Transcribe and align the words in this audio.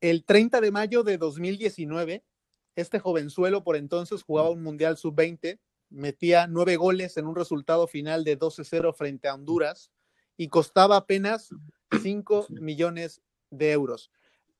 El 0.00 0.24
30 0.24 0.62
de 0.62 0.70
mayo 0.70 1.02
de 1.02 1.18
2019, 1.18 2.24
este 2.74 2.98
jovenzuelo 2.98 3.62
por 3.62 3.76
entonces 3.76 4.22
jugaba 4.22 4.48
un 4.48 4.62
Mundial 4.62 4.96
Sub-20, 4.96 5.58
metía 5.90 6.46
nueve 6.46 6.76
goles 6.76 7.18
en 7.18 7.26
un 7.26 7.36
resultado 7.36 7.86
final 7.86 8.24
de 8.24 8.38
12-0 8.38 8.94
frente 8.94 9.28
a 9.28 9.34
Honduras 9.34 9.90
y 10.38 10.48
costaba 10.48 10.96
apenas 10.96 11.50
5 12.00 12.46
millones 12.48 13.20
de 13.50 13.72
euros. 13.72 14.10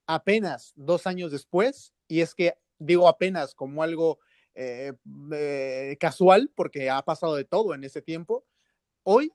Apenas 0.07 0.75
dos 0.77 1.07
años 1.07 1.33
después, 1.33 1.95
y 2.07 2.21
es 2.21 2.35
que 2.35 2.59
digo 2.79 3.09
apenas 3.09 3.55
como 3.55 3.83
algo 3.83 4.19
eh, 4.55 4.93
eh, 5.33 5.97
casual, 5.99 6.51
porque 6.55 6.91
ha 6.91 7.01
pasado 7.03 7.35
de 7.35 7.45
todo 7.45 7.73
en 7.73 7.85
ese 7.85 8.03
tiempo, 8.03 8.45
hoy 9.05 9.33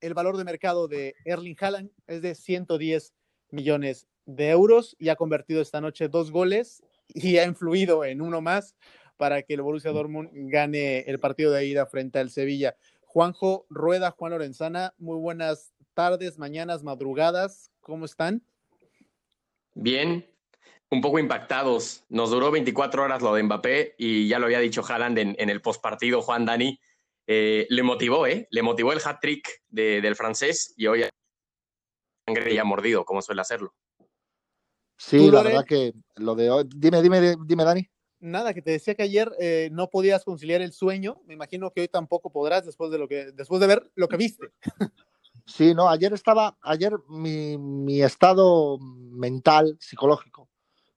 el 0.00 0.14
valor 0.14 0.38
de 0.38 0.44
mercado 0.44 0.88
de 0.88 1.14
Erling 1.26 1.56
Haaland 1.60 1.90
es 2.06 2.22
de 2.22 2.34
110 2.34 3.12
millones 3.50 4.08
de 4.26 4.50
euros 4.50 4.96
y 4.98 5.08
ha 5.08 5.16
convertido 5.16 5.60
esta 5.60 5.80
noche 5.80 6.08
dos 6.08 6.30
goles 6.30 6.82
y 7.08 7.38
ha 7.38 7.44
influido 7.44 8.04
en 8.04 8.20
uno 8.20 8.40
más 8.40 8.76
para 9.16 9.42
que 9.42 9.54
el 9.54 9.62
Borussia 9.62 9.92
Dortmund 9.92 10.30
gane 10.32 11.00
el 11.00 11.18
partido 11.18 11.52
de 11.52 11.66
ida 11.66 11.86
frente 11.86 12.18
al 12.18 12.30
Sevilla. 12.30 12.76
Juanjo 13.02 13.66
Rueda, 13.68 14.10
Juan 14.10 14.32
Lorenzana, 14.32 14.94
muy 14.98 15.18
buenas 15.18 15.72
tardes, 15.94 16.38
mañanas, 16.38 16.82
madrugadas, 16.82 17.70
¿cómo 17.80 18.06
están? 18.06 18.42
Bien, 19.74 20.26
un 20.90 21.00
poco 21.00 21.18
impactados. 21.18 22.04
Nos 22.08 22.30
duró 22.30 22.50
24 22.50 23.02
horas 23.02 23.22
lo 23.22 23.34
de 23.34 23.42
Mbappé 23.42 23.94
y 23.98 24.28
ya 24.28 24.38
lo 24.38 24.46
había 24.46 24.60
dicho 24.60 24.82
Haaland 24.86 25.18
en, 25.18 25.36
en 25.38 25.50
el 25.50 25.60
postpartido, 25.60 26.22
Juan 26.22 26.44
Dani. 26.44 26.78
Eh, 27.26 27.66
le 27.70 27.82
motivó, 27.82 28.26
¿eh? 28.26 28.48
Le 28.50 28.62
motivó 28.62 28.92
el 28.92 29.00
hat-trick 29.04 29.62
de, 29.68 30.00
del 30.00 30.16
francés 30.16 30.74
y 30.76 30.86
hoy 30.86 31.04
sangre 32.26 32.54
ya 32.54 32.64
mordido, 32.64 33.04
como 33.04 33.22
suele 33.22 33.40
hacerlo. 33.40 33.74
Sí, 34.96 35.30
la 35.30 35.42
verdad 35.42 35.64
que 35.64 35.94
lo 36.16 36.34
de 36.34 36.50
hoy. 36.50 36.64
Dime, 36.68 37.02
dime, 37.02 37.36
dime, 37.44 37.64
Dani. 37.64 37.88
Nada, 38.20 38.54
que 38.54 38.62
te 38.62 38.70
decía 38.70 38.94
que 38.94 39.02
ayer 39.02 39.32
eh, 39.40 39.68
no 39.72 39.90
podías 39.90 40.24
conciliar 40.24 40.62
el 40.62 40.72
sueño. 40.72 41.20
Me 41.26 41.34
imagino 41.34 41.72
que 41.72 41.80
hoy 41.80 41.88
tampoco 41.88 42.30
podrás 42.30 42.64
después 42.64 42.90
de 42.92 42.98
lo 42.98 43.08
que, 43.08 43.32
después 43.32 43.60
de 43.60 43.66
ver 43.66 43.90
lo 43.96 44.08
que 44.08 44.16
viste. 44.16 44.46
Sí, 45.44 45.74
no, 45.74 45.88
ayer 45.88 46.12
estaba, 46.12 46.56
ayer 46.62 46.92
mi, 47.08 47.58
mi 47.58 48.00
estado 48.00 48.78
mental, 48.78 49.76
psicológico, 49.80 50.48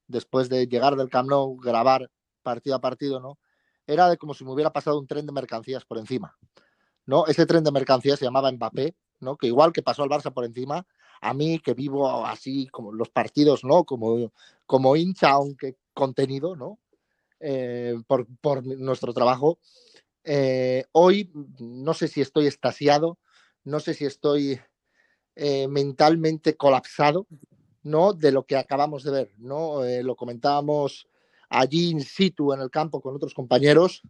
después 0.08 0.50
de 0.50 0.68
llegar 0.68 0.96
del 0.96 1.10
Camp 1.10 1.30
Nou, 1.30 1.58
grabar 1.58 2.12
partido 2.44 2.76
a 2.76 2.80
partido, 2.80 3.20
¿no? 3.20 3.40
Era 3.88 4.08
de 4.08 4.18
como 4.18 4.34
si 4.34 4.46
me 4.46 4.52
hubiera 4.52 4.72
pasado 4.72 5.00
un 5.00 5.08
tren 5.08 5.26
de 5.26 5.32
mercancías 5.32 5.84
por 5.84 5.98
encima, 5.98 6.38
¿no? 7.06 7.26
Ese 7.26 7.46
tren 7.46 7.64
de 7.64 7.72
mercancías 7.72 8.20
se 8.20 8.26
llamaba 8.26 8.52
Mbappé, 8.52 8.96
¿no? 9.20 9.36
Que 9.36 9.48
igual 9.48 9.74
que 9.74 9.82
pasó 9.82 10.04
al 10.04 10.10
Barça 10.10 10.32
por 10.32 10.46
encima, 10.46 10.86
a 11.22 11.34
mí 11.34 11.60
que 11.60 11.74
vivo 11.74 12.26
así 12.26 12.68
como 12.68 12.92
los 12.92 13.10
partidos, 13.10 13.64
¿no? 13.64 13.84
Como, 13.84 14.32
como 14.66 14.96
hincha, 14.96 15.32
aunque 15.32 15.76
contenido, 15.94 16.56
¿no? 16.56 16.80
Eh, 17.40 17.96
por, 18.08 18.28
por, 18.42 18.66
nuestro 18.66 19.14
trabajo. 19.14 19.60
Eh, 20.24 20.86
hoy 20.94 21.32
no 21.60 21.94
sé 21.94 22.08
si 22.08 22.22
estoy 22.22 22.48
estasiado, 22.48 23.20
no 23.64 23.80
sé 23.80 23.94
si 23.94 24.06
estoy 24.06 24.60
eh, 25.36 25.68
mentalmente 25.68 26.56
colapsado, 26.56 27.28
¿no? 27.84 28.14
De 28.14 28.32
lo 28.32 28.46
que 28.46 28.58
acabamos 28.58 29.04
de 29.04 29.12
ver, 29.12 29.32
¿no? 29.38 29.84
Lo 30.02 30.16
comentábamos 30.16 31.08
allí 31.50 31.90
in 31.92 32.02
situ 32.02 32.54
en 32.54 32.62
el 32.62 32.72
campo 32.72 33.02
con 33.02 33.16
otros 33.16 33.34
compañeros, 33.34 34.02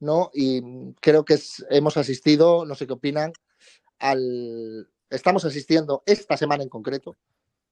¿no? 0.00 0.30
Y 0.34 0.92
creo 1.00 1.24
que 1.24 1.38
hemos 1.70 1.96
asistido, 1.96 2.64
no 2.66 2.74
sé 2.74 2.86
qué 2.86 2.92
opinan, 2.92 3.32
al... 3.98 4.88
Estamos 5.10 5.44
asistiendo 5.44 6.02
esta 6.06 6.36
semana 6.36 6.62
en 6.62 6.68
concreto, 6.68 7.16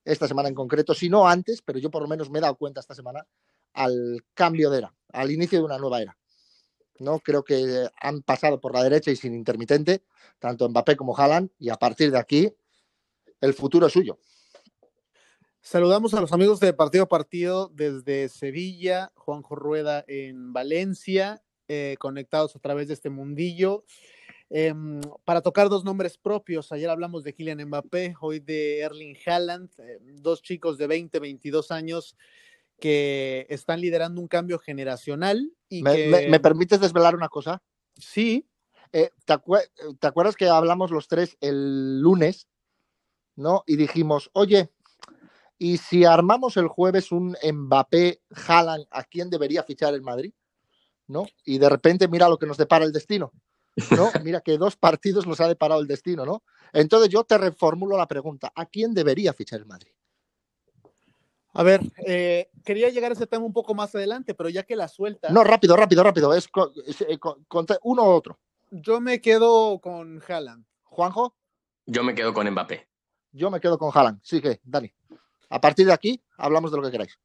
esta 0.05 0.29
semana 0.29 0.49
en 0.49 0.55
concreto, 0.55 0.95
si 0.95 1.09
no 1.09 1.27
antes, 1.27 1.63
pero 1.63 1.79
yo 1.79 1.91
por 1.91 2.03
lo 2.03 2.09
menos 2.09 2.31
me 2.31 2.39
he 2.39 2.43
dado 2.43 2.57
cuenta 2.57 2.81
esta 2.81 2.95
semana, 2.95 3.27
al 3.73 4.25
cambio 4.35 4.71
de 4.71 4.79
era, 4.79 4.95
al 5.13 5.31
inicio 5.31 5.59
de 5.59 5.65
una 5.65 5.79
nueva 5.79 6.01
era. 6.01 6.17
¿no? 7.01 7.19
Creo 7.19 7.43
que 7.43 7.89
han 8.01 8.23
pasado 8.23 8.61
por 8.61 8.73
la 8.73 8.83
derecha 8.83 9.11
y 9.11 9.17
sin 9.17 9.35
intermitente, 9.35 10.05
tanto 10.39 10.69
Mbappé 10.69 10.97
como 10.97 11.17
Haaland, 11.17 11.51
y 11.59 11.71
a 11.71 11.77
partir 11.77 12.11
de 12.11 12.19
aquí 12.19 12.53
el 13.41 13.55
futuro 13.55 13.87
es 13.87 13.93
suyo. 13.93 14.19
Saludamos 15.61 16.13
a 16.15 16.21
los 16.21 16.33
amigos 16.33 16.61
de 16.61 16.75
Partido 16.75 17.05
a 17.05 17.09
Partido 17.09 17.71
desde 17.73 18.29
Sevilla, 18.29 19.13
Juanjo 19.17 19.57
Rueda 19.57 20.05
en 20.07 20.53
Valencia, 20.53 21.43
eh, 21.69 21.97
conectados 21.99 22.55
a 22.55 22.59
través 22.59 22.89
de 22.89 22.95
este 22.95 23.09
mundillo. 23.09 23.85
Eh, 24.57 24.73
para 25.25 25.41
tocar 25.41 25.69
dos 25.69 25.85
nombres 25.85 26.17
propios, 26.17 26.71
ayer 26.71 26.89
hablamos 26.89 27.25
de 27.25 27.35
Kylian 27.35 27.65
Mbappé, 27.67 28.15
hoy 28.21 28.39
de 28.39 28.83
Erling 28.83 29.17
Haaland, 29.27 29.69
eh, 29.79 29.99
dos 30.01 30.43
chicos 30.43 30.79
de 30.79 30.87
20, 30.87 31.19
22 31.19 31.73
años 31.73 32.17
que 32.79 33.49
están 33.51 33.81
liderando 33.81 34.21
un 34.21 34.29
cambio 34.29 34.61
generacional. 34.61 35.53
Y 35.69 35.83
¿Me, 35.83 35.97
que... 35.97 36.07
me, 36.07 36.29
¿Me, 36.29 36.39
permites 36.39 36.79
desvelar 36.79 37.17
una 37.17 37.29
cosa? 37.29 37.65
Sí. 37.99 38.49
Eh, 38.93 39.11
¿te, 39.25 39.33
acu 39.33 39.57
¿te, 39.99 40.07
acuerdas 40.07 40.37
que 40.37 40.47
hablamos 40.47 40.93
los 40.93 41.09
tres 41.09 41.37
el 41.41 41.99
lunes? 41.99 42.47
¿No? 43.35 43.65
Y 43.67 43.75
dijimos, 43.75 44.31
oye, 44.35 44.71
¿y 45.59 45.79
si 45.79 46.05
armamos 46.05 46.57
el 46.59 46.69
jueves 46.69 47.11
un 47.11 47.37
Mbappé 47.43 48.21
Haaland, 48.47 48.87
¿a 48.93 49.03
quién 49.03 49.31
debería 49.31 49.65
fichar 49.65 49.95
el 49.95 50.03
Madrid? 50.03 50.33
¿No? 51.09 51.27
Y 51.45 51.59
de 51.59 51.69
repente 51.69 52.07
mira 52.07 52.29
lo 52.29 52.39
que 52.39 52.47
nos 52.47 52.57
depara 52.57 52.85
el 52.85 52.93
destino. 52.93 53.33
¿No? 53.91 54.11
Mira 54.23 54.41
que 54.41 54.59
dos 54.59 54.77
partidos 54.77 55.27
nos 55.27 55.41
ha 55.41 55.49
deparado 55.49 55.81
el 55.81 55.87
destino, 55.87 56.25
¿no? 56.25 56.43
Entonces 56.73 57.09
yo 57.09 57.25
te 57.25 57.39
reformulo 57.39 57.97
la 57.97 58.07
pregunta, 58.07 58.53
¿a 58.55 58.67
quién 58.67 58.95
debería 58.95 59.33
fichar 59.33 59.61
el 59.61 59.67
Madrid? 59.67 59.93
A 61.57 61.63
ver, 61.63 61.81
eh, 62.05 62.51
quería 62.65 62.89
llegar 62.91 63.13
a 63.13 63.15
ese 63.15 63.29
tema 63.29 63.45
un 63.45 63.53
poco 63.53 63.75
más 63.75 63.95
adelante, 63.95 64.35
pero 64.35 64.49
ya 64.49 64.65
que 64.65 64.75
la 64.75 64.89
suelta. 64.89 65.31
No, 65.31 65.45
rápido, 65.45 65.77
rápido, 65.77 66.03
rápido. 66.03 66.35
Es 66.35 66.49
con, 66.49 66.73
es, 66.85 67.05
con, 67.21 67.45
con 67.45 67.67
uno 67.85 68.03
u 68.03 68.07
otro. 68.07 68.41
Yo 68.73 69.01
me 69.01 69.21
quedo 69.21 69.79
con 69.79 70.21
Haaland. 70.27 70.65
¿Juanjo? 70.83 71.37
Yo 71.87 72.03
me 72.03 72.15
quedo 72.17 72.35
con 72.35 72.51
Mbappé. 72.51 72.89
Yo 73.31 73.53
me 73.53 73.61
quedo 73.61 73.79
con 73.79 73.93
Haaland. 73.95 74.21
Sí 74.25 74.41
que, 74.41 74.61
Dani. 74.65 74.93
A 75.49 75.61
partir 75.61 75.87
de 75.87 75.93
aquí, 75.93 76.21
hablamos 76.37 76.73
de 76.73 76.77
lo 76.79 76.83
que 76.83 76.91
queráis. 76.91 77.21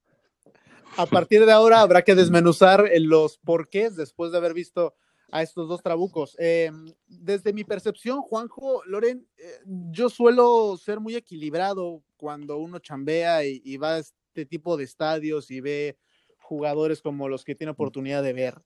A 0.97 1.07
partir 1.07 1.45
de 1.45 1.51
ahora 1.51 1.81
habrá 1.81 2.03
que 2.03 2.13
desmenuzar 2.13 2.87
los 2.99 3.39
porqués 3.39 3.95
después 3.95 4.31
de 4.31 4.37
haber 4.37 4.53
visto 4.53 4.95
a 5.31 5.41
estos 5.43 5.67
dos 5.67 5.81
trabucos. 5.81 6.35
Eh, 6.39 6.71
desde 7.07 7.53
mi 7.53 7.63
percepción, 7.63 8.21
Juanjo, 8.21 8.83
Loren, 8.85 9.27
eh, 9.37 9.59
yo 9.91 10.09
suelo 10.09 10.77
ser 10.77 10.99
muy 10.99 11.15
equilibrado 11.15 12.03
cuando 12.17 12.57
uno 12.57 12.79
chambea 12.79 13.45
y, 13.45 13.77
va 13.77 13.95
a 13.95 13.99
este 13.99 14.45
tipo 14.45 14.77
de 14.77 14.83
estadios 14.83 15.51
y 15.51 15.61
ve 15.61 15.97
jugadores 16.39 17.01
como 17.01 17.29
los 17.29 17.43
que 17.43 17.55
tiene 17.55 17.71
oportunidad 17.71 18.23
de 18.23 18.33
ver. 18.33 18.61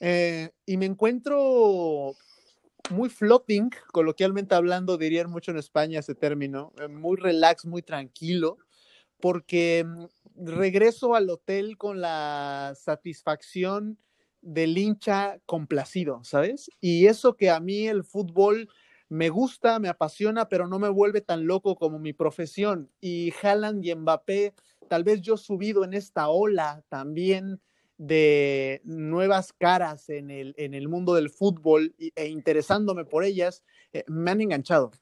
Eh, 0.00 0.50
y 0.64 0.76
me 0.76 0.86
encuentro 0.86 2.14
muy 2.90 3.10
floating, 3.10 3.70
coloquialmente 3.92 4.54
hablando, 4.54 4.96
dirían 4.96 5.30
mucho 5.30 5.50
en 5.50 5.58
España 5.58 6.00
ese 6.00 6.14
término, 6.14 6.72
muy 6.88 7.16
relax, 7.16 7.66
muy 7.66 7.82
tranquilo, 7.82 8.58
porque 9.20 9.84
mm, 9.84 10.46
regreso 10.46 11.14
al 11.14 11.28
hotel 11.28 11.76
con 11.76 12.00
la 12.00 12.74
satisfacción 12.76 13.98
del 14.48 14.78
hincha 14.78 15.38
complacido, 15.44 16.24
¿sabes? 16.24 16.70
Y 16.80 17.06
eso 17.06 17.36
que 17.36 17.50
a 17.50 17.60
mí 17.60 17.86
el 17.86 18.02
fútbol 18.02 18.68
me 19.10 19.28
gusta, 19.28 19.78
me 19.78 19.88
apasiona, 19.88 20.48
pero 20.48 20.66
no 20.66 20.78
me 20.78 20.88
vuelve 20.88 21.20
tan 21.20 21.46
loco 21.46 21.76
como 21.76 21.98
mi 21.98 22.12
profesión. 22.12 22.90
Y 23.00 23.32
Haaland 23.42 23.84
y 23.84 23.94
Mbappé, 23.94 24.54
tal 24.88 25.04
vez 25.04 25.20
yo 25.20 25.36
subido 25.36 25.84
en 25.84 25.92
esta 25.92 26.28
ola 26.28 26.82
también 26.88 27.60
de 27.98 28.80
nuevas 28.84 29.52
caras 29.52 30.08
en 30.08 30.30
el, 30.30 30.54
en 30.56 30.72
el 30.72 30.88
mundo 30.88 31.14
del 31.14 31.30
fútbol 31.30 31.94
e 31.98 32.28
interesándome 32.28 33.04
por 33.04 33.24
ellas, 33.24 33.64
eh, 33.92 34.04
me 34.06 34.30
han 34.30 34.40
enganchado. 34.40 34.92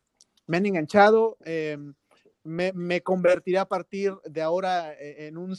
Me 0.47 0.57
han 0.57 0.67
enganchado. 0.67 1.37
Eh, 1.45 1.79
me, 2.43 3.03
convertiré 3.03 3.59
a 3.59 3.69
partir 3.69 4.15
de 4.25 4.41
ahora 4.41 4.93
eh, 4.95 5.27
en 5.27 5.37
un 5.37 5.57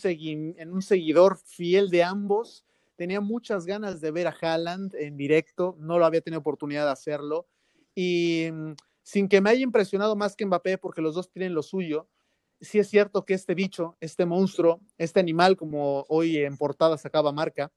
seguidor 0.81 1.37
fiel 1.37 1.89
de 1.89 2.03
ambos. 2.03 2.65
Tenía 2.97 3.21
muchas 3.21 3.65
ganas 3.65 4.01
de 4.01 4.11
ver 4.11 4.27
a 4.27 4.35
Haaland 4.39 4.95
en 4.95 5.15
directo, 5.15 5.77
no 5.79 5.99
lo 5.99 6.05
había 6.05 6.21
tenido 6.21 6.39
oportunidad 6.39 6.85
de 6.85 6.91
hacerlo 6.91 7.47
y 7.95 8.49
mm, 8.51 8.73
sin 9.03 9.29
que 9.29 9.39
me 9.39 9.51
haya 9.51 9.61
impresionado 9.61 10.15
más 10.15 10.35
que 10.35 10.45
Mbappé, 10.45 10.77
porque 10.77 11.01
los 11.01 11.15
dos 11.15 11.29
tienen 11.29 11.53
lo 11.53 11.63
suyo, 11.63 12.09
sí 12.59 12.79
es 12.79 12.89
cierto 12.89 13.23
que 13.23 13.35
este 13.35 13.55
bicho, 13.55 13.95
este 14.01 14.25
monstruo, 14.25 14.81
este 14.97 15.19
animal, 15.19 15.55
como 15.55 16.05
hoy 16.09 16.37
en 16.37 16.57
portada 16.57 16.97
sacaba 16.97 17.31
marca, 17.31 17.71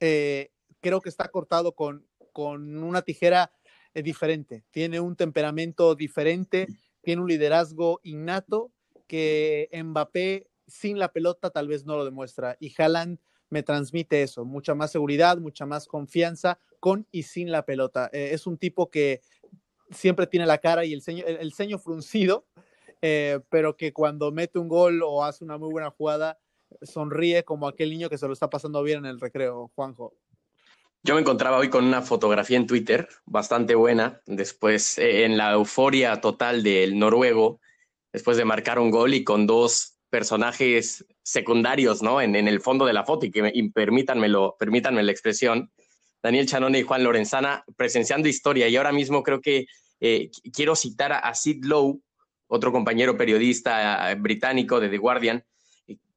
eh, 0.00 0.52
creo 0.80 1.00
que 1.00 1.08
está 1.08 1.28
cortado 1.28 1.74
con, 1.74 2.06
con 2.32 2.84
una 2.84 3.02
tijera 3.02 3.52
eh, 3.94 4.02
diferente, 4.02 4.64
tiene 4.70 5.00
un 5.00 5.16
temperamento 5.16 5.94
diferente, 5.94 6.66
tiene 7.00 7.22
un 7.22 7.28
liderazgo 7.28 8.00
innato 8.02 8.70
que 9.06 9.68
Mbappé 9.72 10.48
sin 10.66 10.98
la 10.98 11.12
pelota 11.12 11.50
tal 11.50 11.68
vez 11.68 11.84
no 11.84 11.96
lo 11.96 12.04
demuestra 12.04 12.56
y 12.60 12.72
Haaland 12.76 13.18
me 13.52 13.62
transmite 13.62 14.22
eso, 14.22 14.46
mucha 14.46 14.74
más 14.74 14.90
seguridad, 14.90 15.36
mucha 15.36 15.66
más 15.66 15.86
confianza 15.86 16.58
con 16.80 17.06
y 17.12 17.24
sin 17.24 17.52
la 17.52 17.66
pelota. 17.66 18.08
Eh, 18.12 18.30
es 18.32 18.46
un 18.46 18.56
tipo 18.56 18.90
que 18.90 19.20
siempre 19.90 20.26
tiene 20.26 20.46
la 20.46 20.56
cara 20.56 20.86
y 20.86 20.94
el 20.94 21.02
ceño, 21.02 21.22
el, 21.26 21.52
ceño 21.52 21.78
fruncido 21.78 22.46
eh, 23.02 23.40
pero 23.50 23.76
que 23.76 23.92
cuando 23.92 24.32
mete 24.32 24.58
un 24.58 24.68
gol 24.68 25.02
o 25.02 25.22
hace 25.22 25.44
una 25.44 25.58
muy 25.58 25.70
buena 25.70 25.90
jugada, 25.90 26.38
sonríe 26.80 27.44
como 27.44 27.68
aquel 27.68 27.90
niño 27.90 28.08
que 28.08 28.16
se 28.16 28.26
lo 28.26 28.32
está 28.32 28.48
pasando 28.48 28.82
bien 28.82 29.00
en 29.00 29.06
el 29.06 29.20
recreo, 29.20 29.70
Juanjo. 29.74 30.14
Yo 31.02 31.14
me 31.14 31.20
encontraba 31.20 31.58
hoy 31.58 31.68
con 31.68 31.84
una 31.84 32.00
fotografía 32.00 32.56
en 32.56 32.66
Twitter 32.66 33.08
bastante 33.26 33.74
buena, 33.74 34.22
después 34.24 34.96
eh, 34.98 35.24
en 35.24 35.36
la 35.36 35.52
euforia 35.52 36.22
total 36.22 36.62
del 36.62 36.98
noruego, 36.98 37.60
después 38.12 38.38
de 38.38 38.44
marcar 38.44 38.78
un 38.78 38.90
gol 38.90 39.12
y 39.12 39.24
con 39.24 39.46
dos 39.46 39.91
personajes 40.12 41.06
secundarios, 41.22 42.02
¿no? 42.02 42.20
En, 42.20 42.36
el 42.36 42.60
fondo 42.60 42.84
de 42.84 42.92
la 42.92 43.02
foto 43.02 43.24
y 43.24 43.30
que 43.30 43.50
y 43.54 43.70
permítanme 43.70 44.28
la 44.28 45.10
expresión, 45.10 45.72
Daniel 46.22 46.46
Chanone 46.46 46.80
y 46.80 46.82
Juan 46.82 47.02
Lorenzana 47.02 47.64
presenciando 47.78 48.28
historia 48.28 48.68
y 48.68 48.76
ahora 48.76 48.92
mismo 48.92 49.22
creo 49.22 49.40
que 49.40 49.64
eh, 50.00 50.30
quiero 50.52 50.76
citar 50.76 51.14
a 51.14 51.34
Sid 51.34 51.64
Lowe, 51.64 52.02
otro 52.46 52.72
compañero 52.72 53.16
periodista 53.16 54.12
eh, 54.12 54.14
británico 54.16 54.80
de 54.80 54.90
The 54.90 54.98
Guardian, 54.98 55.44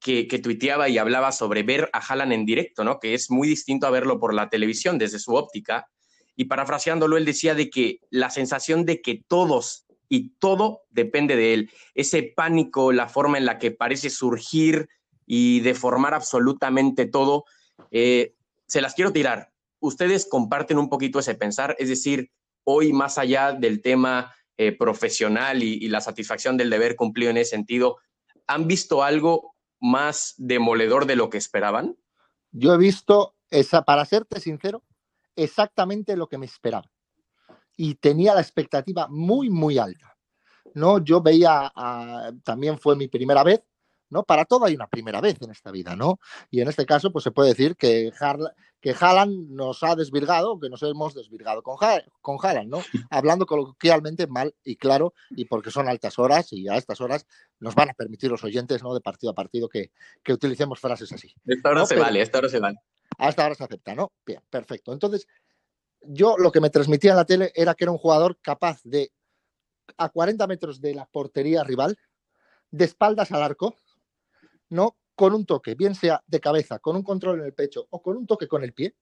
que, 0.01 0.25
tuiteaba 0.43 0.89
y 0.89 0.97
hablaba 0.97 1.31
sobre 1.31 1.63
ver 1.63 1.89
a 1.93 1.99
Haaland 1.99 2.33
en 2.33 2.45
directo, 2.45 2.83
¿no? 2.83 2.99
Que 2.99 3.13
es 3.13 3.31
muy 3.31 3.47
distinto 3.47 3.87
a 3.87 3.91
verlo 3.91 4.19
por 4.19 4.33
la 4.33 4.49
televisión 4.49 4.97
desde 4.97 5.19
su 5.19 5.35
óptica. 5.35 5.87
Y 6.35 6.45
parafraseándolo, 6.45 7.15
él 7.15 7.23
decía 7.23 7.55
de 7.55 7.69
que 7.69 7.99
la 8.09 8.29
sensación 8.29 8.85
de 8.85 9.01
que 9.01 9.23
todos 9.25 9.84
y 10.09 10.29
todo 10.37 10.81
depende 10.89 11.35
de 11.35 11.53
él, 11.53 11.71
ese 11.93 12.23
pánico, 12.23 12.91
la 12.91 13.07
forma 13.07 13.37
en 13.37 13.45
la 13.45 13.59
que 13.59 13.71
parece 13.71 14.09
surgir 14.09 14.89
y 15.25 15.61
deformar 15.61 16.13
absolutamente 16.13 17.05
todo, 17.05 17.45
eh, 17.91 18.35
se 18.67 18.81
las 18.81 18.93
quiero 18.93 19.11
tirar. 19.11 19.51
Ustedes 19.79 20.27
comparten 20.29 20.77
un 20.77 20.89
poquito 20.89 21.19
ese 21.19 21.35
pensar, 21.35 21.75
es 21.79 21.89
decir, 21.89 22.31
hoy 22.63 22.93
más 22.93 23.17
allá 23.17 23.53
del 23.53 23.81
tema 23.81 24.33
eh, 24.57 24.71
profesional 24.71 25.63
y, 25.63 25.73
y, 25.73 25.89
la 25.89 26.01
satisfacción 26.01 26.57
del 26.57 26.69
deber 26.69 26.95
cumplido 26.95 27.31
en 27.31 27.37
ese 27.37 27.51
sentido, 27.51 27.97
¿han 28.47 28.67
visto 28.67 29.03
algo 29.03 29.55
más 29.79 30.33
demoledor 30.37 31.05
de 31.05 31.15
lo 31.15 31.29
que 31.29 31.37
esperaban? 31.37 31.97
Yo 32.51 32.73
he 32.73 32.77
visto, 32.77 33.35
esa, 33.49 33.83
para 33.83 34.05
serte 34.05 34.39
sincero, 34.39 34.83
exactamente 35.35 36.15
lo 36.15 36.27
que 36.27 36.37
me 36.37 36.45
esperaba. 36.45 36.89
Y 37.75 37.95
tenía 37.95 38.33
la 38.33 38.41
expectativa 38.41 39.07
muy, 39.09 39.49
muy 39.49 39.77
alta. 39.77 40.15
¿no? 40.75 41.03
Yo 41.03 41.21
veía, 41.21 41.71
también 42.43 42.77
fue 42.77 42.95
mi 42.95 43.07
primera 43.07 43.43
vez, 43.43 43.61
¿no? 44.09 44.23
Para 44.23 44.45
todo 44.45 44.65
hay 44.65 44.75
una 44.75 44.87
primera 44.87 45.19
vez 45.21 45.41
en 45.41 45.49
esta 45.49 45.71
vida, 45.71 45.95
¿no? 45.95 46.19
Y 46.51 46.61
en 46.61 46.67
este 46.67 46.85
caso, 46.85 47.11
pues 47.11 47.23
se 47.23 47.31
puede 47.31 47.49
decir 47.49 47.75
que, 47.75 48.11
que 48.81 48.95
Haaland 48.99 49.49
nos 49.49 49.81
ha 49.83 49.95
desvirgado, 49.95 50.59
que 50.59 50.69
nos 50.69 50.83
hemos 50.83 51.15
desvirgado 51.15 51.63
con, 51.63 51.77
con 52.21 52.37
Haaland, 52.41 52.69
¿no? 52.69 52.81
Hablando 53.09 53.45
coloquialmente 53.45 54.27
mal 54.27 54.53
y 54.63 54.75
claro, 54.75 55.13
y 55.31 55.45
porque 55.45 55.71
son 55.71 55.87
altas 55.87 56.19
horas 56.19 56.51
y 56.53 56.67
a 56.67 56.75
estas 56.75 57.01
horas 57.01 57.25
nos 57.59 57.73
van 57.73 57.89
a 57.89 57.93
permitir 57.93 58.29
los 58.29 58.43
oyentes, 58.43 58.83
¿no? 58.83 58.93
De 58.93 59.01
partido 59.01 59.31
a 59.31 59.35
partido 59.35 59.67
que, 59.69 59.91
que 60.23 60.33
utilicemos 60.33 60.79
frases 60.79 61.11
así. 61.11 61.33
Esta 61.45 61.69
hora 61.69 61.85
se 61.85 61.95
vale, 61.95 62.21
esta 62.21 62.39
hora 62.39 62.49
se 62.49 62.59
vale. 62.59 62.79
A 63.17 63.29
esta 63.29 63.45
hora 63.45 63.55
se 63.55 63.63
acepta, 63.63 63.95
¿no? 63.95 64.11
Bien, 64.25 64.41
perfecto. 64.49 64.91
Entonces, 64.91 65.25
yo 66.07 66.37
lo 66.37 66.51
que 66.51 66.61
me 66.61 66.69
transmitía 66.69 67.11
en 67.11 67.17
la 67.17 67.25
tele 67.25 67.51
era 67.55 67.75
que 67.75 67.85
era 67.85 67.91
un 67.91 67.97
jugador 67.97 68.37
capaz 68.41 68.81
de, 68.83 69.11
a 69.97 70.09
40 70.09 70.47
metros 70.47 70.81
de 70.81 70.95
la 70.95 71.05
portería 71.05 71.63
rival, 71.63 71.97
de 72.71 72.85
espaldas 72.85 73.31
al 73.31 73.43
arco, 73.43 73.75
¿no? 74.69 74.97
Con 75.15 75.33
un 75.33 75.45
toque, 75.45 75.75
bien 75.75 75.95
sea 75.95 76.23
de 76.27 76.39
cabeza, 76.39 76.79
con 76.79 76.95
un 76.95 77.03
control 77.03 77.39
en 77.39 77.45
el 77.45 77.53
pecho 77.53 77.87
o 77.89 78.01
con 78.01 78.17
un 78.17 78.27
toque 78.27 78.47
con 78.47 78.63
el 78.63 78.73
pie, 78.73 78.95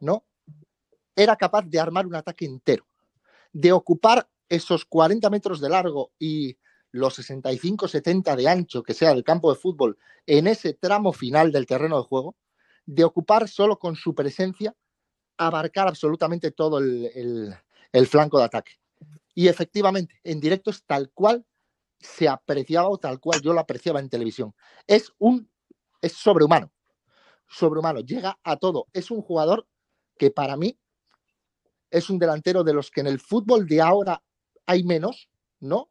¿no? 0.00 0.24
Era 1.14 1.36
capaz 1.36 1.62
de 1.66 1.78
armar 1.78 2.06
un 2.06 2.14
ataque 2.14 2.44
entero, 2.44 2.86
de 3.52 3.72
ocupar 3.72 4.28
esos 4.48 4.84
40 4.84 5.30
metros 5.30 5.60
de 5.60 5.68
largo 5.68 6.12
y 6.18 6.58
los 6.92 7.18
65-70 7.18 8.34
de 8.34 8.48
ancho 8.48 8.82
que 8.82 8.94
sea 8.94 9.14
del 9.14 9.22
campo 9.22 9.52
de 9.52 9.60
fútbol 9.60 9.96
en 10.26 10.46
ese 10.48 10.74
tramo 10.74 11.12
final 11.12 11.52
del 11.52 11.66
terreno 11.66 11.98
de 11.98 12.04
juego, 12.04 12.36
de 12.84 13.04
ocupar 13.04 13.48
solo 13.48 13.78
con 13.78 13.94
su 13.94 14.14
presencia, 14.14 14.74
abarcar 15.46 15.88
absolutamente 15.88 16.50
todo 16.50 16.78
el, 16.78 17.54
el 17.92 18.06
flanco 18.06 18.38
de 18.38 18.44
ataque. 18.44 18.72
Y 19.34 19.48
efectivamente, 19.48 20.20
en 20.24 20.40
directo 20.40 20.70
es 20.70 20.84
tal 20.84 21.10
cual 21.10 21.44
se 21.98 22.28
apreciaba 22.28 22.96
tal 22.98 23.20
cual 23.20 23.40
yo 23.42 23.52
lo 23.52 23.60
apreciaba 23.60 24.00
en 24.00 24.08
televisión. 24.08 24.54
Es 24.86 25.12
un 25.18 25.50
es 26.00 26.12
sobrehumano. 26.12 26.72
Sobrehumano, 27.48 28.00
llega 28.00 28.38
a 28.42 28.56
todo. 28.56 28.86
Es 28.92 29.10
un 29.10 29.22
jugador 29.22 29.66
que 30.18 30.30
para 30.30 30.56
mí 30.56 30.78
es 31.90 32.08
un 32.08 32.18
delantero 32.18 32.64
de 32.64 32.72
los 32.72 32.90
que 32.90 33.00
en 33.00 33.06
el 33.06 33.20
fútbol 33.20 33.66
de 33.66 33.80
ahora 33.80 34.22
hay 34.66 34.84
menos, 34.84 35.28
¿no? 35.58 35.90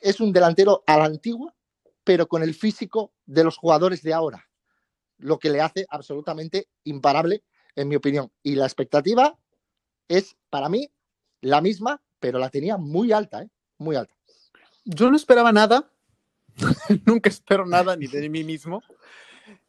Es 0.00 0.20
un 0.20 0.32
delantero 0.32 0.82
a 0.86 0.96
la 0.96 1.04
antigua, 1.04 1.54
pero 2.04 2.26
con 2.28 2.42
el 2.42 2.54
físico 2.54 3.12
de 3.26 3.44
los 3.44 3.56
jugadores 3.56 4.02
de 4.02 4.14
ahora, 4.14 4.48
lo 5.18 5.38
que 5.38 5.50
le 5.50 5.60
hace 5.60 5.84
absolutamente 5.90 6.68
imparable, 6.84 7.44
en 7.80 7.88
mi 7.88 7.96
opinión. 7.96 8.30
Y 8.42 8.54
la 8.54 8.66
expectativa 8.66 9.38
es, 10.08 10.36
para 10.50 10.68
mí, 10.68 10.90
la 11.40 11.60
misma, 11.60 12.02
pero 12.18 12.38
la 12.38 12.50
tenía 12.50 12.76
muy 12.76 13.12
alta, 13.12 13.42
¿eh? 13.42 13.50
Muy 13.78 13.96
alta 13.96 14.14
yo 14.84 15.10
no 15.10 15.16
esperaba 15.16 15.52
nada, 15.52 15.90
nunca 17.06 17.28
espero 17.28 17.66
nada 17.66 17.96
ni 17.96 18.06
de 18.06 18.28
mí 18.28 18.44
mismo. 18.44 18.82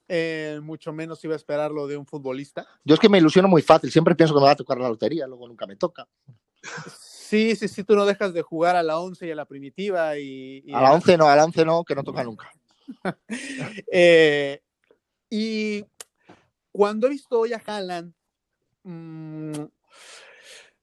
Eh, 0.07 0.59
mucho 0.61 0.91
menos 0.91 1.23
iba 1.23 1.33
a 1.33 1.37
esperarlo 1.37 1.87
de 1.87 1.95
un 1.95 2.05
futbolista. 2.05 2.67
Yo 2.83 2.95
es 2.95 2.99
que 2.99 3.07
me 3.07 3.17
ilusiono 3.17 3.47
muy 3.47 3.61
fácil, 3.61 3.91
siempre 3.91 4.15
pienso 4.15 4.33
que 4.33 4.41
me 4.41 4.45
va 4.45 4.51
a 4.51 4.57
tocar 4.57 4.77
la 4.77 4.89
lotería, 4.89 5.25
luego 5.27 5.47
nunca 5.47 5.65
me 5.65 5.77
toca. 5.77 6.07
Sí, 6.99 7.55
sí, 7.55 7.69
sí, 7.69 7.85
tú 7.85 7.95
no 7.95 8.05
dejas 8.05 8.33
de 8.33 8.41
jugar 8.41 8.75
a 8.75 8.83
la 8.83 8.99
11 8.99 9.25
y 9.25 9.31
a 9.31 9.35
la 9.35 9.45
primitiva. 9.45 10.17
Y, 10.17 10.65
a 10.73 10.81
la 10.81 10.91
11 10.91 11.17
no, 11.17 11.29
a 11.29 11.35
la 11.35 11.45
11 11.45 11.63
no, 11.63 11.83
que 11.85 11.95
no 11.95 12.03
toca 12.03 12.23
nunca. 12.23 12.51
Eh, 13.89 14.61
y 15.29 15.85
cuando 16.71 17.07
he 17.07 17.11
visto 17.11 17.39
hoy 17.39 17.53
a 17.53 17.61
Haaland, 17.65 18.13
mm, 18.83 19.63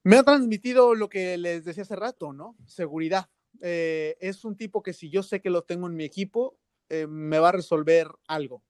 me 0.03 0.17
ha 0.17 0.23
transmitido 0.23 0.95
lo 0.95 1.09
que 1.09 1.37
les 1.37 1.65
decía 1.65 1.83
hace 1.83 1.95
rato, 1.95 2.33
¿no? 2.33 2.55
Seguridad. 2.65 3.29
Eh, 3.61 4.17
es 4.21 4.45
un 4.45 4.55
tipo 4.55 4.81
que 4.81 4.93
si 4.93 5.09
yo 5.09 5.23
sé 5.23 5.41
que 5.41 5.49
lo 5.49 5.63
tengo 5.63 5.87
en 5.87 5.95
mi 5.95 6.03
equipo, 6.03 6.57
eh, 6.89 7.07
me 7.07 7.39
va 7.39 7.49
a 7.49 7.53
resolver 7.53 8.07
algo. 8.27 8.63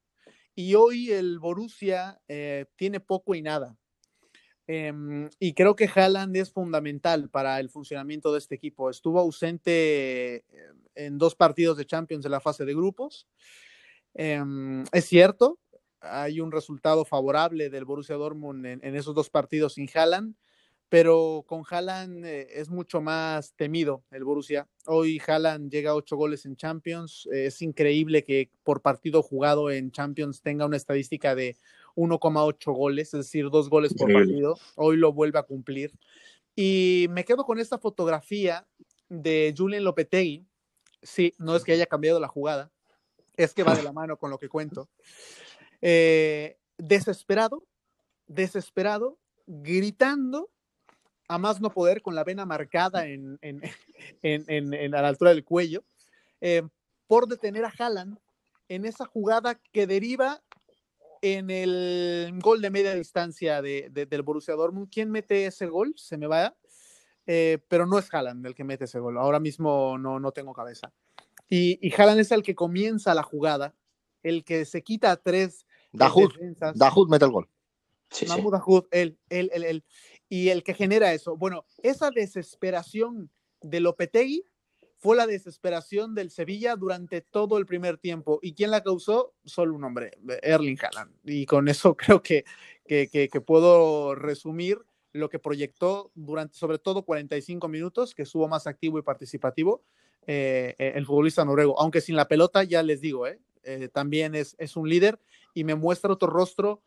Y 0.56 0.76
hoy 0.76 1.12
el 1.12 1.40
Borussia 1.40 2.20
eh, 2.28 2.66
tiene 2.76 3.00
poco 3.00 3.36
y 3.36 3.42
nada. 3.42 3.78
Em, 4.68 5.30
y 5.40 5.54
creo 5.54 5.76
que 5.76 5.90
Haaland 5.94 6.36
es 6.36 6.52
fundamental 6.52 7.30
para 7.30 7.60
el 7.60 7.70
funcionamiento 7.70 8.32
de 8.32 8.40
este 8.40 8.56
equipo. 8.56 8.90
Estuvo 8.90 9.20
ausente 9.20 10.44
en 10.96 11.18
dos 11.18 11.36
partidos 11.36 11.78
de 11.78 11.86
Champions 11.86 12.26
en 12.26 12.32
la 12.32 12.42
fase 12.42 12.66
de 12.66 12.76
grupos. 12.76 13.28
Em, 14.14 14.84
es 14.92 15.06
cierto, 15.06 15.60
hay 16.02 16.40
un 16.40 16.52
resultado 16.52 17.06
favorable 17.06 17.70
del 17.70 17.86
Borussia 17.86 18.16
Dortmund 18.16 18.66
en, 18.66 18.80
en 18.84 18.96
esos 18.96 19.16
dos 19.16 19.30
partidos 19.30 19.74
sin 19.74 19.90
Haaland, 19.94 20.36
pero 20.90 21.46
con 21.48 21.64
Haaland 21.70 22.26
eh, 22.26 22.48
es 22.52 22.70
mucho 22.70 23.00
más 23.00 23.54
temido 23.54 24.04
el 24.10 24.24
Borussia. 24.24 24.68
Hoy 24.88 25.22
Haaland 25.26 25.72
llega 25.72 25.92
a 25.92 25.96
ocho 25.96 26.18
goles 26.18 26.46
en 26.46 26.56
Champions. 26.56 27.28
es 27.32 27.62
increíble 27.62 28.24
que 28.24 28.50
por 28.64 28.82
partido 28.82 29.22
jugado 29.22 29.70
en 29.70 29.92
Champions 29.92 30.42
tenga 30.42 30.66
una 30.66 30.78
estadística 30.78 31.36
de 31.36 31.56
1,8 31.96 32.74
goles, 32.74 33.14
es 33.14 33.26
decir, 33.26 33.50
dos 33.52 33.70
goles 33.70 33.94
por 33.94 34.12
partido. 34.12 34.58
Hoy 34.76 34.98
lo 34.98 35.14
vuelve 35.14 35.38
a 35.38 35.44
cumplir. 35.44 35.94
Y 36.56 37.08
me 37.12 37.24
quedo 37.24 37.46
con 37.46 37.60
esta 37.60 37.78
fotografía 37.78 38.68
de 39.10 39.54
Julian 39.56 39.84
Lopetegui. 39.84 40.46
Sí, 41.04 41.34
no 41.38 41.56
es 41.56 41.64
que 41.64 41.74
haya 41.74 41.86
cambiado 41.86 42.20
la 42.20 42.28
jugada, 42.28 42.72
es 43.38 43.54
que 43.54 43.64
va 43.64 43.76
de 43.76 43.84
la 43.84 43.94
mano 43.94 44.18
con 44.18 44.32
lo 44.32 44.38
que 44.38 44.50
cuento. 44.50 44.90
Eh, 45.82 46.58
desesperado, 46.78 47.64
desesperado, 48.28 49.18
gritando 49.48 50.50
a 51.28 51.38
más 51.38 51.62
no 51.62 51.72
poder, 51.72 52.02
con 52.02 52.16
la 52.16 52.24
vena 52.24 52.46
marcada 52.46 53.06
en, 53.08 53.40
en, 53.42 53.62
en, 54.24 54.96
a 54.96 55.02
la 55.02 55.08
altura 55.08 55.32
del 55.32 55.46
cuello, 55.46 55.84
eh, 56.42 56.64
por 57.08 57.28
detener 57.28 57.66
a 57.66 57.74
Haaland 57.78 58.18
en 58.68 58.86
esa 58.86 59.06
jugada 59.06 59.60
que 59.72 59.88
deriva 59.88 60.42
en 61.22 61.50
el 61.50 62.40
gol 62.42 62.62
de 62.62 62.70
media 62.70 62.94
distancia 62.94 63.62
de, 63.62 63.90
del 63.92 64.22
Borussia 64.22 64.54
Dortmund. 64.54 64.90
¿Quién 64.92 65.12
mete 65.12 65.46
ese 65.46 65.66
gol? 65.66 65.94
Se 65.98 66.18
me 66.18 66.28
va. 66.28 66.56
Eh, 67.26 67.60
pero 67.68 67.86
no 67.86 68.00
es 68.00 68.12
Haaland 68.12 68.46
el 68.46 68.56
que 68.56 68.64
mete 68.64 68.86
ese 68.86 69.00
gol. 69.00 69.18
Ahora 69.18 69.40
mismo 69.40 69.98
no, 69.98 70.20
no 70.20 70.32
tengo 70.32 70.54
cabeza. 70.54 70.92
Y, 71.48 71.80
y 71.86 71.94
Haaland 71.94 72.22
es 72.22 72.32
el 72.32 72.44
que 72.44 72.56
comienza 72.56 73.14
la 73.14 73.24
jugada, 73.24 73.76
el 74.24 74.44
que 74.44 74.66
se 74.66 74.84
quita 74.84 75.12
a 75.12 75.18
tres. 75.18 75.66
Dahoud, 75.92 76.32
Dahoud 76.76 77.10
mete 77.10 77.26
el 77.26 77.32
gol. 77.32 77.50
Sí, 78.12 78.26
Mahmoud 78.26 78.86
él, 78.92 79.20
él, 79.30 79.52
él, 79.54 79.64
él 79.64 79.84
y 80.30 80.50
el 80.50 80.64
que 80.64 80.74
genera 80.74 81.14
eso. 81.14 81.36
Bueno, 81.36 81.66
esa 81.82 82.12
desesperación 82.12 83.30
de 83.62 83.80
Lopetegui 83.80 84.44
fue 84.98 85.16
la 85.16 85.26
desesperación 85.26 86.14
del 86.14 86.30
Sevilla 86.30 86.76
durante 86.76 87.22
todo 87.22 87.58
el 87.58 87.66
primer 87.66 87.98
tiempo. 87.98 88.40
¿Y 88.42 88.54
quién 88.54 88.70
la 88.70 88.84
causó? 88.84 89.34
Solo 89.46 89.74
un 89.74 89.84
hombre, 89.84 90.12
Erling 90.44 90.78
Haaland. 90.82 91.16
Y 91.24 91.46
con 91.46 91.68
eso 91.68 91.96
creo 91.98 92.22
que, 92.22 92.46
que, 92.86 93.42
puedo 93.46 94.14
resumir 94.14 94.80
lo 95.12 95.30
que 95.30 95.40
proyectó 95.40 96.12
durante 96.14 96.56
sobre 96.56 96.78
todo 96.78 97.04
45 97.04 97.68
minutos, 97.68 98.14
que 98.14 98.24
estuvo 98.24 98.48
más 98.48 98.68
activo 98.68 99.00
y 99.00 99.02
participativo. 99.02 99.84
eh, 100.28 100.76
eh, 100.78 100.94
el 100.96 101.06
futbolista 101.06 101.44
noruego, 101.44 101.80
aunque 101.80 102.02
sin 102.02 102.16
la 102.16 102.28
pelota, 102.28 102.64
ya 102.64 102.84
les 102.84 103.02
digo, 103.02 103.26
eh, 103.26 103.40
también 103.92 104.36
es, 104.36 104.56
es, 104.60 104.76
un 104.76 104.88
líder 104.88 105.20
y 105.54 105.64
me 105.64 105.76
muestra 105.76 106.12
otro 106.12 106.30
rostro 106.30 106.82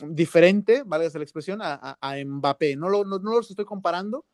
diferente, 0.00 0.82
valga 0.84 1.08
la 1.12 1.22
expresión, 1.22 1.60
a, 1.62 1.96
a, 2.00 2.16
Mbappé. 2.24 2.76
No, 2.76 2.88
lo, 2.88 3.04
no, 3.04 3.18
no, 3.18 3.32
los 3.32 3.50
estoy 3.50 3.64
comparando, 3.64 4.24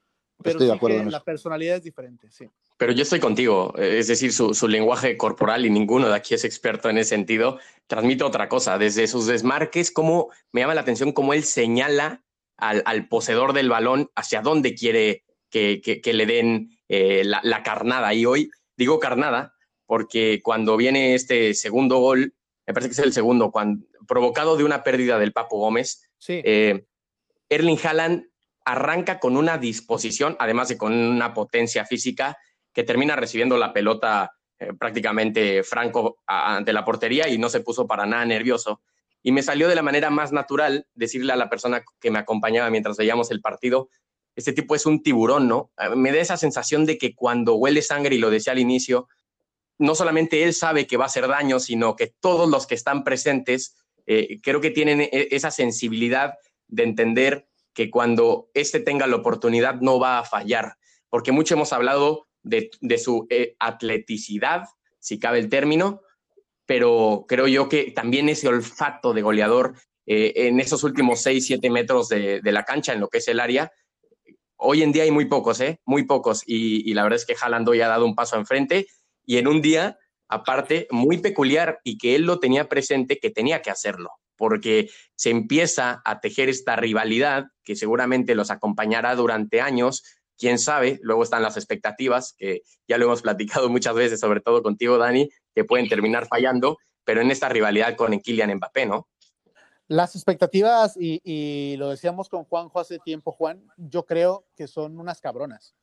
pero 0.43 0.59
sí 0.59 0.67
que 0.79 1.05
la 1.05 1.23
personalidad 1.23 1.77
es 1.77 1.83
diferente, 1.83 2.31
sí. 2.31 2.49
Pero 2.79 2.93
yo 2.93 3.03
estoy 3.03 3.21
contigo, 3.21 3.75
es 3.77 4.09
decir, 4.09 4.33
su, 4.33 4.55
su, 4.55 4.67
lenguaje 4.67 5.19
corporal 5.19 5.67
y 5.67 5.71
ninguno 5.71 6.09
de 6.09 6.15
aquí 6.15 6.33
es 6.33 6.47
experto 6.47 6.89
en 6.89 6.97
ese 6.97 7.11
sentido, 7.11 7.59
transmite 7.87 8.25
otra 8.25 8.49
cosa. 8.49 8.79
Desde 8.79 9.07
sus 9.07 9.27
desmarques, 9.27 9.91
cómo 9.91 10.31
me 10.53 10.63
llama 10.63 10.75
la 10.75 10.81
atención 10.81 11.13
cómo 11.13 11.35
él 11.35 11.45
señala 11.45 12.25
al, 12.57 12.83
al 12.87 13.07
poseedor 13.07 13.53
del 13.53 13.69
balón 13.69 14.11
hacia 14.15 14.41
dónde 14.41 14.75
quiere 14.75 15.25
que, 15.51 15.83
que, 15.83 16.01
que 16.01 16.15
le 16.15 16.25
den 16.25 16.79
eh, 16.89 17.23
la, 17.25 17.41
la, 17.43 17.63
carnada. 17.63 18.15
Y 18.15 18.25
hoy 18.25 18.51
digo 18.79 18.99
carnada 18.99 19.55
porque 19.85 20.41
cuando 20.43 20.79
viene 20.79 21.15
este 21.15 21.53
segundo 21.53 21.99
gol, 21.99 22.35
me 22.71 22.75
parece 22.75 22.91
que 22.91 23.01
es 23.01 23.05
el 23.05 23.13
segundo, 23.13 23.51
cuando, 23.51 23.85
provocado 24.07 24.57
de 24.57 24.63
una 24.63 24.85
pérdida 24.85 25.19
del 25.19 25.33
Papo 25.33 25.59
Gómez, 25.59 26.09
sí. 26.19 26.41
eh, 26.45 26.85
Erling 27.49 27.81
Haaland 27.83 28.29
arranca 28.65 29.19
con 29.19 29.37
una 29.37 29.59
disposición, 29.59 30.37
además 30.39 30.69
de 30.69 30.79
con 30.79 30.93
una 30.93 31.35
potencia 31.35 31.85
física, 31.85 32.39
que 32.73 32.85
termina 32.85 33.17
recibiendo 33.17 33.57
la 33.57 33.73
pelota 33.73 34.31
eh, 34.61 34.73
prácticamente 34.79 35.65
franco 35.65 36.19
a, 36.29 36.55
ante 36.59 36.73
la 36.73 36.85
portería 36.85 37.29
y 37.29 37.39
no 37.39 37.49
se 37.49 37.59
puso 37.59 37.89
para 37.89 38.07
nada 38.07 38.25
nervioso. 38.25 38.81
Y 39.21 39.33
me 39.33 39.43
salió 39.43 39.67
de 39.67 39.75
la 39.75 39.83
manera 39.83 40.09
más 40.11 40.31
natural 40.31 40.87
decirle 40.95 41.33
a 41.33 41.37
la 41.37 41.51
persona 41.51 41.83
que 42.01 42.13
me 42.13 42.21
acompañaba 42.21 42.71
mientras 42.71 42.97
veíamos 42.97 43.33
el 43.33 43.41
partido, 43.41 43.89
este 44.37 44.53
tipo 44.53 44.77
es 44.77 44.87
un 44.87 45.03
tiburón, 45.03 45.49
¿no? 45.49 45.73
Me 45.97 46.13
da 46.13 46.21
esa 46.21 46.37
sensación 46.37 46.87
de 46.87 46.99
que 46.99 47.17
cuando 47.17 47.57
huele 47.57 47.83
sangre, 47.83 48.15
y 48.15 48.19
lo 48.19 48.31
decía 48.31 48.53
al 48.53 48.61
inicio, 48.61 49.09
no 49.81 49.95
solamente 49.95 50.43
él 50.43 50.53
sabe 50.53 50.87
que 50.87 50.99
va 50.99 51.05
a 51.05 51.07
hacer 51.07 51.27
daño, 51.27 51.59
sino 51.59 51.97
que 51.97 52.13
todos 52.21 52.49
los 52.49 52.67
que 52.67 52.75
están 52.75 53.03
presentes 53.03 53.77
eh, 54.07 54.39
creo 54.43 54.61
que 54.61 54.71
tienen 54.71 55.01
e, 55.01 55.29
esa 55.31 55.51
sensibilidad 55.51 56.35
de 56.69 56.83
entender 56.83 57.49
que 57.73 57.91
cuando 57.91 58.51
éste 58.53 58.81
tenga 58.81 59.07
la 59.07 59.17
oportunidad 59.17 59.81
no 59.81 59.99
va 59.99 60.19
a 60.19 60.25
fallar, 60.25 60.75
porque 61.09 61.33
mucho 61.33 61.55
hemos 61.55 61.73
hablado 61.73 62.29
de, 62.43 62.71
su 62.99 63.27
eh, 63.31 63.57
atleticidad, 63.59 64.65
si 64.99 65.19
cabe 65.19 65.39
el 65.39 65.49
término, 65.49 66.03
pero 66.67 67.25
creo 67.27 67.49
yo 67.49 67.71
que 67.71 67.91
también 67.91 68.29
ese 68.29 68.49
olfato 68.49 69.15
de 69.15 69.23
goleador 69.23 69.77
eh, 70.07 70.33
en 70.37 70.61
esos 70.61 70.85
últimos 70.85 71.21
6, 71.23 71.47
7 71.47 71.71
metros 71.71 72.11
de, 72.11 72.41
la 72.45 72.65
cancha, 72.65 72.93
en 72.93 73.01
lo 73.01 73.09
que 73.09 73.19
es 73.19 73.29
el 73.29 73.41
área, 73.41 73.73
hoy 74.57 74.83
en 74.83 74.93
día 74.93 75.05
hay 75.05 75.11
muy 75.11 75.25
pocos, 75.25 75.61
¿eh? 75.61 75.81
Muy 75.87 76.05
pocos. 76.05 76.43
Y, 76.45 76.89
y 76.89 76.93
la 76.93 77.03
verdad 77.03 77.17
es 77.17 77.25
que 77.25 77.35
Haaland 77.41 77.69
hoy 77.69 77.81
ha 77.81 77.89
dado 77.89 78.05
un 78.05 78.15
paso 78.15 78.37
enfrente 78.37 78.87
y 79.31 79.39
en 79.39 79.47
un 79.47 79.63
día, 79.63 79.97
aparte, 80.27 80.89
muy 80.91 81.19
peculiar 81.19 81.79
y 81.85 81.99
que 81.99 82.17
él 82.17 82.23
lo 82.23 82.41
tenía 82.41 82.69
presente, 82.69 83.21
que 83.21 83.31
tenía 83.31 83.63
que 83.63 83.71
hacerlo, 83.71 84.11
porque 84.35 84.91
se 85.15 85.31
empieza 85.31 86.03
a 86.05 86.19
tejer 86.19 86.49
esta 86.49 86.75
rivalidad 86.75 87.45
que 87.63 87.77
seguramente 87.77 88.35
los 88.35 88.51
acompañará 88.51 89.15
durante 89.15 89.61
años. 89.61 90.03
Quién 90.37 90.59
sabe, 90.59 90.99
luego 91.03 91.23
están 91.23 91.45
las 91.45 91.57
expectativas, 91.57 92.35
que 92.37 92.63
ya 92.89 92.99
lo 92.99 93.05
hemos 93.05 93.23
platicado 93.23 93.69
muchas 93.69 93.95
veces, 93.95 94.19
sobre 94.19 94.41
todo 94.41 94.65
contigo, 94.65 94.99
Dani, 94.99 95.31
que 95.55 95.63
pueden 95.63 95.89
terminar 95.89 96.27
fallando, 96.27 96.79
pero 97.05 97.21
en 97.21 97.31
esta 97.31 97.49
rivalidad 97.49 97.95
con 97.95 98.19
Kylian 98.19 98.57
Mbappé, 98.57 98.87
¿no? 98.87 99.07
Las 99.87 100.17
expectativas, 100.17 100.97
y, 100.97 101.21
y, 101.23 101.77
lo 101.77 101.91
decíamos 101.91 102.29
con 102.29 102.43
Juanjo 102.43 102.81
hace 102.81 102.99
tiempo, 102.99 103.31
Juan, 103.31 103.65
yo 103.77 104.05
creo 104.07 104.45
que 104.57 104.67
son 104.67 104.99
unas 104.99 105.21
cabronas, 105.21 105.77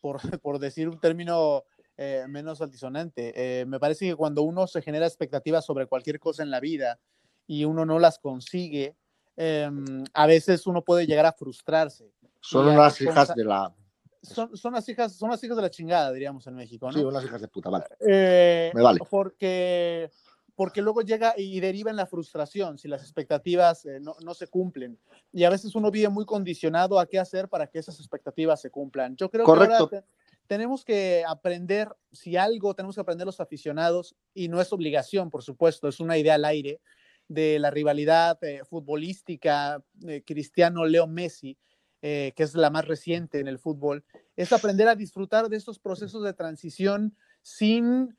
por, 0.00 0.20
por 0.40 0.58
decir 0.58 0.88
un 0.88 0.98
término 0.98 1.64
eh, 1.96 2.24
menos 2.28 2.60
altisonante. 2.60 3.32
Eh, 3.36 3.66
me 3.66 3.78
parece 3.78 4.06
que 4.06 4.16
cuando 4.16 4.42
uno 4.42 4.66
se 4.66 4.82
genera 4.82 5.06
expectativas 5.06 5.64
sobre 5.64 5.86
cualquier 5.86 6.18
cosa 6.18 6.42
en 6.42 6.50
la 6.50 6.60
vida 6.60 6.98
y 7.46 7.64
uno 7.64 7.84
no 7.84 7.98
las 7.98 8.18
consigue, 8.18 8.96
eh, 9.36 9.70
a 10.12 10.26
veces 10.26 10.66
uno 10.66 10.82
puede 10.82 11.06
llegar 11.06 11.26
a 11.26 11.32
frustrarse. 11.32 12.12
Son 12.40 12.68
unas 12.68 13.00
hijas 13.00 13.34
de 13.34 13.44
la... 13.44 13.74
Son, 14.22 14.56
son, 14.56 14.72
las 14.72 14.88
hijas, 14.88 15.14
son 15.14 15.30
las 15.30 15.44
hijas 15.44 15.56
de 15.56 15.62
la 15.62 15.70
chingada, 15.70 16.10
diríamos 16.10 16.46
en 16.46 16.54
México, 16.54 16.86
¿no? 16.86 16.98
Sí, 16.98 17.04
unas 17.04 17.24
hijas 17.24 17.42
de 17.42 17.48
puta, 17.48 17.68
vale. 17.68 17.84
Eh, 18.00 18.72
Me 18.74 18.82
vale. 18.82 19.00
Porque 19.10 20.10
porque 20.56 20.82
luego 20.82 21.02
llega 21.02 21.34
y 21.36 21.58
deriva 21.60 21.90
en 21.90 21.96
la 21.96 22.06
frustración 22.06 22.78
si 22.78 22.88
las 22.88 23.02
expectativas 23.02 23.84
eh, 23.86 23.98
no, 24.00 24.14
no, 24.24 24.34
se 24.34 24.46
cumplen. 24.46 24.98
Y 25.32 25.44
a 25.44 25.50
veces 25.50 25.74
uno 25.74 25.90
vive 25.90 26.08
muy 26.08 26.24
condicionado 26.24 26.98
a 26.98 27.06
qué 27.06 27.18
hacer 27.18 27.48
para 27.48 27.66
que 27.66 27.80
esas 27.80 27.98
expectativas 27.98 28.60
se 28.60 28.70
cumplan. 28.70 29.16
Yo 29.16 29.30
creo 29.30 29.44
Correcto. 29.44 29.88
que 29.88 29.96
ahora 29.96 30.06
tenemos 30.46 30.84
que 30.84 31.24
aprender, 31.26 31.88
si 32.12 32.36
algo 32.36 32.74
tenemos 32.74 32.94
que 32.94 33.00
aprender 33.00 33.26
los 33.26 33.40
aficionados, 33.40 34.14
y 34.34 34.48
no 34.48 34.60
es 34.60 34.72
obligación, 34.72 35.30
por 35.30 35.42
supuesto, 35.42 35.88
es 35.88 36.00
una 36.00 36.18
idea 36.18 36.34
al 36.34 36.44
aire, 36.44 36.80
de 37.28 37.58
la 37.58 37.70
rivalidad 37.70 38.42
eh, 38.42 38.62
futbolística 38.64 39.82
eh, 40.06 40.22
Cristiano-Leo 40.24 41.06
Messi, 41.06 41.56
eh, 42.02 42.32
que 42.36 42.42
es 42.42 42.54
la 42.54 42.70
más 42.70 42.86
reciente 42.86 43.40
en 43.40 43.48
el 43.48 43.58
fútbol, 43.58 44.04
es 44.36 44.52
aprender 44.52 44.88
a 44.88 44.94
disfrutar 44.94 45.48
de 45.48 45.56
estos 45.56 45.78
procesos 45.78 46.22
de 46.22 46.34
transición 46.34 47.16
sin 47.42 48.16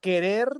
querer 0.00 0.50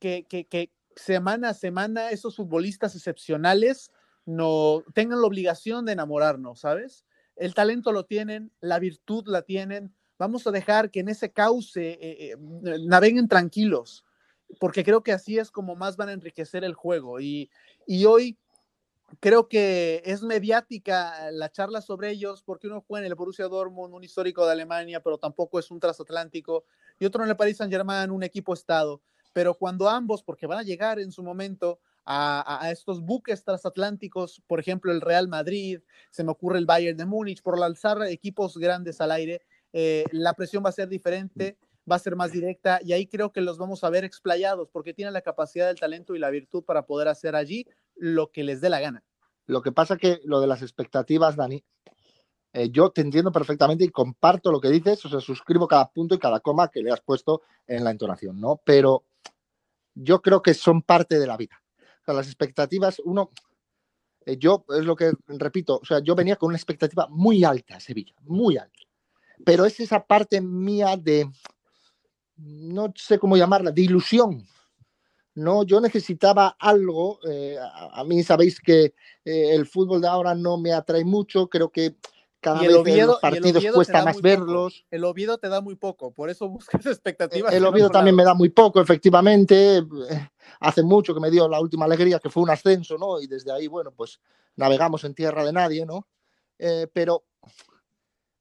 que, 0.00 0.26
que, 0.28 0.46
que, 0.46 0.72
semana 0.96 1.50
a 1.50 1.54
semana 1.54 2.10
esos 2.10 2.34
futbolistas 2.34 2.96
excepcionales 2.96 3.92
no 4.24 4.82
tengan 4.92 5.20
la 5.20 5.26
obligación 5.28 5.84
de 5.84 5.92
enamorarnos, 5.92 6.60
¿sabes? 6.60 7.04
El 7.36 7.54
talento 7.54 7.92
lo 7.92 8.04
tienen, 8.04 8.50
la 8.60 8.78
virtud 8.78 9.24
la 9.26 9.42
tienen. 9.42 9.94
Vamos 10.18 10.46
a 10.46 10.50
dejar 10.50 10.90
que 10.90 11.00
en 11.00 11.08
ese 11.08 11.32
cauce 11.32 11.92
eh, 11.92 11.98
eh, 12.00 12.36
naveguen 12.86 13.28
tranquilos, 13.28 14.04
porque 14.58 14.84
creo 14.84 15.02
que 15.02 15.12
así 15.12 15.38
es 15.38 15.50
como 15.50 15.76
más 15.76 15.96
van 15.96 16.08
a 16.08 16.12
enriquecer 16.12 16.64
el 16.64 16.74
juego. 16.74 17.20
Y, 17.20 17.50
hoy 18.06 18.38
creo 19.20 19.48
que 19.48 20.02
es 20.04 20.22
mediática 20.22 21.30
la 21.30 21.50
charla 21.50 21.80
sobre 21.80 22.10
ellos, 22.10 22.42
porque 22.42 22.66
uno 22.66 22.84
juega 22.86 23.06
en 23.06 23.12
el 23.12 23.14
Borussia 23.14 23.46
Dortmund, 23.46 23.94
un 23.94 24.02
histórico 24.02 24.44
de 24.44 24.52
Alemania, 24.52 25.00
pero 25.00 25.18
tampoco 25.18 25.58
es 25.58 25.70
un 25.70 25.78
transatlántico, 25.78 26.64
y 26.98 27.04
otro 27.04 27.22
en 27.22 27.30
el 27.30 27.36
Paris 27.36 27.58
Saint-Germain, 27.58 28.10
un 28.10 28.22
equipo 28.22 28.54
estado 28.54 29.02
pero 29.36 29.52
cuando 29.52 29.86
ambos, 29.86 30.22
porque 30.22 30.46
van 30.46 30.60
a 30.60 30.62
llegar 30.62 30.98
en 30.98 31.12
su 31.12 31.22
momento 31.22 31.78
a, 32.06 32.70
estos 32.70 33.00
buques 33.00 33.42
transatlánticos, 33.42 34.40
por 34.46 34.60
ejemplo 34.60 34.92
el 34.92 35.00
Real 35.00 35.28
Madrid, 35.28 35.80
se 36.10 36.22
me 36.22 36.30
ocurre 36.30 36.58
el 36.58 36.66
Bayern 36.66 36.96
de 36.96 37.04
Múnich, 37.04 37.42
por 37.42 37.62
alzar 37.62 38.00
equipos 38.04 38.56
grandes 38.56 39.00
al 39.00 39.10
aire, 39.10 39.42
eh, 39.72 40.04
la 40.12 40.34
presión 40.34 40.64
va 40.64 40.68
a 40.68 40.72
ser 40.72 40.88
diferente, 40.88 41.58
va 41.90 41.96
a 41.96 42.00
ser 42.00 42.14
más 42.14 42.32
directa 42.32 42.80
y 42.82 42.92
ahí 42.92 43.06
creo 43.06 43.32
que 43.32 43.40
los 43.40 43.58
vamos 43.58 43.82
a 43.82 43.90
ver 43.90 44.04
explayados 44.04 44.68
porque 44.70 44.94
tienen 44.94 45.14
la 45.14 45.20
capacidad, 45.20 45.68
el 45.68 45.78
talento 45.78 46.14
y 46.14 46.18
la 46.18 46.30
virtud 46.30 46.64
para 46.64 46.86
poder 46.86 47.08
hacer 47.08 47.34
allí 47.34 47.66
lo 47.96 48.30
que 48.30 48.44
les 48.44 48.60
dé 48.60 48.70
la 48.70 48.80
gana. 48.80 49.04
Lo 49.46 49.62
que 49.62 49.72
pasa 49.72 49.96
que 49.96 50.20
lo 50.24 50.40
de 50.40 50.46
las 50.46 50.62
expectativas, 50.62 51.36
Dani, 51.36 51.64
eh, 52.52 52.70
yo 52.70 52.90
te 52.90 53.00
entiendo 53.00 53.30
perfectamente 53.32 53.84
y 53.84 53.90
comparto 53.90 54.50
lo 54.50 54.60
que 54.60 54.70
dices, 54.70 55.04
o 55.04 55.08
sea, 55.08 55.20
suscribo 55.20 55.68
cada 55.68 55.90
punto 55.90 56.14
y 56.14 56.18
cada 56.18 56.40
coma 56.40 56.68
que 56.68 56.82
le 56.82 56.90
has 56.90 57.00
puesto 57.00 57.42
en 57.66 57.84
la 57.84 57.90
entonación, 57.90 58.40
¿no? 58.40 58.60
Pero 58.64 59.04
yo 59.94 60.22
creo 60.22 60.42
que 60.42 60.54
son 60.54 60.82
parte 60.82 61.18
de 61.18 61.26
la 61.26 61.36
vida. 61.36 61.62
Las 62.14 62.26
expectativas, 62.26 63.00
uno, 63.04 63.30
eh, 64.24 64.36
yo 64.38 64.64
es 64.68 64.84
lo 64.84 64.94
que 64.96 65.12
repito, 65.26 65.80
o 65.82 65.84
sea, 65.84 66.00
yo 66.00 66.14
venía 66.14 66.36
con 66.36 66.48
una 66.48 66.56
expectativa 66.56 67.06
muy 67.08 67.44
alta 67.44 67.76
a 67.76 67.80
Sevilla, 67.80 68.14
muy 68.22 68.56
alta. 68.56 68.78
Pero 69.44 69.64
es 69.66 69.78
esa 69.80 70.04
parte 70.04 70.40
mía 70.40 70.96
de, 70.96 71.30
no 72.36 72.92
sé 72.96 73.18
cómo 73.18 73.36
llamarla, 73.36 73.70
de 73.70 73.82
ilusión. 73.82 74.46
No, 75.34 75.64
yo 75.64 75.80
necesitaba 75.80 76.56
algo. 76.58 77.18
Eh, 77.28 77.58
a, 77.60 78.00
a, 78.00 78.04
mí 78.04 78.22
sabéis 78.22 78.58
que 78.58 78.94
eh, 79.24 79.54
el 79.54 79.66
fútbol 79.66 80.00
de 80.00 80.08
ahora 80.08 80.34
no 80.34 80.56
me 80.56 80.72
atrae 80.72 81.04
mucho. 81.04 81.48
Creo 81.48 81.70
que 81.70 81.96
cada 82.46 82.62
y 82.62 82.66
el 82.66 82.72
vez 82.74 82.80
Oviedo, 82.80 83.06
los 83.08 83.20
partidos 83.20 83.64
cuesta 83.74 84.04
más 84.04 84.22
verlos. 84.22 84.74
Poco. 84.74 84.86
El 84.92 85.04
Oviedo 85.04 85.38
te 85.38 85.48
da 85.48 85.60
muy 85.60 85.74
poco, 85.74 86.12
por 86.12 86.30
eso 86.30 86.48
buscas 86.48 86.86
expectativas. 86.86 87.52
El 87.52 87.66
Oviedo 87.66 87.90
también 87.90 88.14
me 88.14 88.22
da 88.22 88.34
muy 88.34 88.50
poco, 88.50 88.80
efectivamente. 88.80 89.84
Hace 90.60 90.84
mucho 90.84 91.12
que 91.12 91.18
me 91.18 91.28
dio 91.28 91.48
la 91.48 91.60
última 91.60 91.86
alegría, 91.86 92.20
que 92.20 92.30
fue 92.30 92.44
un 92.44 92.50
ascenso, 92.50 92.96
¿no? 92.98 93.20
Y 93.20 93.26
desde 93.26 93.50
ahí, 93.50 93.66
bueno, 93.66 93.90
pues 93.90 94.20
navegamos 94.54 95.02
en 95.02 95.14
tierra 95.14 95.44
de 95.44 95.52
nadie, 95.52 95.84
¿no? 95.84 96.06
Eh, 96.56 96.86
pero 96.92 97.24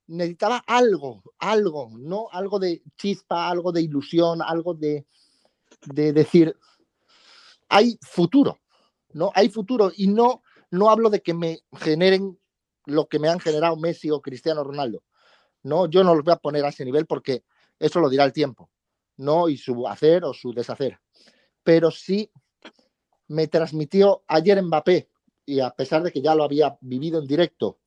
necesitaba 0.06 0.64
algo, 0.68 1.24
algo, 1.40 1.90
¿no? 1.98 2.28
Algo 2.32 2.60
de 2.60 2.84
chispa, 2.98 3.50
algo 3.50 3.72
de 3.72 3.82
ilusión, 3.82 4.40
algo 4.44 4.76
de, 4.76 5.08
de 5.88 6.14
decir, 6.14 6.56
hay 7.70 7.98
futuro, 8.02 8.60
¿no? 9.14 9.32
Hay 9.34 9.50
futuro 9.50 9.92
y 9.96 10.08
no, 10.08 10.44
no 10.70 10.92
hablo 10.92 11.10
de 11.10 11.24
que 11.24 11.34
me 11.34 11.62
generen 11.74 12.38
lo 12.86 13.08
que 13.08 13.20
me 13.20 13.30
han 13.30 13.40
generado 13.40 13.76
Messi 13.78 14.12
o 14.12 14.22
Cristiano 14.22 14.64
Ronaldo. 14.64 15.04
No, 15.64 15.88
yo 15.88 16.04
no 16.04 16.14
los 16.14 16.24
voy 16.24 16.34
a 16.34 16.38
poner 16.38 16.64
a 16.66 16.70
ese 16.70 16.86
nivel 16.86 17.06
porque 17.06 17.44
eso 17.80 18.00
lo 18.00 18.10
dirá 18.10 18.24
el 18.24 18.34
tiempo, 18.34 18.70
no 19.18 19.50
y 19.50 19.58
su 19.58 19.88
hacer 19.88 20.24
o 20.24 20.34
su 20.34 20.54
deshacer. 20.54 21.00
Pero 21.64 21.92
sí 21.92 22.32
me 23.28 23.48
transmitió 23.48 24.24
ayer 24.28 24.62
Mbappé 24.62 25.10
y 25.46 25.60
a 25.60 25.72
pesar 25.72 26.04
de 26.04 26.12
que 26.12 26.22
ya 26.22 26.36
lo 26.36 26.44
había 26.44 26.78
vivido 26.82 27.20
en 27.20 27.28
directo, 27.28 27.80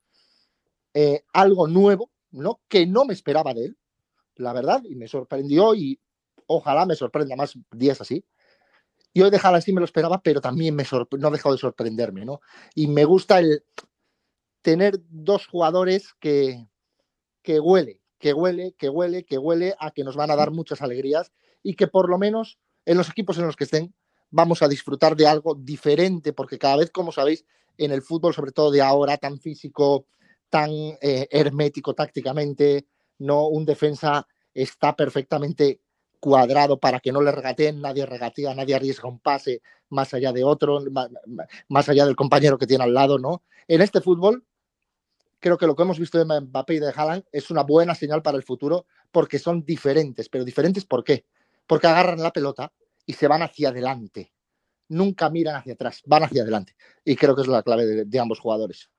eh, 0.95 1.25
algo 1.33 1.67
nuevo, 1.69 2.11
¿no? 2.31 2.61
Que 2.69 2.87
no 2.87 3.05
me 3.05 3.15
esperaba 3.15 3.55
de 3.55 3.67
él. 3.67 3.79
la 4.37 4.53
verdad, 4.53 4.83
y 4.85 4.95
me 4.95 5.09
sorprendió 5.09 5.75
y 5.75 6.01
ojalá 6.47 6.87
me 6.87 6.95
sorprenda 6.95 7.35
más 7.35 7.59
días 7.73 8.01
así. 8.01 8.25
Y 9.13 9.23
hoy 9.23 9.31
de 9.31 9.41
Haaland 9.43 9.65
sí 9.65 9.73
me 9.73 9.81
lo 9.81 9.85
esperaba, 9.85 10.21
pero 10.23 10.41
también 10.41 10.77
me 10.77 10.85
no 11.19 11.29
ha 11.29 11.31
dejado 11.31 11.55
de 11.55 11.61
sorprenderme, 11.61 12.25
¿no? 12.25 12.41
Y 12.75 12.87
me 12.87 13.05
gusta 13.05 13.41
el 13.41 13.65
tener 14.69 15.01
dos 15.09 15.47
jugadores 15.47 16.13
que, 16.21 16.69
que 17.43 17.59
huele, 17.59 18.03
que 18.19 18.35
huele, 18.35 18.75
que 18.77 18.91
huele, 18.91 19.25
que 19.25 19.39
huele 19.39 19.75
a 19.81 19.93
que 19.93 20.05
nos 20.05 20.15
van 20.15 20.31
a 20.31 20.37
dar 20.37 20.51
muchas 20.51 20.83
alegrías 20.83 21.33
y 21.63 21.73
que 21.73 21.87
por 21.89 22.11
lo 22.11 22.19
menos 22.19 22.59
en 22.85 22.99
los 22.99 23.09
equipos 23.09 23.39
en 23.39 23.47
los 23.47 23.57
que 23.57 23.65
estén 23.65 23.95
vamos 24.29 24.61
a 24.61 24.69
disfrutar 24.69 25.17
de 25.17 25.27
algo 25.27 25.55
diferente, 25.55 26.35
porque 26.35 26.59
cada 26.59 26.77
vez, 26.77 26.91
como 26.91 27.13
sabéis, 27.13 27.47
en 27.79 27.93
el 27.93 28.03
fútbol, 28.03 28.35
sobre 28.35 28.53
todo 28.53 28.71
de 28.71 28.83
ahora, 28.83 29.17
tan 29.17 29.39
físico, 29.39 30.05
tan 30.51 30.69
eh, 30.71 31.27
hermético 31.31 31.95
tácticamente, 31.95 32.87
no 33.17 33.49
un 33.49 33.65
defensa 33.65 34.29
está 34.53 34.95
perfectamente 34.95 35.81
cuadrado 36.21 36.79
para 36.79 37.01
que 37.01 37.11
no 37.11 37.23
le 37.23 37.33
regateen, 37.33 37.81
nadie 37.81 38.05
regatea, 38.05 38.55
nadie 38.55 38.75
arriesga 38.75 39.09
un 39.09 39.19
pase 39.19 39.63
más 39.89 40.13
allá 40.13 40.31
de 40.35 40.45
otro, 40.45 40.85
más 41.69 41.89
allá 41.89 42.05
del 42.05 42.17
compañero 42.17 42.59
que 42.59 42.67
tiene 42.67 42.85
al 42.85 42.93
lado, 42.93 43.19
¿no? 43.19 43.43
En 43.67 43.83
este 43.83 44.01
fútbol, 44.01 44.45
creo 45.41 45.59
que 45.59 45.67
lo 45.67 45.77
que 45.77 45.83
hemos 45.83 45.99
visto 45.99 46.19
de 46.23 46.41
Mbappé 46.41 46.75
y 46.75 46.79
de 46.79 46.93
Haaland 46.95 47.25
es 47.33 47.51
una 47.51 47.63
buena 47.63 47.95
señal 47.95 48.23
para 48.23 48.37
el 48.37 48.43
futuro 48.43 48.87
porque 49.11 49.39
son 49.39 49.65
diferentes, 49.65 50.29
pero 50.29 50.45
diferentes 50.45 50.85
¿por 50.85 51.05
qué? 51.05 51.25
Porque 51.67 51.87
agarran 51.87 52.23
la 52.23 52.33
pelota 52.33 52.73
y 53.07 53.15
se 53.15 53.29
van 53.29 53.43
hacia 53.43 53.71
adelante. 53.71 54.33
Nunca 54.89 55.29
miran 55.31 55.57
hacia 55.57 55.75
atrás, 55.75 56.03
van 56.07 56.25
hacia 56.25 56.43
adelante. 56.43 56.75
Y 57.05 57.17
creo 57.17 57.35
que 57.35 57.43
es 57.43 57.49
la 57.49 57.63
clave 57.63 58.05
de, 58.05 58.19
ambos 58.19 58.41
jugadores. 58.41 58.91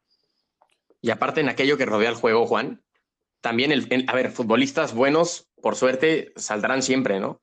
Y 1.02 1.10
aparte 1.10 1.42
en 1.42 1.50
aquello 1.50 1.78
que 1.78 1.86
rodea 1.86 2.10
el 2.10 2.16
juego, 2.16 2.46
Juan, 2.46 2.84
también 3.42 3.72
el, 3.72 4.06
a 4.08 4.16
ver, 4.16 4.32
futbolistas 4.32 4.94
buenos, 4.94 5.48
por 5.62 5.76
suerte, 5.76 6.34
saldrán 6.36 6.84
siempre, 6.84 7.20
¿no? 7.20 7.42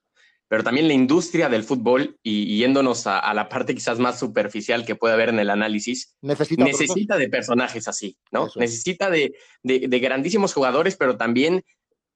Pero 0.49 0.63
también 0.63 0.87
la 0.87 0.95
industria 0.95 1.49
del 1.49 1.65
fútbol, 1.65 2.19
y, 2.23 2.59
yéndonos 2.59 3.07
a, 3.07 3.35
la 3.35 3.49
parte 3.49 3.75
quizás 3.75 3.99
más 3.99 4.19
superficial 4.19 4.87
que 4.87 4.95
puede 4.95 5.15
haber 5.15 5.31
en 5.31 5.41
el 5.41 5.51
análisis, 5.51 6.17
necesita, 6.23 6.65
necesita 6.65 7.17
de 7.17 7.29
personajes 7.29 7.89
así, 7.89 8.17
¿no? 8.31 8.49
Necesita 8.55 9.11
de, 9.11 9.35
de, 9.63 9.99
grandísimos 9.99 10.55
jugadores, 10.55 10.97
pero 10.97 11.17
también, 11.17 11.65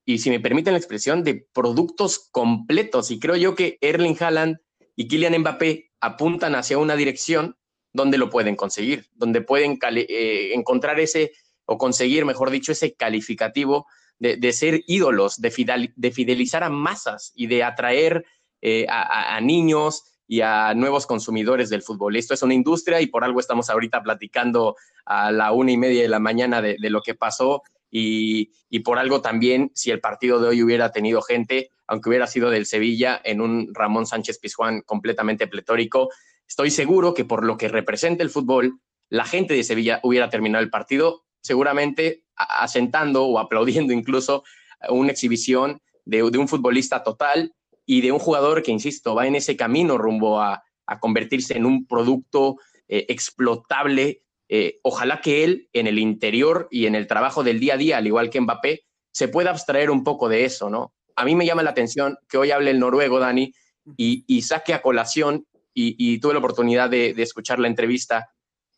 y 0.04 0.18
si 0.18 0.30
me 0.30 0.38
permiten 0.38 0.74
la 0.74 0.78
expresión, 0.78 1.24
de 1.24 1.46
productos 1.52 2.28
completos. 2.30 3.10
Y 3.10 3.18
creo 3.18 3.34
yo 3.34 3.56
que 3.56 3.78
Erling 3.80 4.16
Haaland 4.20 4.58
y 4.94 5.08
Kylian 5.08 5.38
Mbappé 5.40 5.90
apuntan 6.00 6.54
hacia 6.54 6.78
una 6.78 6.94
dirección 6.94 7.56
donde 7.92 8.18
lo 8.18 8.30
pueden 8.30 8.54
conseguir, 8.54 9.06
donde 9.12 9.40
pueden 9.40 9.78
eh, 9.82 10.52
encontrar 10.54 11.00
ese 11.00 11.32
o 11.64 11.78
conseguir, 11.78 12.24
mejor 12.24 12.50
dicho, 12.50 12.72
ese 12.72 12.94
calificativo 12.94 13.86
de, 14.20 14.52
ser 14.52 14.84
ídolos, 14.86 15.40
de, 15.40 15.50
fidelizar 15.50 16.62
a 16.62 16.68
masas 16.68 17.32
y 17.34 17.46
de 17.46 17.64
atraer 17.64 18.26
eh, 18.60 18.86
a, 18.88 19.40
niños 19.40 20.04
y 20.28 20.42
a 20.42 20.74
nuevos 20.74 21.06
consumidores 21.06 21.70
del 21.70 21.82
fútbol. 21.82 22.16
Esto 22.16 22.34
es 22.34 22.42
una 22.42 22.54
industria 22.54 23.00
y 23.00 23.06
por 23.06 23.24
algo 23.24 23.40
estamos 23.40 23.70
ahorita 23.70 24.02
platicando 24.02 24.76
a 25.06 25.32
la 25.32 25.52
una 25.52 25.72
y 25.72 25.78
media 25.78 26.02
de 26.02 26.08
la 26.08 26.18
mañana 26.18 26.60
de, 26.60 26.76
lo 26.90 27.00
que 27.00 27.14
pasó 27.14 27.62
y, 27.90 28.52
y, 28.68 28.80
por 28.80 28.98
algo 28.98 29.22
también, 29.22 29.72
si 29.74 29.90
el 29.90 30.00
partido 30.00 30.38
de 30.38 30.48
hoy 30.48 30.62
hubiera 30.62 30.92
tenido 30.92 31.22
gente, 31.22 31.70
aunque 31.86 32.10
hubiera 32.10 32.26
sido 32.26 32.50
del 32.50 32.66
Sevilla, 32.66 33.20
en 33.24 33.40
un 33.40 33.74
Ramón 33.74 34.06
Sánchez 34.06 34.38
Pizjuán 34.38 34.82
completamente 34.82 35.48
pletórico, 35.48 36.10
estoy 36.46 36.70
seguro 36.70 37.14
que 37.14 37.24
por 37.24 37.44
lo 37.44 37.56
que 37.56 37.68
representa 37.68 38.22
el 38.22 38.30
fútbol, 38.30 38.80
la 39.08 39.24
gente 39.24 39.54
de 39.54 39.64
Sevilla 39.64 39.98
hubiera 40.04 40.28
terminado 40.28 40.62
el 40.62 40.70
partido 40.70 41.24
seguramente 41.40 42.24
asentando 42.48 43.24
o 43.24 43.38
aplaudiendo 43.38 43.92
incluso 43.92 44.44
una 44.88 45.12
exhibición 45.12 45.80
de, 46.04 46.22
un 46.22 46.48
futbolista 46.48 47.02
total 47.02 47.52
y 47.86 48.00
de 48.00 48.12
un 48.12 48.18
jugador 48.18 48.62
que, 48.62 48.70
insisto, 48.70 49.14
va 49.14 49.26
en 49.26 49.34
ese 49.34 49.56
camino 49.56 49.98
rumbo 49.98 50.40
a, 50.40 50.62
convertirse 51.00 51.56
en 51.56 51.66
un 51.66 51.86
producto 51.86 52.56
eh, 52.88 53.06
explotable. 53.08 54.24
Eh, 54.48 54.80
ojalá 54.82 55.20
que 55.20 55.44
él, 55.44 55.68
en 55.72 55.86
el 55.86 56.00
interior 56.00 56.66
y 56.68 56.86
en 56.86 56.96
el 56.96 57.06
trabajo 57.06 57.44
del 57.44 57.60
día 57.60 57.74
a 57.74 57.76
día, 57.76 57.98
al 57.98 58.08
igual 58.08 58.28
que 58.28 58.40
Mbappé, 58.40 58.82
se 59.12 59.28
pueda 59.28 59.50
abstraer 59.50 59.92
un 59.92 60.02
poco 60.02 60.28
de 60.28 60.44
eso, 60.44 60.68
¿no? 60.68 60.92
A 61.14 61.24
mí 61.24 61.36
me 61.36 61.46
llama 61.46 61.62
la 61.62 61.70
atención 61.70 62.18
que 62.28 62.38
hoy 62.38 62.50
hable 62.50 62.72
el 62.72 62.80
noruego, 62.80 63.20
Dani, 63.20 63.52
y, 63.96 64.42
saque 64.42 64.74
a 64.74 64.82
colación, 64.82 65.46
y, 65.72 66.18
tuve 66.18 66.32
la 66.32 66.40
oportunidad 66.40 66.90
de 66.90 67.14
escuchar 67.18 67.60
la 67.60 67.68
entrevista 67.68 68.30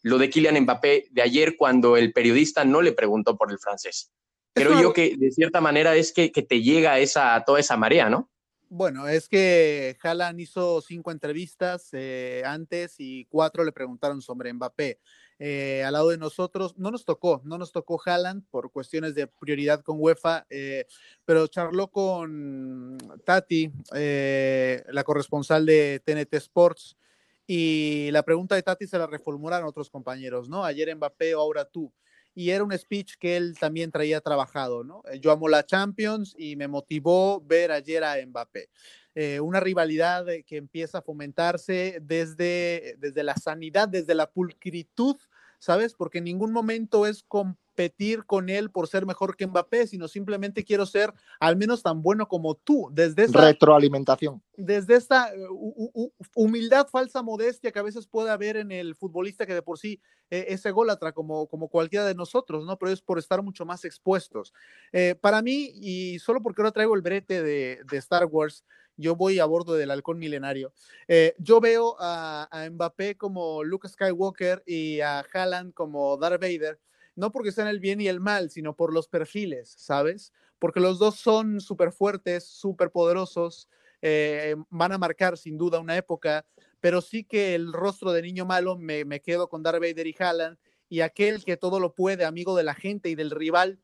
lo 0.03 0.19
de 0.19 0.29
Kylian 0.29 0.61
Mbappé 0.61 1.09
de 1.11 1.23
ayer 1.23 1.57
cuando 1.57 1.97
el 1.97 2.13
periodista 2.13 2.65
no 2.65 2.83
le 2.83 2.93
preguntó 2.93 3.37
por 3.37 3.51
el 3.51 3.59
francés. 3.59 4.13
Creo 4.55 4.81
yo 4.81 4.93
que 4.93 5.17
de 5.17 5.31
cierta 5.31 5.61
manera 5.61 5.97
es 5.97 6.13
que, 6.13 6.29
te 6.29 6.61
llega 6.61 6.99
esa, 6.99 7.43
toda 7.47 7.61
esa 7.61 7.77
marea, 7.77 8.11
¿no? 8.11 8.29
Bueno, 8.69 9.07
es 9.07 9.29
que 9.29 9.97
Haaland 10.03 10.41
hizo 10.41 10.81
cinco 10.81 11.11
entrevistas 11.11 11.91
eh, 11.93 12.43
antes 12.45 12.97
y 12.99 13.27
cuatro 13.27 13.65
le 13.65 13.73
preguntaron 13.73 14.23
sobre 14.23 14.53
Mbappé. 14.53 14.99
Eh, 15.39 15.83
al 15.85 15.93
lado 15.93 16.11
de 16.11 16.19
nosotros, 16.19 16.79
no 16.79 16.91
nos 16.91 17.05
tocó, 17.05 17.43
no 17.45 17.59
nos 17.59 17.73
tocó 17.73 18.01
Haaland 18.05 18.45
por 18.51 18.71
cuestiones 18.71 19.15
de 19.15 19.27
prioridad 19.27 19.83
con 19.83 19.97
UEFA, 19.99 20.47
eh, 20.49 20.87
pero 21.25 21.47
charló 21.49 21.89
con 21.89 22.97
Tati, 23.25 23.71
la 23.91 25.05
corresponsal 25.05 25.67
de 25.67 26.01
TNT 26.05 26.35
Sports, 26.35 26.97
y 27.47 28.11
la 28.13 28.23
pregunta 28.23 28.55
de 28.55 28.63
Tati 28.63 28.87
se 28.87 28.99
la 28.99 29.07
reformularon 29.07 29.69
otros 29.69 29.91
compañeros, 29.91 30.49
¿no? 30.49 30.65
Ayer 30.65 30.95
Mbappé 30.95 31.33
ahora 31.33 31.65
tú. 31.65 31.93
Y 32.35 32.51
era 32.51 32.65
un 32.65 32.77
speech 32.77 33.15
que 33.19 33.37
él 33.37 33.57
también 33.59 33.91
traía 33.91 34.21
trabajado, 34.21 34.85
¿no? 34.85 35.03
Eh, 35.11 35.21
yo 35.21 35.31
amo 35.33 35.49
la 35.49 35.67
Champions 35.67 36.35
y 36.39 36.57
me 36.57 36.69
motivó 36.69 37.43
ver 37.43 37.73
ayer 37.73 38.03
a 38.05 38.17
Mbappé. 38.25 38.71
Eh, 39.15 39.41
una 39.41 39.61
rivalidad 39.61 40.25
que 40.47 40.57
empieza 40.57 40.99
a 40.99 41.03
fomentarse 41.03 41.99
desde, 42.01 42.97
desde 42.99 43.23
la 43.23 43.37
sanidad, 43.37 43.87
desde 43.89 44.15
la 44.15 44.31
pulcritud, 44.31 45.17
¿sabes? 45.59 45.95
Porque 45.95 46.19
en 46.19 46.25
ningún 46.25 46.53
momento 46.53 47.07
es 47.07 47.23
con 47.23 47.59
competir 47.73 48.25
con 48.27 48.51
él 48.51 48.71
por 48.71 48.87
ser 48.87 49.07
mejor 49.07 49.35
que 49.35 49.47
Mbappé, 49.47 49.87
sino 49.87 50.07
simplemente 50.07 50.65
quiero 50.65 50.85
ser 50.85 51.13
al 51.41 51.57
menos 51.57 51.83
tan 51.83 52.03
bueno 52.03 52.29
como 52.29 52.55
tú. 52.55 52.91
Desde 52.93 53.25
esta 53.25 53.41
retroalimentación. 53.41 54.43
Desde 54.57 54.95
esta 54.95 55.33
uh, 55.51 56.13
humildad, 56.35 56.87
falsa 56.89 57.23
modestia 57.23 57.73
que 57.73 57.79
a 57.79 57.83
veces 57.83 58.07
puede 58.07 58.31
haber 58.31 58.59
en 58.59 58.73
el 58.73 58.95
futbolista 58.95 59.47
que 59.47 59.55
de 59.55 59.63
por 59.63 59.79
sí 59.79 60.01
eh, 60.31 60.47
es 60.49 60.65
ególatra 60.67 61.13
como, 61.13 61.47
como 61.47 61.69
cualquiera 61.69 62.05
de 62.05 62.15
nosotros, 62.15 62.67
¿no? 62.67 62.79
Pero 62.79 62.93
es 62.93 63.01
por 63.01 63.19
estar 63.19 63.43
mucho 63.43 63.65
más 63.65 63.85
expuestos. 63.87 64.53
Eh, 64.93 65.15
para 65.19 65.41
mí, 65.41 65.73
y 65.75 66.19
solo 66.19 66.43
porque 66.43 66.61
ahora 66.61 66.73
traigo 66.73 66.95
el 66.95 67.03
brete 67.03 67.43
de, 67.43 67.81
de 67.91 67.97
Star 67.97 68.27
Wars, 68.27 68.65
yo 68.99 69.17
voy 69.17 69.39
a 69.39 69.47
bordo 69.47 69.73
del 69.73 69.91
halcón 69.91 70.19
milenario. 70.19 70.75
Eh, 71.09 71.35
yo 71.39 71.61
veo 71.61 71.97
a, 71.99 72.47
a, 72.51 72.69
Mbappé 72.69 73.17
como 73.17 73.65
Luke 73.65 73.89
Skywalker 73.89 74.63
y 74.67 75.01
a 75.01 75.25
Haaland 75.33 75.73
como 75.73 76.19
Darth 76.19 76.43
Vader 76.43 76.79
no 77.15 77.33
porque 77.33 77.53
sean 77.53 77.69
el 77.69 77.81
bien 77.81 78.01
y 78.01 78.09
el 78.09 78.21
mal, 78.21 78.51
sino 78.51 78.75
por 78.75 78.93
los 78.93 79.09
perfiles, 79.09 79.75
¿sabes? 79.77 80.33
Porque 80.59 80.81
los 80.81 80.99
dos 80.99 81.17
son 81.17 81.61
súper 81.61 81.93
fuertes, 81.93 82.45
súper 82.47 82.91
poderosos, 82.91 83.69
eh, 84.01 84.57
van 84.71 84.93
a 84.93 84.99
marcar 84.99 85.37
sin 85.37 85.57
duda 85.57 85.79
una 85.79 85.97
época, 85.97 86.45
pero 86.81 87.01
sí 87.01 87.25
que 87.25 87.55
el 87.55 87.73
rostro 87.73 88.13
de 88.13 88.23
niño 88.23 88.45
malo 88.45 88.77
me, 88.77 89.21
quedo 89.21 89.49
con 89.49 89.63
Darth 89.63 89.81
Vader 89.81 90.07
y 90.07 90.17
Haaland, 90.19 90.59
y 90.89 91.01
aquel 91.01 91.45
que 91.45 91.57
todo 91.57 91.81
lo 91.81 91.95
puede, 91.95 92.25
amigo 92.25 92.57
de 92.57 92.65
la 92.65 92.75
gente 92.75 93.09
y 93.09 93.15
del 93.15 93.31
rival, 93.31 93.81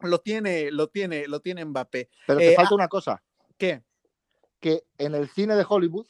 lo 0.00 0.20
tiene, 0.20 0.70
lo 0.70 0.88
tiene, 0.88 1.26
lo 1.26 1.40
tiene 1.40 1.64
Mbappé. 1.64 2.08
Pero 2.26 2.38
te 2.38 2.52
eh, 2.52 2.56
falta 2.56 2.70
ah, 2.70 2.74
una 2.76 2.88
cosa. 2.88 3.22
¿Qué? 3.56 3.82
Que 4.60 4.84
en 4.96 5.14
el 5.14 5.28
cine 5.28 5.56
de 5.56 5.66
Hollywood, 5.68 6.06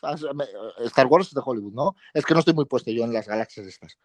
Star 0.80 1.06
Wars 1.06 1.32
de 1.32 1.40
Hollywood, 1.44 1.72
¿no? 1.72 1.96
Es 2.12 2.24
que 2.24 2.34
no 2.34 2.40
estoy 2.40 2.54
muy 2.54 2.66
puesto 2.66 2.90
yo 2.90 3.04
en 3.04 3.12
las 3.12 3.26
galaxias 3.26 3.66
estas. 3.66 3.98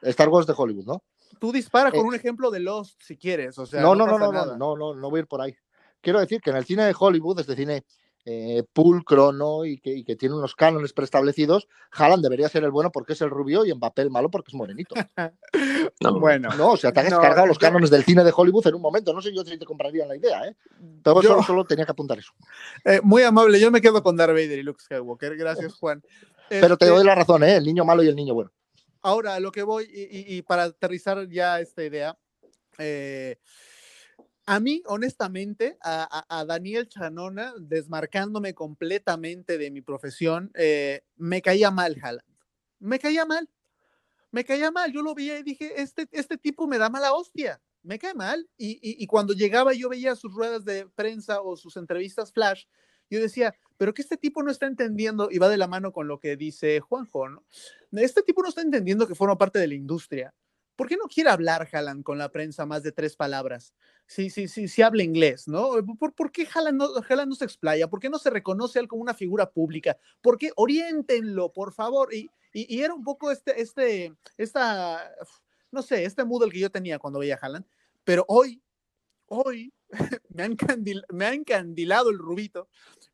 Star 0.00 0.28
Wars 0.30 0.46
de 0.46 0.54
Hollywood, 0.56 0.86
¿no? 0.86 1.04
Tú 1.38 1.52
dispara 1.52 1.90
con 1.90 2.06
un 2.06 2.14
ejemplo 2.14 2.50
de 2.50 2.60
Lost 2.60 3.00
si 3.02 3.16
quieres. 3.16 3.58
O 3.58 3.66
sea, 3.66 3.80
no, 3.80 3.94
no, 3.94 4.06
no, 4.06 4.18
no, 4.18 4.32
no, 4.32 4.56
no, 4.56 4.76
no, 4.76 4.94
no 4.94 5.10
voy 5.10 5.18
a 5.18 5.22
ir 5.22 5.26
por 5.26 5.40
ahí. 5.40 5.54
Quiero 6.00 6.20
decir 6.20 6.40
que 6.40 6.50
en 6.50 6.56
el 6.56 6.64
cine 6.64 6.84
de 6.84 6.94
Hollywood, 6.96 7.40
este 7.40 7.56
cine 7.56 7.84
eh, 8.30 8.62
pulcro, 8.72 9.32
¿no? 9.32 9.64
Y 9.64 9.78
que, 9.78 9.90
y 9.90 10.04
que, 10.04 10.14
tiene 10.14 10.34
unos 10.34 10.54
cánones 10.54 10.92
preestablecidos, 10.92 11.66
Haaland 11.92 12.22
debería 12.22 12.48
ser 12.48 12.62
el 12.62 12.70
bueno 12.70 12.92
porque 12.92 13.14
es 13.14 13.20
el 13.22 13.30
rubio 13.30 13.64
y 13.64 13.72
Mbappé 13.72 14.02
el 14.02 14.10
malo 14.10 14.30
porque 14.30 14.50
es 14.50 14.54
morenito. 14.54 14.94
no, 16.00 16.20
bueno. 16.20 16.50
No, 16.56 16.72
o 16.72 16.76
sea, 16.76 16.92
te 16.92 17.00
has 17.00 17.06
descargado 17.06 17.46
los 17.46 17.58
cánones 17.58 17.88
del 17.88 18.04
cine 18.04 18.22
de 18.24 18.32
Hollywood 18.36 18.66
en 18.66 18.74
un 18.74 18.82
momento. 18.82 19.14
No 19.14 19.22
sé 19.22 19.34
yo 19.34 19.44
si 19.44 19.58
te 19.58 19.64
compraría 19.64 20.04
la 20.04 20.14
idea, 20.14 20.44
¿eh? 20.44 20.54
Pero 21.02 21.22
yo, 21.22 21.42
solo, 21.42 21.64
tenía 21.64 21.86
que 21.86 21.92
apuntar 21.92 22.18
eso. 22.18 22.32
Eh, 22.84 23.00
muy 23.02 23.22
amable, 23.22 23.58
yo 23.58 23.70
me 23.70 23.80
quedo 23.80 24.02
con 24.02 24.16
Darth 24.16 24.32
Vader 24.32 24.58
y 24.58 24.62
Luke 24.62 24.82
Skywalker. 24.82 25.36
Gracias, 25.36 25.74
Juan. 25.74 26.02
Pero 26.50 26.76
te 26.76 26.86
doy 26.86 26.96
este 26.96 27.06
la 27.06 27.14
razón, 27.14 27.44
¿eh? 27.44 27.56
El 27.56 27.64
niño 27.64 27.84
malo 27.84 28.02
y 28.02 28.08
el 28.08 28.16
niño 28.16 28.34
bueno. 28.34 28.50
Ahora, 29.02 29.38
lo 29.40 29.52
que 29.52 29.62
voy, 29.62 29.88
y, 29.90 30.42
para 30.42 30.64
aterrizar 30.64 31.28
ya 31.28 31.60
esta 31.60 31.84
idea, 31.84 32.18
eh, 32.78 33.38
a 34.46 34.60
mí, 34.60 34.82
honestamente, 34.86 35.76
a, 35.82 36.44
Daniel 36.46 36.88
Chanona, 36.88 37.54
desmarcándome 37.58 38.54
completamente 38.54 39.58
de 39.58 39.70
mi 39.70 39.82
profesión, 39.82 40.50
eh, 40.54 41.02
me 41.16 41.42
caía 41.42 41.70
mal 41.70 41.96
Haaland. 42.02 42.26
Me 42.80 42.98
caía 42.98 43.24
mal. 43.24 43.48
Me 44.30 44.44
caía 44.44 44.70
mal. 44.70 44.92
Yo 44.92 45.02
lo 45.02 45.14
vi 45.14 45.30
y 45.30 45.42
dije, 45.42 45.80
este, 45.80 46.08
este 46.12 46.38
tipo 46.38 46.66
me 46.66 46.78
da 46.78 46.88
mala 46.88 47.12
hostia 47.12 47.60
me 47.82 47.98
cae 47.98 48.14
mal. 48.14 48.48
Y, 48.56 49.06
cuando 49.06 49.32
llegaba 49.32 49.72
yo 49.72 49.88
veía 49.88 50.14
sus 50.14 50.32
ruedas 50.34 50.64
de 50.64 50.86
prensa 50.86 51.40
o 51.40 51.56
sus 51.56 51.76
entrevistas 51.76 52.32
flash, 52.32 52.64
yo 53.10 53.20
decía, 53.20 53.54
pero 53.78 53.94
que 53.94 54.02
este 54.02 54.16
tipo 54.16 54.42
no 54.42 54.50
está 54.50 54.66
entendiendo, 54.66 55.28
y 55.30 55.38
va 55.38 55.48
de 55.48 55.56
la 55.56 55.68
mano 55.68 55.92
con 55.92 56.08
lo 56.08 56.18
que 56.18 56.36
dice 56.36 56.80
Juanjo, 56.80 57.28
¿no? 57.28 57.44
Este 57.92 58.22
tipo 58.22 58.42
no 58.42 58.48
está 58.48 58.60
entendiendo 58.60 59.06
que 59.06 59.14
forma 59.14 59.38
parte 59.38 59.58
de 59.58 59.68
la 59.68 59.74
industria. 59.74 60.34
¿Por 60.76 60.88
qué 60.88 60.96
no 60.96 61.04
quiere 61.04 61.30
hablar 61.30 61.68
Haaland 61.72 62.04
con 62.04 62.18
la 62.18 62.30
prensa 62.30 62.66
más 62.66 62.82
de 62.82 62.92
tres 62.92 63.16
palabras? 63.16 63.74
Sí, 64.06 64.30
sí, 64.30 64.46
sí, 64.46 64.68
sí 64.68 64.82
habla 64.82 65.02
inglés, 65.02 65.48
¿no? 65.48 65.70
¿Por, 65.98 66.14
por 66.14 66.30
qué 66.30 66.46
Haaland 66.52 66.78
no, 66.78 67.34
se 67.34 67.44
explaya? 67.44 67.88
¿Por 67.88 68.00
qué 68.00 68.08
no 68.08 68.18
se 68.18 68.30
reconoce 68.30 68.78
él 68.78 68.88
como 68.88 69.02
una 69.02 69.14
figura 69.14 69.50
pública? 69.50 69.96
¿Por 70.20 70.38
qué 70.38 70.52
oriéntenlo, 70.56 71.52
por 71.52 71.72
favor? 71.72 72.12
Y, 72.14 72.30
y, 72.52 72.80
era 72.80 72.94
un 72.94 73.02
poco 73.02 73.30
este, 73.30 73.60
este, 73.60 74.14
esta, 74.36 75.12
no 75.70 75.82
sé, 75.82 76.04
este 76.04 76.24
mood 76.24 76.44
el 76.44 76.52
que 76.52 76.60
yo 76.60 76.70
tenía 76.70 76.98
cuando 76.98 77.18
veía 77.18 77.34
a 77.34 77.38
Haaland, 77.38 77.66
pero 78.04 78.24
hoy, 78.28 78.62
hoy 79.26 79.72
me, 80.28 80.44
ha 80.44 80.48
me 81.10 81.26
ha 81.26 81.34
encandilado 81.34 82.10
el 82.10 82.18
rubito 82.18 82.68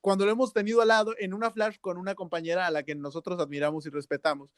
cuando 0.05 0.27
lo 0.27 0.33
hemos 0.33 0.53
tenido 0.53 0.83
al 0.83 0.89
lado 0.89 1.15
en 1.19 1.33
una 1.33 1.51
flash 1.51 1.77
con 1.81 1.97
una 1.97 2.15
compañera 2.15 2.67
a 2.67 2.71
la 2.71 2.83
que 2.83 2.95
nosotros 2.95 3.41
admiramos 3.41 3.87
y 3.87 3.89
respetamos. 3.89 4.51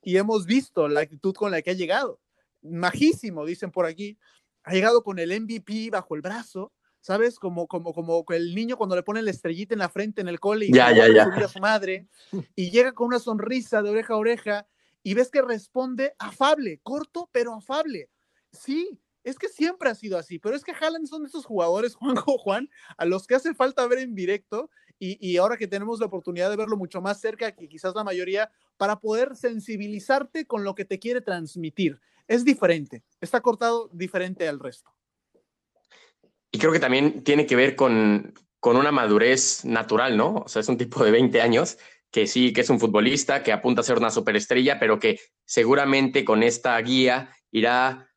Y 0.00 0.16
hemos 0.16 0.46
visto 0.46 0.86
la 0.86 1.00
actitud 1.00 1.34
con 1.34 1.50
la 1.50 1.60
que 1.60 1.70
ha 1.70 1.72
llegado. 1.72 2.20
Majísimo, 2.62 3.44
dicen 3.44 3.72
por 3.72 3.84
aquí. 3.84 4.16
Ha 4.62 4.72
llegado 4.72 5.02
con 5.02 5.18
el 5.18 5.40
MVP 5.40 5.90
bajo 5.90 6.14
el 6.14 6.20
brazo, 6.20 6.72
¿sabes? 7.00 7.40
Como, 7.40 7.66
como, 7.66 7.92
como 7.92 8.24
el 8.28 8.54
niño 8.54 8.76
cuando 8.76 8.94
le 8.94 9.02
pone 9.02 9.22
la 9.22 9.32
estrellita 9.32 9.74
en 9.74 9.80
la 9.80 9.88
frente 9.88 10.20
en 10.20 10.28
el 10.28 10.38
cole 10.38 10.66
y 10.66 10.72
ya, 10.72 10.92
ya, 10.92 11.12
ya. 11.12 11.24
a 11.24 11.48
su 11.48 11.58
madre. 11.58 12.06
Y 12.54 12.70
llega 12.70 12.92
con 12.92 13.08
una 13.08 13.18
sonrisa 13.18 13.82
de 13.82 13.90
oreja 13.90 14.14
a 14.14 14.18
oreja 14.18 14.68
y 15.02 15.14
ves 15.14 15.32
que 15.32 15.42
responde 15.42 16.14
afable, 16.20 16.78
corto, 16.84 17.28
pero 17.32 17.54
afable. 17.54 18.08
Sí, 18.52 19.00
es 19.24 19.36
que 19.36 19.48
siempre 19.48 19.88
ha 19.88 19.94
sido 19.94 20.18
así, 20.18 20.38
pero 20.38 20.56
es 20.56 20.64
que 20.64 20.72
Haaland 20.72 21.06
son 21.06 21.26
esos 21.26 21.44
jugadores, 21.44 21.94
Juanjo 21.96 22.38
Juan, 22.38 22.70
a 22.96 23.04
los 23.04 23.26
que 23.26 23.34
hace 23.34 23.52
falta 23.54 23.86
ver 23.86 23.98
en 23.98 24.14
directo 24.14 24.70
y, 25.04 25.36
ahora 25.36 25.56
que 25.56 25.66
tenemos 25.66 25.98
la 25.98 26.06
oportunidad 26.06 26.48
de 26.48 26.56
verlo 26.56 26.76
mucho 26.76 27.00
más 27.00 27.20
cerca 27.20 27.50
que 27.50 27.68
quizás 27.68 27.92
la 27.94 28.04
mayoría, 28.04 28.52
para 28.76 29.00
poder 29.00 29.34
sensibilizarte 29.34 30.46
con 30.46 30.62
lo 30.62 30.76
que 30.76 30.84
te 30.84 31.00
quiere 31.00 31.20
transmitir. 31.20 32.00
Es 32.28 32.44
diferente, 32.44 33.02
está 33.20 33.40
cortado 33.40 33.90
diferente 33.92 34.48
al 34.48 34.60
resto. 34.60 34.92
Y 36.52 36.58
creo 36.58 36.70
que 36.70 36.78
también 36.78 37.24
tiene 37.24 37.46
que 37.46 37.56
ver 37.56 37.74
con, 37.74 38.32
con 38.60 38.76
una 38.76 38.92
madurez 38.92 39.64
natural, 39.64 40.16
¿no? 40.16 40.36
O 40.36 40.48
sea, 40.48 40.60
es 40.60 40.68
un 40.68 40.76
tipo 40.76 41.04
de 41.04 41.10
20 41.10 41.40
años 41.40 41.78
que 42.12 42.28
sí, 42.28 42.52
que 42.52 42.60
es 42.60 42.70
un 42.70 42.78
futbolista, 42.78 43.42
que 43.42 43.52
apunta 43.52 43.80
a 43.80 43.84
ser 43.84 43.98
una 43.98 44.10
superestrella, 44.10 44.78
pero 44.78 45.00
que 45.00 45.18
seguramente 45.44 46.24
con 46.24 46.44
esta 46.44 46.78
guía 46.80 47.34
irá 47.50 48.08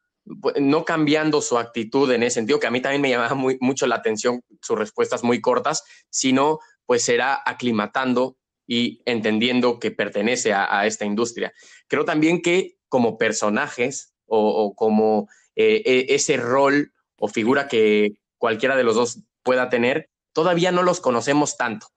pues, 0.41 0.55
no 0.59 0.85
cambiando 0.85 1.41
su 1.41 1.57
actitud 1.57 2.11
en 2.11 2.23
ese 2.23 2.35
sentido, 2.35 2.59
que 2.59 2.67
a 2.67 2.71
mí 2.71 2.81
también 2.81 3.01
me 3.01 3.09
llamaba 3.09 3.35
muy, 3.35 3.57
mucho 3.61 3.87
la 3.87 3.95
atención 3.95 4.41
sus 4.61 4.77
respuestas 4.77 5.23
muy 5.23 5.39
cortas, 5.39 5.83
sino 6.09 6.59
pues 6.85 7.03
será 7.03 7.41
aclimatando 7.45 8.37
y 8.67 9.01
entendiendo 9.05 9.79
que 9.79 9.91
pertenece 9.91 10.53
a, 10.53 10.85
esta 10.85 11.05
industria. 11.05 11.53
Creo 11.87 12.05
también 12.05 12.41
que 12.41 12.77
como 12.89 13.17
personajes 13.17 14.13
o, 14.25 14.73
como 14.75 15.29
eh, 15.55 15.83
e, 15.85 16.15
ese 16.15 16.37
rol 16.37 16.93
o 17.17 17.27
figura 17.27 17.67
que 17.67 18.19
cualquiera 18.37 18.75
de 18.75 18.83
los 18.83 18.95
dos 18.95 19.19
pueda 19.43 19.69
tener, 19.69 20.09
todavía 20.33 20.71
no 20.71 20.83
los 20.83 20.99
conocemos 20.99 21.57
tanto. 21.57 21.87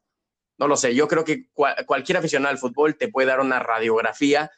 No 0.59 0.69
lo 0.69 0.77
sé, 0.77 0.95
yo 0.95 1.09
creo 1.09 1.25
que 1.25 1.49
cualquier 1.87 2.19
aficionado 2.19 2.51
al 2.51 2.59
fútbol 2.59 2.97
te 2.97 3.09
puede 3.09 3.29
dar 3.29 3.41
una 3.41 3.61
radiografía 3.61 4.51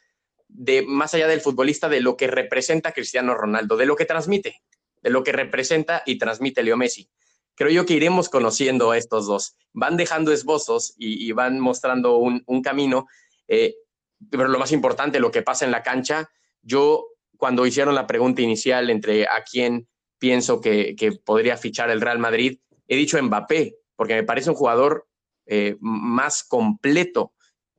de 0.47 0.81
más 0.81 1.13
allá 1.13 1.27
del 1.27 1.41
futbolista, 1.41 1.87
de 1.87 2.01
lo 2.01 2.17
que 2.17 2.27
representa 2.27 2.91
Cristiano 2.91 3.35
Ronaldo, 3.35 3.77
de 3.77 3.85
lo 3.85 3.95
que 3.95 4.05
transmite, 4.05 4.61
de 5.01 5.09
lo 5.09 5.23
que 5.23 5.31
representa 5.31 6.01
y 6.05 6.17
transmite 6.17 6.63
Leo 6.63 6.75
Messi 6.75 7.09
creo 7.55 7.71
yo 7.71 7.85
que 7.85 7.93
iremos 7.93 8.29
conociendo 8.29 8.91
a 8.91 8.97
estos 8.97 9.27
dos. 9.27 9.55
Van 9.73 9.97
dejando 9.97 10.31
esbozos 10.31 10.93
y, 10.97 11.31
van 11.31 11.59
mostrando 11.59 12.17
un, 12.17 12.61
camino, 12.61 13.07
eh, 13.47 13.75
pero 14.29 14.47
lo 14.47 14.59
más 14.59 14.71
importante, 14.71 15.19
lo 15.19 15.31
que 15.31 15.41
pasa 15.41 15.65
en 15.65 15.71
la 15.71 15.83
cancha, 15.83 16.29
yo 16.61 17.07
cuando 17.37 17.65
hicieron 17.65 17.95
la 17.95 18.07
pregunta 18.07 18.41
inicial 18.41 18.89
entre 18.89 19.25
a 19.25 19.43
quién 19.49 19.87
pienso 20.19 20.61
que, 20.61 20.95
podría 21.25 21.57
fichar 21.57 21.89
el 21.89 22.01
Real 22.01 22.19
Madrid, 22.19 22.59
he 22.87 22.95
dicho 22.95 23.21
Mbappé, 23.21 23.77
porque 23.95 24.13
me 24.13 24.23
parece 24.23 24.51
un 24.51 24.55
jugador 24.55 25.07
eh, 25.47 25.77
más 25.79 26.43
completo, 26.43 27.33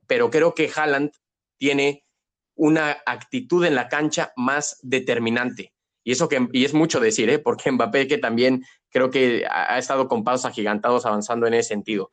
pero 0.07 0.29
creo 0.29 0.53
que 0.53 0.69
Haaland 0.75 1.11
tiene 1.57 2.05
una 2.55 2.97
actitud 3.05 3.63
en 3.63 3.75
la 3.75 3.87
cancha 3.87 4.33
más 4.35 4.77
determinante. 4.81 5.73
Y 6.03 6.11
eso 6.11 6.27
que 6.27 6.47
y 6.51 6.65
es 6.65 6.73
mucho 6.73 6.99
decir, 6.99 7.29
¿eh? 7.29 7.39
porque 7.39 7.71
Mbappé 7.71 8.07
que 8.07 8.17
también 8.17 8.63
creo 8.89 9.09
que 9.09 9.45
ha 9.49 9.77
estado 9.77 10.07
con 10.07 10.23
pasos 10.23 10.45
agigantados 10.45 11.05
avanzando 11.05 11.47
en 11.47 11.53
ese 11.53 11.69
sentido. 11.69 12.11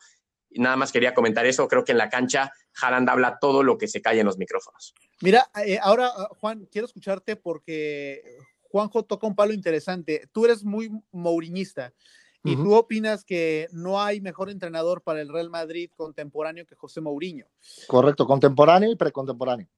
Y 0.48 0.60
nada 0.60 0.76
más 0.76 0.92
quería 0.92 1.14
comentar 1.14 1.46
eso, 1.46 1.68
creo 1.68 1.84
que 1.84 1.92
en 1.92 1.98
la 1.98 2.08
cancha 2.08 2.52
Haaland 2.80 3.08
habla 3.08 3.38
todo 3.40 3.62
lo 3.62 3.78
que 3.78 3.88
se 3.88 4.00
cae 4.02 4.20
en 4.20 4.26
los 4.26 4.38
micrófonos. 4.38 4.94
Mira, 5.20 5.50
eh, 5.64 5.78
ahora 5.80 6.10
ah, 6.16 6.28
Juan, 6.38 6.66
quiero 6.70 6.86
escucharte 6.86 7.36
porque 7.36 8.22
Juanjo 8.62 9.04
toca 9.04 9.26
un 9.26 9.36
palo 9.36 9.52
interesante. 9.52 10.28
Tú 10.32 10.44
eres 10.44 10.64
muy 10.64 10.90
mouriñista 11.12 11.92
y 12.42 12.56
tú 12.56 12.74
opinas 12.74 13.24
que 13.24 13.68
no 13.72 14.00
hay 14.00 14.20
mejor 14.20 14.50
entrenador 14.50 15.02
para 15.02 15.20
el 15.20 15.28
Real 15.28 15.50
Madrid 15.50 15.90
contemporáneo 15.94 16.64
que 16.66 16.74
José 16.74 17.00
Mourinho. 17.00 17.46
Correcto, 17.86 18.26
contemporáneo 18.26 18.90
y 18.90 18.96
precontemporáneo. 18.96 19.68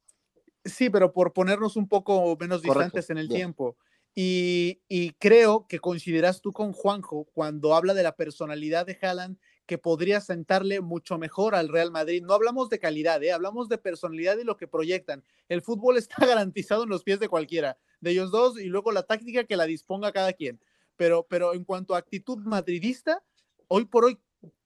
Sí, 0.65 0.89
pero 0.89 1.13
por 1.13 1.33
ponernos 1.33 1.77
un 1.77 1.89
poco 1.89 2.37
menos 2.39 2.63
distantes 2.63 3.11
en 3.11 3.19
el 3.19 3.29
tiempo. 3.29 3.77
Y, 4.15 5.13
creo 5.19 5.67
que 5.67 5.79
coincidirás 5.79 6.41
tú 6.43 6.53
con 6.53 6.73
Juanjo 6.73 7.25
cuando 7.33 7.75
habla 7.75 7.95
de 7.95 8.03
la 8.03 8.15
personalidad 8.15 8.87
de 8.87 8.99
Haaland 9.01 9.39
que 9.65 9.79
podría 9.79 10.21
sentarle 10.21 10.81
mucho 10.81 11.17
mejor 11.19 11.55
al 11.55 11.69
Real 11.69 11.91
Madrid. 11.91 12.23
No 12.23 12.35
hablamos 12.35 12.69
de 12.69 12.79
calidad, 12.79 13.23
¿eh? 13.23 13.33
hablamos 13.33 13.69
de 13.69 13.79
personalidad 13.79 14.37
y 14.37 14.45
lo 14.45 14.57
que 14.57 14.69
proyectan. 14.69 15.25
El 15.49 15.63
fútbol 15.63 15.97
está 15.97 16.17
garantizado 16.27 16.83
en 16.83 16.91
los 16.91 17.05
pies 17.05 17.21
de 17.21 17.29
cualquiera, 17.29 17.79
de 18.01 18.11
ellos 18.11 18.31
dos, 18.31 18.61
y 18.61 18.67
luego 18.67 18.93
la 18.93 19.05
táctica 19.05 19.45
que 19.45 19.57
la 19.57 19.65
disponga 19.65 20.13
cada 20.13 20.33
quien. 20.33 20.61
Pero, 20.97 21.27
pero 21.29 21.55
en 21.55 21.65
cuanto 21.65 21.95
a 21.95 21.99
actitud 21.99 22.39
madridista, 22.39 23.23
hoy 23.69 23.87
por 23.87 24.05
hoy 24.05 24.19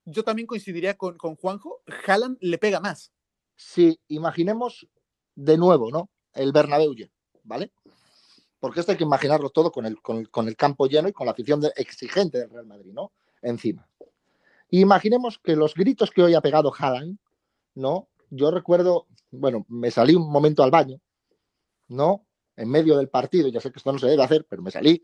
yo 0.07 0.25
también 0.25 0.47
coincidiría 0.47 0.97
con, 0.97 1.17
con 1.19 1.37
Juanjo, 1.37 1.83
Haaland 2.07 2.39
le 2.41 2.59
pega 2.59 2.81
más. 2.81 3.13
Sí, 3.55 4.01
imaginemos 4.09 4.89
de 5.35 5.57
nuevo, 5.57 5.91
¿no? 5.91 6.11
El 6.33 6.53
Bernabéu, 6.53 6.95
¿vale? 7.43 7.73
Porque 8.67 8.81
esto 8.81 8.91
hay 8.91 8.99
que 8.99 9.05
imaginarlo 9.05 9.51
todo 9.51 9.71
con 9.71 9.87
el, 9.87 10.03
con 10.03 10.49
el, 10.49 10.57
campo 10.57 10.89
lleno 10.89 11.09
y 11.09 11.13
con 11.13 11.25
la 11.25 11.31
afición 11.31 11.63
exigente 11.77 12.39
del 12.39 12.51
Real 12.51 12.67
Madrid, 12.67 12.91
¿no? 12.93 13.13
Encima. 13.41 13.89
imaginemos 14.71 15.39
que 15.39 15.55
los 15.55 15.75
gritos 15.75 16.11
que 16.11 16.21
hoy 16.21 16.35
ha 16.35 16.41
pegado 16.41 16.73
Haaland, 16.77 17.17
¿no? 17.77 18.09
Yo 18.29 18.51
recuerdo, 18.51 19.07
bueno, 19.31 19.65
me 19.69 19.93
salí 19.93 20.17
un 20.17 20.29
momento 20.29 20.65
al 20.65 20.73
baño, 20.73 21.01
¿no? 21.87 22.27
En 22.57 22.69
medio 22.69 22.97
del 22.97 23.09
partido, 23.09 23.47
ya 23.51 23.61
sé 23.61 23.71
que 23.71 23.79
esto 23.79 23.93
no 23.93 24.01
se 24.01 24.09
debe 24.09 24.25
hacer, 24.25 24.45
pero 24.51 24.63
me 24.63 24.73
salí, 24.73 25.01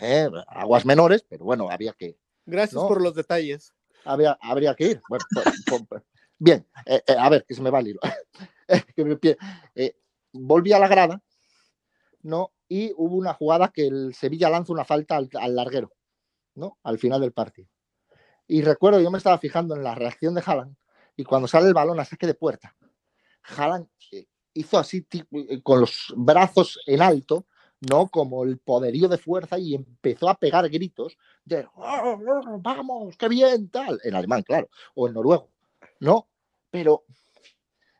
¿eh? 0.00 0.28
aguas 0.48 0.84
menores, 0.84 1.24
pero 1.28 1.44
bueno, 1.44 1.70
había 1.70 1.92
que. 1.92 2.18
Gracias 2.46 2.82
por 2.82 3.00
los 3.00 3.14
detalles. 3.14 3.72
Había, 4.04 4.36
habría 4.42 4.74
que 4.74 4.86
ir. 4.86 5.02
Bueno, 5.08 5.24
pues, 5.68 5.84
pues, 5.88 6.02
bien, 6.36 6.66
eh, 6.84 7.00
eh, 7.06 7.16
a 7.16 7.28
ver, 7.28 7.44
que 7.44 7.54
se 7.54 7.62
me 7.62 7.70
va 7.70 7.78
el 7.78 7.90
hilo. 7.90 8.00
volví 10.32 10.72
a 10.72 10.80
la 10.80 10.88
grada, 10.88 11.22
¿no? 12.22 12.50
Y 12.68 12.92
hubo 12.96 13.16
una 13.16 13.34
jugada 13.34 13.68
que 13.68 13.86
el 13.86 14.14
Sevilla 14.14 14.50
lanza 14.50 14.72
una 14.72 14.84
falta 14.84 15.16
al, 15.16 15.56
larguero, 15.56 15.92
¿no? 16.54 16.78
Al 16.82 16.98
final 16.98 17.20
del 17.20 17.32
partido. 17.32 17.68
Y 18.46 18.62
recuerdo, 18.62 19.00
yo 19.00 19.10
me 19.10 19.18
estaba 19.18 19.38
fijando 19.38 19.74
en 19.74 19.82
la 19.82 19.94
reacción 19.94 20.34
de 20.34 20.42
Haaland 20.44 20.76
y 21.16 21.24
cuando 21.24 21.48
sale 21.48 21.68
el 21.68 21.74
balón 21.74 21.98
a 22.00 22.04
saque 22.04 22.26
de 22.26 22.34
puerta, 22.34 22.76
Haaland 23.56 23.88
eh, 24.12 24.26
hizo 24.54 24.78
así 24.78 25.06
eh, 25.10 25.62
con 25.62 25.80
los 25.80 26.12
brazos 26.16 26.78
en 26.86 27.02
alto, 27.02 27.46
¿no? 27.80 28.08
Como 28.08 28.44
el 28.44 28.58
poderío 28.58 29.08
de 29.08 29.18
fuerza 29.18 29.58
y 29.58 29.74
empezó 29.74 30.28
a 30.28 30.38
pegar 30.38 30.68
gritos 30.68 31.16
de 31.44 31.66
oh, 31.74 32.18
oh, 32.18 32.58
vamos, 32.60 33.16
qué 33.16 33.28
bien, 33.28 33.70
tal, 33.70 34.00
en 34.02 34.14
alemán, 34.14 34.42
claro, 34.42 34.68
o 34.94 35.08
en 35.08 35.14
noruego, 35.14 35.50
¿no? 36.00 36.28
Pero 36.70 37.04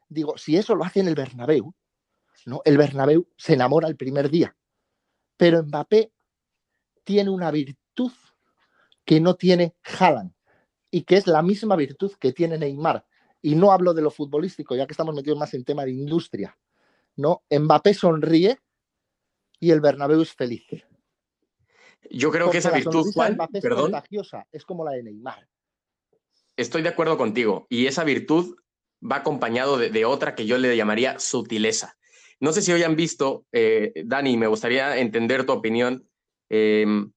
digo, 0.08 0.36
si 0.36 0.56
eso 0.56 0.74
lo 0.74 0.84
hace 0.84 1.00
en 1.00 1.08
el 1.08 1.14
Bernabéu, 1.14 1.74
¿no? 2.48 2.62
El 2.64 2.78
Bernabéu 2.78 3.28
se 3.36 3.54
enamora 3.54 3.88
el 3.88 3.96
primer 3.96 4.30
día. 4.30 4.56
Pero 5.36 5.62
Mbappé 5.62 6.10
tiene 7.04 7.30
una 7.30 7.50
virtud 7.50 8.12
que 9.04 9.20
no 9.20 9.36
tiene 9.36 9.76
Haaland 9.82 10.32
y 10.90 11.02
que 11.02 11.16
es 11.16 11.26
la 11.26 11.42
misma 11.42 11.76
virtud 11.76 12.12
que 12.18 12.32
tiene 12.32 12.58
Neymar. 12.58 13.04
Y 13.42 13.54
no 13.54 13.70
hablo 13.70 13.92
de 13.92 14.02
lo 14.02 14.10
futbolístico, 14.10 14.74
ya 14.74 14.86
que 14.86 14.92
estamos 14.92 15.14
metidos 15.14 15.38
más 15.38 15.52
en 15.54 15.64
tema 15.64 15.84
de 15.84 15.92
industria. 15.92 16.58
¿no? 17.16 17.42
Mbappé 17.50 17.92
sonríe 17.92 18.58
y 19.60 19.70
el 19.70 19.80
Bernabéu 19.80 20.22
es 20.22 20.32
feliz. 20.32 20.64
Yo 22.10 22.30
creo 22.30 22.50
que 22.50 22.58
esa 22.58 22.70
virtud, 22.70 23.06
es 23.52 23.62
contagiosa, 23.68 24.46
es 24.50 24.64
como 24.64 24.84
la 24.84 24.92
de 24.92 25.02
Neymar. 25.02 25.46
Estoy 26.56 26.80
de 26.80 26.88
acuerdo 26.88 27.18
contigo. 27.18 27.66
Y 27.68 27.86
esa 27.86 28.04
virtud 28.04 28.56
va 29.00 29.16
acompañado 29.16 29.76
de 29.76 30.04
otra 30.06 30.34
que 30.34 30.46
yo 30.46 30.56
le 30.56 30.74
llamaría 30.76 31.18
sutileza. 31.18 31.97
No 32.40 32.52
sé 32.52 32.62
si 32.62 32.72
hoy 32.72 32.82
han 32.82 32.96
visto, 32.96 33.46
eh, 33.52 33.92
Dani, 34.04 34.36
me 34.36 34.46
gustaría 34.46 34.98
entender 34.98 35.44
tu 35.44 35.52
opinión. 35.52 36.08
Em, 36.48 37.12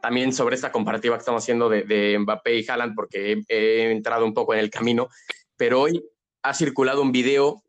también 0.00 0.32
sobre 0.32 0.56
esta 0.56 0.72
comparativa 0.72 1.16
que 1.16 1.20
estamos 1.20 1.42
haciendo 1.42 1.68
de, 1.68 2.16
Mbappé 2.18 2.58
y 2.58 2.68
Haaland, 2.68 2.94
porque 2.94 3.42
he, 3.48 3.90
entrado 3.90 4.24
un 4.24 4.34
poco 4.34 4.54
en 4.54 4.60
el 4.60 4.70
camino, 4.70 5.08
pero 5.56 5.82
hoy 5.82 6.04
ha 6.42 6.54
circulado 6.54 7.02
un 7.02 7.12
video 7.12 7.62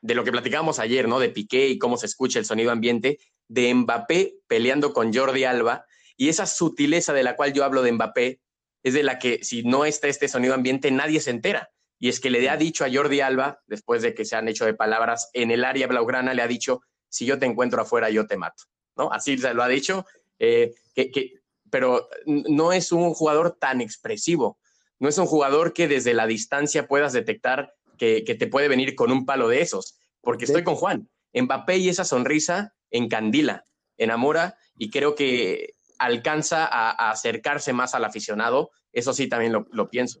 de 0.00 0.14
lo 0.14 0.24
que 0.24 0.32
platicábamos 0.32 0.78
ayer, 0.78 1.08
¿no? 1.08 1.18
De 1.18 1.28
Piqué 1.28 1.68
y 1.68 1.78
cómo 1.78 1.96
se 1.96 2.06
escucha 2.06 2.38
el 2.38 2.44
sonido 2.44 2.70
ambiente, 2.72 3.18
de 3.48 3.72
Mbappé 3.74 4.34
peleando 4.46 4.92
con 4.92 5.12
Jordi 5.12 5.44
Alba, 5.44 5.84
y 6.16 6.28
esa 6.28 6.46
sutileza 6.46 7.12
de 7.12 7.22
la 7.22 7.36
cual 7.36 7.52
yo 7.52 7.64
hablo 7.64 7.82
de 7.82 7.92
Mbappé 7.92 8.40
es 8.82 8.94
de 8.94 9.02
la 9.02 9.18
que 9.18 9.42
si 9.42 9.62
no 9.62 9.84
está 9.84 10.08
este 10.08 10.28
sonido 10.28 10.54
ambiente 10.54 10.90
nadie 10.90 11.20
se 11.20 11.30
entera. 11.30 11.70
Y 12.02 12.08
es 12.08 12.18
que 12.18 12.30
le 12.30 12.50
ha 12.50 12.56
dicho 12.56 12.84
a 12.84 12.88
Jordi 12.92 13.20
Alba, 13.20 13.62
después 13.68 14.02
de 14.02 14.12
que 14.12 14.24
se 14.24 14.34
han 14.34 14.48
hecho 14.48 14.64
de 14.64 14.74
palabras 14.74 15.30
en 15.34 15.52
el 15.52 15.64
área 15.64 15.86
blaugrana, 15.86 16.34
le 16.34 16.42
ha 16.42 16.48
dicho, 16.48 16.80
si 17.08 17.26
yo 17.26 17.38
te 17.38 17.46
encuentro 17.46 17.80
afuera, 17.80 18.10
yo 18.10 18.26
te 18.26 18.36
mato. 18.36 18.64
¿no? 18.96 19.12
Así 19.12 19.38
se 19.38 19.54
lo 19.54 19.62
ha 19.62 19.68
dicho, 19.68 20.04
eh, 20.40 20.74
que, 20.96 21.34
pero 21.70 22.08
no 22.26 22.72
es 22.72 22.90
un 22.90 23.14
jugador 23.14 23.56
tan 23.56 23.80
expresivo, 23.80 24.58
no 24.98 25.08
es 25.08 25.16
un 25.16 25.26
jugador 25.26 25.72
que 25.72 25.86
desde 25.86 26.12
la 26.12 26.26
distancia 26.26 26.88
puedas 26.88 27.12
detectar 27.12 27.72
que, 27.96 28.22
te 28.24 28.48
puede 28.48 28.66
venir 28.66 28.96
con 28.96 29.12
un 29.12 29.24
palo 29.24 29.46
de 29.46 29.60
esos, 29.60 29.96
porque 30.22 30.46
estoy 30.46 30.64
con 30.64 30.74
Juan. 30.74 31.08
Mbappé 31.32 31.76
y 31.76 31.88
esa 31.88 32.04
sonrisa 32.04 32.74
encandila, 32.90 33.64
enamora 33.96 34.58
y 34.76 34.90
creo 34.90 35.14
que 35.14 35.74
alcanza 36.00 36.66
a, 36.66 37.12
acercarse 37.12 37.72
más 37.72 37.94
al 37.94 38.04
aficionado. 38.04 38.72
Eso 38.90 39.12
sí, 39.12 39.28
también 39.28 39.52
lo, 39.52 39.88
pienso. 39.88 40.20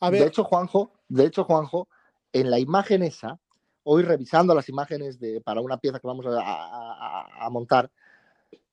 De 0.00 0.24
hecho, 0.24 0.44
Juanjo, 0.44 0.92
de 1.08 1.24
hecho, 1.24 1.44
Juanjo, 1.44 1.88
en 2.32 2.50
la 2.50 2.58
imagen 2.58 3.02
esa, 3.02 3.38
hoy 3.84 4.02
revisando 4.02 4.54
las 4.54 4.68
imágenes 4.68 5.18
de, 5.18 5.40
para 5.40 5.60
una 5.60 5.78
pieza 5.78 5.98
que 5.98 6.06
vamos 6.06 6.26
a, 6.28 7.48
montar, 7.50 7.90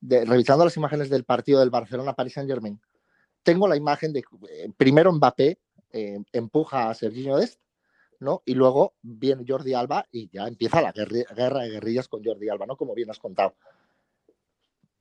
revisando 0.01 0.65
las 0.65 0.77
imágenes 0.77 1.09
del 1.09 1.23
partido 1.23 1.59
del 1.59 1.69
Barcelona-Paris 1.69 2.33
Saint-Germain, 2.33 2.79
tengo 3.43 3.67
la 3.67 3.77
imagen 3.77 4.11
de 4.11 4.23
eh, 4.49 4.71
primero 4.75 5.11
Mbappé 5.11 5.59
eh, 5.91 6.19
empuja 6.33 6.89
a 6.89 6.93
Serginho 6.93 7.37
Dest, 7.37 7.59
¿no? 8.19 8.41
Y 8.45 8.55
luego 8.55 8.93
viene 9.01 9.45
Jordi 9.47 9.73
Alba 9.73 10.05
y 10.11 10.29
ya 10.29 10.47
empieza 10.47 10.81
la 10.81 10.91
guerra 10.91 11.61
de 11.61 11.69
guerrillas 11.69 12.07
con 12.07 12.23
Jordi 12.23 12.49
Alba, 12.49 12.65
¿no? 12.65 12.75
Como 12.75 12.95
bien 12.95 13.09
has 13.09 13.19
contado 13.19 13.55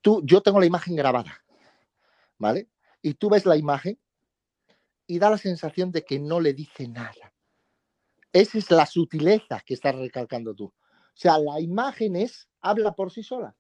tú, 0.05 0.21
yo 0.23 0.43
tengo 0.43 0.61
la 0.61 0.67
imagen 0.67 0.95
grabada, 0.95 1.43
¿vale? 2.39 2.69
Y 3.01 3.15
tú 3.15 3.31
ves 3.31 3.47
la 3.47 3.57
imagen 3.57 3.99
y 5.07 5.19
da 5.19 5.31
la 5.31 5.39
sensación 5.39 5.91
de 5.91 6.05
que 6.05 6.19
no 6.19 6.41
le 6.41 6.55
dice 6.55 6.89
nada. 6.89 7.33
Esa 8.33 8.59
es 8.59 8.71
la 8.71 8.87
sutileza 8.87 9.61
que 9.65 9.75
estás 9.75 9.95
recalcando 9.95 10.55
tú. 10.55 10.67
O 10.67 11.17
sea, 11.17 11.39
la 11.39 11.61
imagen 11.61 12.17
es, 12.17 12.49
habla 12.61 12.95
por 12.95 13.13
sí 13.13 13.23
sola. 13.23 13.57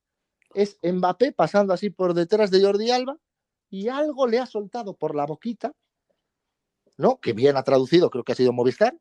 Es 0.54 0.78
Mbappé 0.82 1.32
pasando 1.32 1.72
así 1.72 1.90
por 1.90 2.14
detrás 2.14 2.50
de 2.50 2.62
Jordi 2.62 2.90
Alba 2.90 3.18
y 3.70 3.88
algo 3.88 4.26
le 4.26 4.38
ha 4.38 4.46
soltado 4.46 4.96
por 4.96 5.14
la 5.14 5.26
boquita, 5.26 5.72
¿no? 6.96 7.20
Que 7.20 7.32
bien 7.32 7.56
ha 7.56 7.62
traducido, 7.62 8.10
creo 8.10 8.24
que 8.24 8.32
ha 8.32 8.36
sido 8.36 8.52
Movistar, 8.52 8.96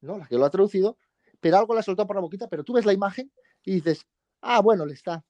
¿no? 0.00 0.18
La 0.18 0.26
que 0.26 0.36
lo 0.36 0.44
ha 0.44 0.50
traducido, 0.50 0.98
pero 1.40 1.58
algo 1.58 1.74
le 1.74 1.80
ha 1.80 1.82
soltado 1.82 2.06
por 2.06 2.16
la 2.16 2.22
boquita, 2.22 2.48
pero 2.48 2.64
tú 2.64 2.74
ves 2.74 2.86
la 2.86 2.92
imagen 2.92 3.32
y 3.62 3.74
dices, 3.74 4.06
ah, 4.40 4.60
bueno, 4.60 4.86
le 4.86 4.94
está, 4.94 5.24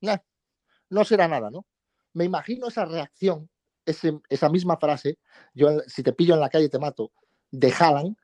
no 0.90 1.05
será 1.05 1.29
nada, 1.29 1.50
¿no? 1.50 1.66
Me 2.12 2.24
imagino 2.24 2.68
esa 2.68 2.85
reacción, 2.85 3.50
esa 3.87 4.49
misma 4.49 4.77
frase, 4.77 5.18
yo 5.55 5.81
si 5.87 6.03
te 6.03 6.12
pillo 6.12 6.35
en 6.35 6.40
la 6.40 6.49
calle 6.49 6.68
te 6.68 6.79
mato, 6.79 7.12
de 7.51 7.73
Haaland, 7.73 8.16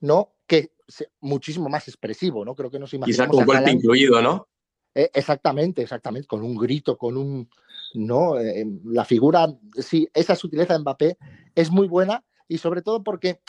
¿no? 0.00 0.34
Que 0.46 0.72
es 0.86 1.08
muchísimo 1.20 1.68
más 1.68 1.88
expresivo, 1.88 2.44
¿no? 2.44 2.54
Creo 2.54 2.70
que 2.70 2.78
nos 2.78 2.92
imaginamos. 2.94 3.16
Quizá 3.16 3.28
con 3.28 3.44
golpe 3.44 3.70
incluido, 3.70 4.20
¿no? 4.22 4.48
Eh, 4.94 5.10
exactamente, 5.12 5.82
exactamente, 5.82 6.28
con 6.28 6.42
un 6.42 6.54
grito, 6.56 6.96
con 6.96 7.16
un, 7.16 7.48
¿no? 7.94 8.38
Eh, 8.38 8.64
la 8.84 9.04
figura, 9.04 9.48
sí, 9.78 10.08
esa 10.14 10.36
sutileza 10.36 10.74
de 10.74 10.78
Mbappé 10.80 11.18
es 11.54 11.70
muy 11.70 11.88
buena 11.88 12.24
y 12.46 12.58
sobre 12.58 12.80
todo 12.80 13.02
porque 13.02 13.40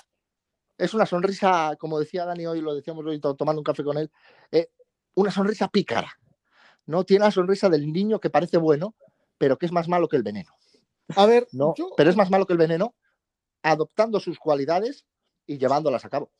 es 0.77 0.93
una 0.93 1.05
sonrisa, 1.05 1.75
como 1.79 1.99
decía 1.99 2.25
Dani 2.25 2.47
hoy, 2.47 2.61
lo 2.61 2.73
decíamos 2.73 3.05
hoy 3.05 3.19
tomando 3.19 3.59
un 3.59 3.63
café 3.63 3.83
con 3.83 3.97
él, 3.97 4.11
eh, 4.51 4.69
una 5.13 5.31
sonrisa 5.31 5.67
pícara, 5.67 6.11
¿no? 6.87 7.03
Tiene 7.03 7.25
la 7.25 7.31
sonrisa 7.31 7.69
del 7.69 7.93
niño 7.93 8.19
que 8.19 8.29
parece 8.29 8.57
bueno, 8.57 8.95
pero 9.37 9.57
que 9.57 9.67
es 9.67 9.71
más 9.71 9.87
malo 9.87 10.07
que 10.07 10.17
el 10.17 10.23
veneno. 10.23 10.51
A 11.09 11.25
ver, 11.25 11.47
¿no? 11.51 11.73
Pero 11.97 12.09
es 12.09 12.15
más 12.15 12.29
malo 12.29 12.45
que 12.45 12.53
el 12.53 12.59
veneno 12.59 12.95
adoptando 13.61 14.19
sus 14.19 14.37
cualidades 14.37 15.05
y 15.45 15.57
llevándolas 15.57 16.05
a 16.05 16.09
cabo. 16.09 16.31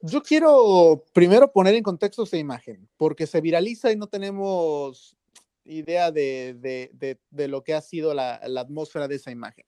Yo 0.00 0.22
quiero 0.22 1.04
primero 1.12 1.52
poner 1.52 1.74
en 1.74 1.82
contexto 1.82 2.22
esa 2.22 2.36
imagen, 2.36 2.88
porque 2.96 3.26
se 3.26 3.40
viraliza 3.40 3.92
y 3.92 3.96
no 3.96 4.06
tenemos 4.06 5.16
idea 5.64 6.10
de, 6.10 7.18
lo 7.30 7.64
que 7.64 7.74
ha 7.74 7.80
sido 7.80 8.14
la, 8.14 8.34
atmósfera 8.34 9.08
de 9.08 9.16
esa 9.16 9.30
imagen. 9.30 9.66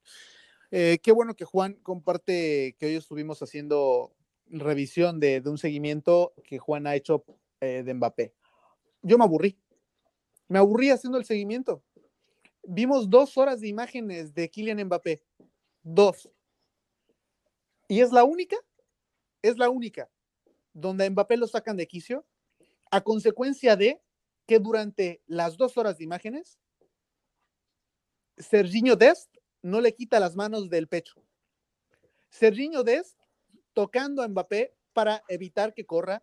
Eh, 0.70 0.98
qué 1.02 1.12
bueno 1.12 1.34
que 1.34 1.44
Juan 1.44 1.74
comparte 1.82 2.76
que 2.78 2.86
hoy 2.86 2.94
estuvimos 2.96 3.42
haciendo 3.42 4.14
revisión 4.46 5.18
de, 5.18 5.42
un 5.44 5.58
seguimiento 5.58 6.34
que 6.44 6.58
Juan 6.58 6.86
ha 6.86 6.94
hecho 6.94 7.24
eh, 7.60 7.82
de 7.84 7.94
Mbappé 7.94 8.34
yo 9.02 9.18
me 9.18 9.24
aburrí. 9.24 9.58
Me 10.48 10.58
aburrí 10.58 10.90
haciendo 10.90 11.18
el 11.18 11.24
seguimiento. 11.24 11.82
Vimos 12.70 13.08
dos 13.08 13.38
horas 13.38 13.62
de 13.62 13.68
imágenes 13.68 14.34
de 14.34 14.50
Kylian 14.50 14.84
Mbappé. 14.84 15.22
Dos. 15.82 16.28
Y 17.88 18.02
es 18.02 18.12
la 18.12 18.24
única, 18.24 18.58
es 19.40 19.56
la 19.56 19.70
única, 19.70 20.10
donde 20.74 21.06
a 21.06 21.10
Mbappé 21.10 21.38
lo 21.38 21.46
sacan 21.46 21.78
de 21.78 21.88
quicio 21.88 22.26
a 22.90 23.00
consecuencia 23.00 23.74
de 23.74 24.02
que 24.46 24.58
durante 24.58 25.22
las 25.26 25.56
dos 25.56 25.78
horas 25.78 25.96
de 25.96 26.04
imágenes, 26.04 26.58
Serginho 28.36 28.96
Dest 28.96 29.34
no 29.62 29.80
le 29.80 29.94
quita 29.94 30.20
las 30.20 30.36
manos 30.36 30.68
del 30.68 30.88
pecho. 30.88 31.24
Serginho 32.28 32.84
Dest 32.84 33.18
tocando 33.72 34.20
a 34.20 34.28
Mbappé 34.28 34.76
para 34.92 35.24
evitar 35.28 35.72
que 35.72 35.86
corra, 35.86 36.22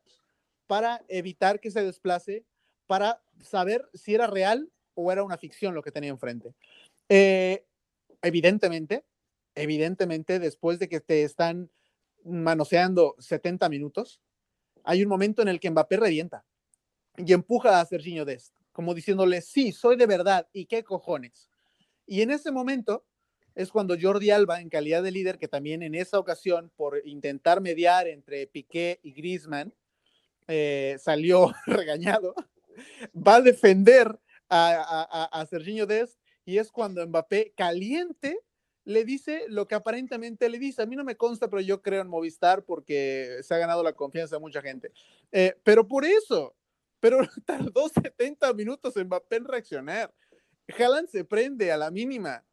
para 0.67 1.03
evitar 1.07 1.59
que 1.59 1.71
se 1.71 1.83
desplace, 1.83 2.45
para 2.85 3.23
saber 3.41 3.89
si 3.95 4.13
era 4.13 4.27
real 4.27 4.71
o 4.95 5.11
era 5.11 5.23
una 5.23 5.37
ficción 5.37 5.75
lo 5.75 5.83
que 5.83 5.91
tenía 5.91 6.09
enfrente. 6.09 6.53
Eh, 7.09 7.65
evidentemente, 8.21 9.05
evidentemente, 9.53 10.39
después 10.39 10.79
de 10.79 10.89
que 10.89 10.99
te 10.99 11.23
están 11.23 11.69
manoseando 12.23 13.15
70 13.19 13.69
minutos, 13.69 14.21
hay 14.83 15.03
un 15.03 15.09
momento 15.09 15.41
en 15.41 15.47
el 15.47 15.59
que 15.59 15.69
Mbappé 15.69 15.97
revienta 15.97 16.45
y 17.17 17.31
empuja 17.33 17.79
a 17.79 17.85
Serginho 17.85 18.25
Dest, 18.25 18.55
como 18.71 18.93
diciéndole, 18.93 19.41
sí, 19.41 19.71
soy 19.71 19.95
de 19.95 20.05
verdad, 20.05 20.47
¿y 20.51 20.65
qué 20.65 20.83
cojones? 20.83 21.49
Y 22.05 22.21
en 22.21 22.31
ese 22.31 22.51
momento 22.51 23.05
es 23.55 23.71
cuando 23.71 23.95
Jordi 23.99 24.31
Alba, 24.31 24.59
en 24.59 24.69
calidad 24.69 25.01
de 25.01 25.11
líder, 25.11 25.37
que 25.37 25.47
también 25.47 25.81
en 25.81 25.95
esa 25.95 26.19
ocasión, 26.19 26.71
por 26.75 27.01
intentar 27.05 27.61
mediar 27.61 28.07
entre 28.07 28.47
Piqué 28.47 28.99
y 29.01 29.13
Griezmann, 29.13 29.73
eh, 30.47 30.97
salió 30.99 31.53
regañado, 31.65 32.35
va 33.15 33.35
a 33.35 33.41
defender 33.41 34.19
a, 34.49 35.29
a, 35.31 35.45
Serginho 35.45 35.85
Dest 35.85 36.19
y 36.45 36.57
es 36.57 36.71
cuando 36.71 37.05
Mbappé 37.05 37.53
caliente 37.55 38.39
le 38.83 39.03
dice 39.03 39.45
lo 39.47 39.67
que 39.67 39.75
aparentemente 39.75 40.47
le 40.47 40.59
dice. 40.59 40.81
A 40.81 40.85
mí 40.85 40.95
no 40.95 41.03
me 41.03 41.17
consta, 41.17 41.49
pero 41.49 41.61
yo 41.61 41.81
creo 41.81 42.01
en 42.01 42.07
Movistar 42.07 42.63
porque 42.63 43.39
se 43.41 43.53
ha 43.53 43.57
ganado 43.57 43.83
la 43.83 43.93
confianza 43.93 44.35
de 44.35 44.41
mucha 44.41 44.61
gente. 44.61 44.91
Eh, 45.31 45.55
pero 45.63 45.87
por 45.87 46.05
eso, 46.05 46.55
pero 46.99 47.19
tardó 47.45 47.89
70 47.89 48.53
minutos 48.53 48.95
Mbappé 48.95 49.37
en 49.37 49.45
reaccionar. 49.45 50.13
Haaland 50.77 51.09
se 51.09 51.25
prende 51.25 51.71
a 51.71 51.77
la 51.77 51.91
mínima 51.91 52.43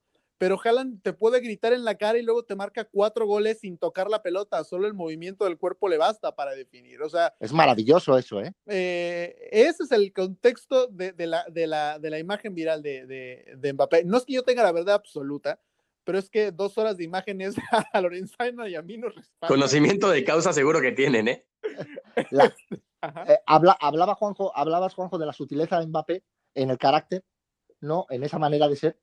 pero 0.42 0.58
Haaland 0.60 1.00
te 1.02 1.12
puede 1.12 1.38
gritar 1.38 1.72
en 1.72 1.84
la 1.84 1.94
cara 1.94 2.18
y 2.18 2.22
luego 2.22 2.42
te 2.42 2.56
marca 2.56 2.84
cuatro 2.84 3.26
goles 3.26 3.60
sin 3.60 3.78
tocar 3.78 4.10
la 4.10 4.22
pelota, 4.22 4.64
solo 4.64 4.88
el 4.88 4.92
movimiento 4.92 5.44
del 5.44 5.56
cuerpo 5.56 5.88
le 5.88 5.98
basta 5.98 6.34
para 6.34 6.50
definir. 6.50 7.00
O 7.00 7.08
sea, 7.08 7.32
es 7.38 7.52
maravilloso 7.52 8.18
eso, 8.18 8.40
¿eh? 8.40 8.52
eh 8.66 9.36
ese 9.52 9.84
es 9.84 9.92
el 9.92 10.12
contexto 10.12 10.88
de, 10.88 11.14
la, 11.28 11.44
de, 11.48 11.68
la, 11.68 12.00
de 12.00 12.10
la, 12.10 12.18
imagen 12.18 12.56
viral 12.56 12.82
de, 12.82 13.06
de, 13.56 13.72
Mbappé. 13.72 14.02
No 14.02 14.16
es 14.16 14.24
que 14.24 14.32
yo 14.32 14.42
tenga 14.42 14.64
la 14.64 14.72
verdad 14.72 14.96
absoluta, 14.96 15.60
pero 16.02 16.18
es 16.18 16.28
que 16.28 16.50
dos 16.50 16.76
horas 16.76 16.96
de 16.96 17.04
imágenes 17.04 17.54
a 17.92 18.00
Lorenzana 18.00 18.68
y 18.68 18.74
a 18.74 18.82
mí 18.82 18.98
nos 18.98 19.14
respaldan. 19.14 19.56
Conocimiento 19.56 20.10
de 20.10 20.24
causa 20.24 20.52
seguro 20.52 20.80
que 20.80 20.90
tienen, 20.90 21.28
¿eh? 21.28 21.46
eh 22.16 23.38
habla, 23.46 23.78
hablaba 23.80 24.16
Juanjo, 24.16 24.50
hablabas 24.56 24.94
Juanjo 24.94 25.18
de 25.18 25.26
la 25.26 25.34
sutileza 25.34 25.78
de 25.78 25.86
Mbappé 25.86 26.24
en 26.56 26.70
el 26.70 26.78
carácter, 26.78 27.22
¿no? 27.80 28.06
En 28.10 28.24
esa 28.24 28.40
manera 28.40 28.66
de 28.66 28.74
ser 28.74 28.98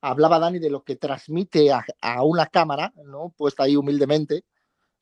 hablaba 0.00 0.38
Dani 0.38 0.58
de 0.58 0.70
lo 0.70 0.82
que 0.82 0.96
transmite 0.96 1.70
a, 1.72 2.22
una 2.22 2.46
cámara, 2.46 2.92
¿no? 3.04 3.34
Puesta 3.36 3.64
ahí 3.64 3.76
humildemente, 3.76 4.44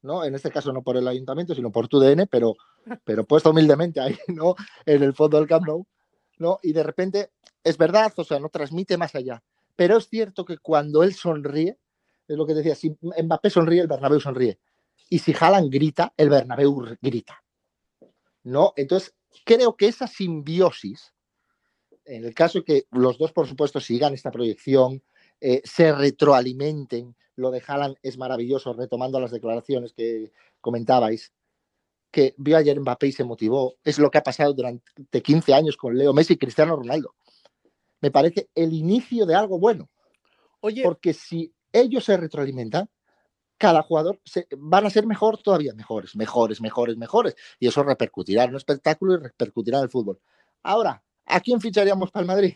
¿no? 0.03 0.25
En 0.25 0.35
este 0.35 0.51
caso 0.51 0.73
no 0.73 0.83
por 0.83 0.97
el 0.97 1.09
ayuntamiento, 1.09 1.55
sino 1.55 1.71
por 1.71 1.89
tu 1.89 1.99
DN, 1.99 2.27
pero, 2.27 2.57
pero 3.05 3.25
puesta 3.25 3.51
humildemente 3.51 4.01
ahí, 4.01 4.17
¿no? 4.29 4.55
En 4.85 5.03
el 5.03 5.15
fondo 5.15 5.39
del 5.39 5.49
Camp 5.49 5.67
Nou, 5.67 5.87
¿no? 6.39 6.59
Y 6.63 6.73
de 6.73 6.83
repente, 6.83 7.31
es 7.63 7.77
verdad, 7.77 8.13
o 8.17 8.25
sea, 8.25 8.39
no 8.39 8.49
transmite 8.49 8.97
más 8.97 9.15
allá. 9.15 9.43
Pero 9.75 9.99
es 9.99 10.09
cierto 10.09 10.45
que 10.45 10.59
cuando 10.59 11.03
él 11.03 11.15
sonríe, 11.15 11.79
es 12.27 12.37
lo 12.37 12.47
que 12.47 12.55
decía, 12.55 12.75
si 12.75 12.97
Mbappé 13.01 13.51
sonríe, 13.51 13.81
el 13.81 13.89
Bernabéu 13.89 14.21
sonríe. 14.21 14.59
Y 15.09 15.19
si 15.19 15.35
Haaland 15.39 15.71
grita, 15.71 16.13
el 16.17 16.31
Bernabéu 16.31 16.97
grita. 17.01 17.43
¿No? 18.43 18.73
Entonces, 18.77 19.15
creo 19.45 19.77
que 19.77 19.87
esa 19.89 20.07
simbiosis 20.07 21.13
en 22.07 22.25
el 22.25 22.35
caso 22.35 22.65
que 22.65 22.87
los 22.91 23.19
dos, 23.19 23.33
por 23.33 23.47
supuesto, 23.47 23.81
sigan 23.81 24.15
esta 24.15 24.31
proyección, 24.31 25.03
eh, 25.41 25.61
se 25.65 25.93
retroalimenten, 25.93 27.15
lo 27.37 27.51
de 27.51 27.63
Haaland 27.67 27.97
es 28.03 28.17
maravilloso, 28.17 28.73
retomando 28.73 29.21
las 29.21 29.31
declaraciones 29.31 29.93
que 29.93 30.33
comentabais, 30.61 31.33
que 32.11 32.35
vio 32.39 32.57
ayer 32.57 32.81
Mbappé 32.81 33.09
y 33.09 33.13
se 33.13 33.25
motivó, 33.25 33.75
es 33.85 33.99
lo 33.99 34.11
que 34.11 34.19
ha 34.19 34.23
pasado 34.23 34.55
durante 34.55 35.23
15 35.23 35.53
años 35.53 35.77
con 35.77 35.97
Leo 35.97 36.15
Messi 36.15 36.35
y 36.35 36.39
Cristiano 36.39 36.77
Ronaldo. 36.77 37.15
Me 38.01 38.11
parece 38.11 38.49
el 38.55 38.73
inicio 38.73 39.27
de 39.27 39.35
algo 39.35 39.59
bueno. 39.59 39.91
Oye, 40.61 40.83
porque 40.83 41.13
si 41.13 41.53
ellos 41.73 42.05
se 42.05 42.17
retroalimentan, 42.17 42.89
cada 43.59 43.83
jugador 43.83 44.21
se, 44.25 44.47
van 44.57 44.87
a 44.87 44.91
ser 44.91 45.07
mejor, 45.07 45.39
todavía 45.43 45.73
mejores, 45.75 46.15
mejores, 46.17 46.61
mejores, 46.61 46.97
mejores. 46.97 47.35
Y 47.59 47.69
eso 47.69 47.83
repercutirá 47.83 48.45
en 48.45 48.51
un 48.51 48.57
espectáculo 48.57 49.15
y 49.15 49.19
repercutirá 49.19 49.79
en 49.79 49.85
el 49.85 49.91
fútbol. 49.91 50.21
Ahora, 50.63 51.03
¿a 51.27 51.41
quién 51.41 51.61
ficharíamos 51.61 52.11
para 52.11 52.23
el 52.23 52.27
Madrid? 52.27 52.55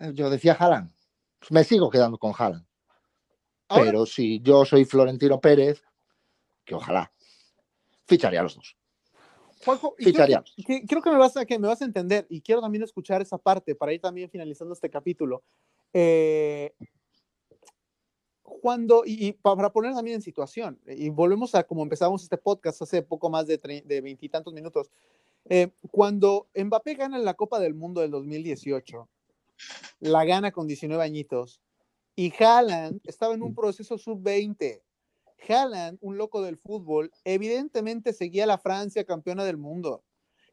Eh, 0.00 0.12
yo 0.14 0.30
decía 0.30 0.56
Haaland. 0.58 0.92
Pues 1.38 1.52
me 1.52 1.64
sigo 1.64 1.90
quedando 1.90 2.18
con 2.18 2.32
Haaland. 2.36 2.66
Pero 3.68 4.06
si 4.06 4.40
yo 4.40 4.64
soy 4.64 4.84
Florentino 4.84 5.40
Pérez, 5.40 5.82
que 6.64 6.74
ojalá, 6.74 7.12
ficharía 8.06 8.40
a 8.40 8.44
los 8.44 8.56
dos. 8.56 8.76
Juanjo, 9.64 9.94
creo, 9.96 10.14
que, 10.66 10.86
creo 10.86 11.02
que, 11.02 11.10
me 11.10 11.18
vas 11.18 11.36
a, 11.36 11.44
que 11.44 11.58
me 11.58 11.66
vas 11.66 11.82
a 11.82 11.84
entender 11.84 12.26
y 12.30 12.40
quiero 12.40 12.60
también 12.60 12.84
escuchar 12.84 13.20
esa 13.20 13.38
parte 13.38 13.74
para 13.74 13.92
ir 13.92 14.00
también 14.00 14.30
finalizando 14.30 14.72
este 14.72 14.88
capítulo. 14.88 15.42
Eh, 15.92 16.72
cuando, 18.42 19.02
y, 19.04 19.32
para 19.32 19.70
poner 19.70 19.94
también 19.94 20.16
en 20.16 20.22
situación, 20.22 20.80
y 20.86 21.10
volvemos 21.10 21.54
a 21.54 21.64
como 21.64 21.82
empezamos 21.82 22.22
este 22.22 22.38
podcast 22.38 22.80
hace 22.82 23.02
poco 23.02 23.28
más 23.28 23.46
de 23.46 24.00
veintitantos 24.00 24.54
minutos, 24.54 24.90
eh, 25.48 25.70
cuando 25.90 26.48
Mbappé 26.54 26.94
gana 26.94 27.18
la 27.18 27.34
Copa 27.34 27.58
del 27.58 27.74
Mundo 27.74 28.00
del 28.00 28.10
2018, 28.10 29.08
la 30.00 30.24
gana 30.24 30.52
con 30.52 30.66
19 30.66 31.02
añitos, 31.02 31.60
y 32.14 32.32
Haaland 32.38 33.00
estaba 33.04 33.34
en 33.34 33.42
un 33.42 33.54
proceso 33.54 33.96
sub-20. 33.96 34.82
Haaland, 35.48 35.98
un 36.00 36.18
loco 36.18 36.42
del 36.42 36.56
fútbol, 36.56 37.12
evidentemente 37.24 38.12
seguía 38.12 38.44
a 38.44 38.48
la 38.48 38.58
Francia 38.58 39.04
campeona 39.04 39.44
del 39.44 39.56
mundo. 39.56 40.04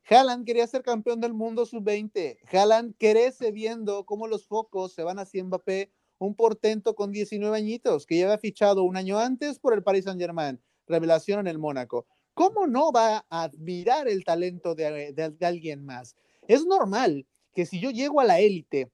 Haaland 0.07 0.45
quería 0.45 0.67
ser 0.67 0.83
campeón 0.83 1.19
del 1.19 1.33
mundo 1.33 1.65
sub-20. 1.65 2.37
Haaland 2.51 2.93
crece 2.99 3.51
viendo 3.51 4.05
cómo 4.05 4.27
los 4.27 4.45
focos 4.45 4.93
se 4.93 5.03
van 5.03 5.17
hacia 5.17 5.43
Mbappé, 5.43 5.91
un 6.19 6.35
portento 6.35 6.95
con 6.95 7.11
19 7.11 7.57
añitos 7.57 8.05
que 8.05 8.19
ya 8.19 8.37
fichado 8.37 8.83
un 8.83 8.95
año 8.95 9.17
antes 9.17 9.59
por 9.59 9.73
el 9.73 9.83
Paris 9.83 10.05
Saint-Germain, 10.05 10.61
revelación 10.87 11.39
en 11.39 11.47
el 11.47 11.57
Mónaco. 11.57 12.07
¿Cómo 12.35 12.67
no 12.67 12.91
va 12.91 13.25
a 13.29 13.43
admirar 13.43 14.07
el 14.07 14.23
talento 14.23 14.75
de 14.75 15.35
alguien 15.41 15.83
más? 15.83 16.15
Es 16.47 16.65
normal 16.65 17.25
que 17.53 17.65
si 17.65 17.79
yo 17.79 17.89
llego 17.89 18.19
a 18.19 18.25
la 18.25 18.39
élite 18.39 18.91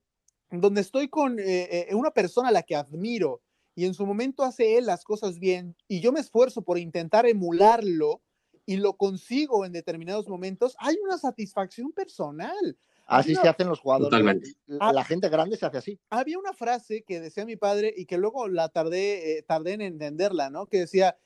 donde 0.51 0.82
estoy 0.82 1.10
con 1.10 1.39
eh, 1.39 1.88
eh, 1.89 1.95
una 1.95 2.12
persona 2.12 2.49
a 2.49 2.51
la 2.51 2.63
que 2.63 2.75
admiro 2.75 3.41
y 3.73 3.86
en 3.86 3.93
su 3.93 4.06
momento 4.06 4.43
hace 4.43 4.77
él 4.77 4.86
las 4.86 5.04
cosas 5.04 5.39
bien 5.39 5.75
y 5.88 6.01
yo 6.01 6.12
me 6.12 6.19
esfuerzo 6.19 6.62
por 6.62 6.77
intentar 6.77 7.25
emularlo 7.25 8.21
y 8.65 8.77
lo 8.77 8.93
consigo 8.93 9.65
en 9.65 9.71
determinados 9.71 10.27
momentos, 10.30 10.75
hay 10.80 10.95
una 11.04 11.17
satisfacción 11.17 11.91
personal. 11.91 12.77
Así 13.08 13.36
se 13.36 13.49
hacen 13.49 13.67
los 13.67 13.80
jugadores. 13.80 14.56
Ah 14.80 14.93
la, 14.93 15.04
gente 15.04 15.27
grande 15.27 15.58
se 15.58 15.65
hace 15.65 15.77
así. 15.80 15.99
Había 16.10 16.38
una 16.38 16.54
frase 16.54 17.04
que 17.04 17.19
decía 17.19 17.43
mi 17.43 17.58
padre 17.58 17.93
y 17.97 18.06
que 18.06 18.17
luego 18.17 18.47
la 18.47 18.69
tardé, 18.69 19.39
eh, 19.39 19.43
tardé 19.43 19.73
en 19.73 19.82
entenderla, 19.82 20.49
¿no? 20.49 20.67
Que 20.67 20.82
decía, 20.82 21.17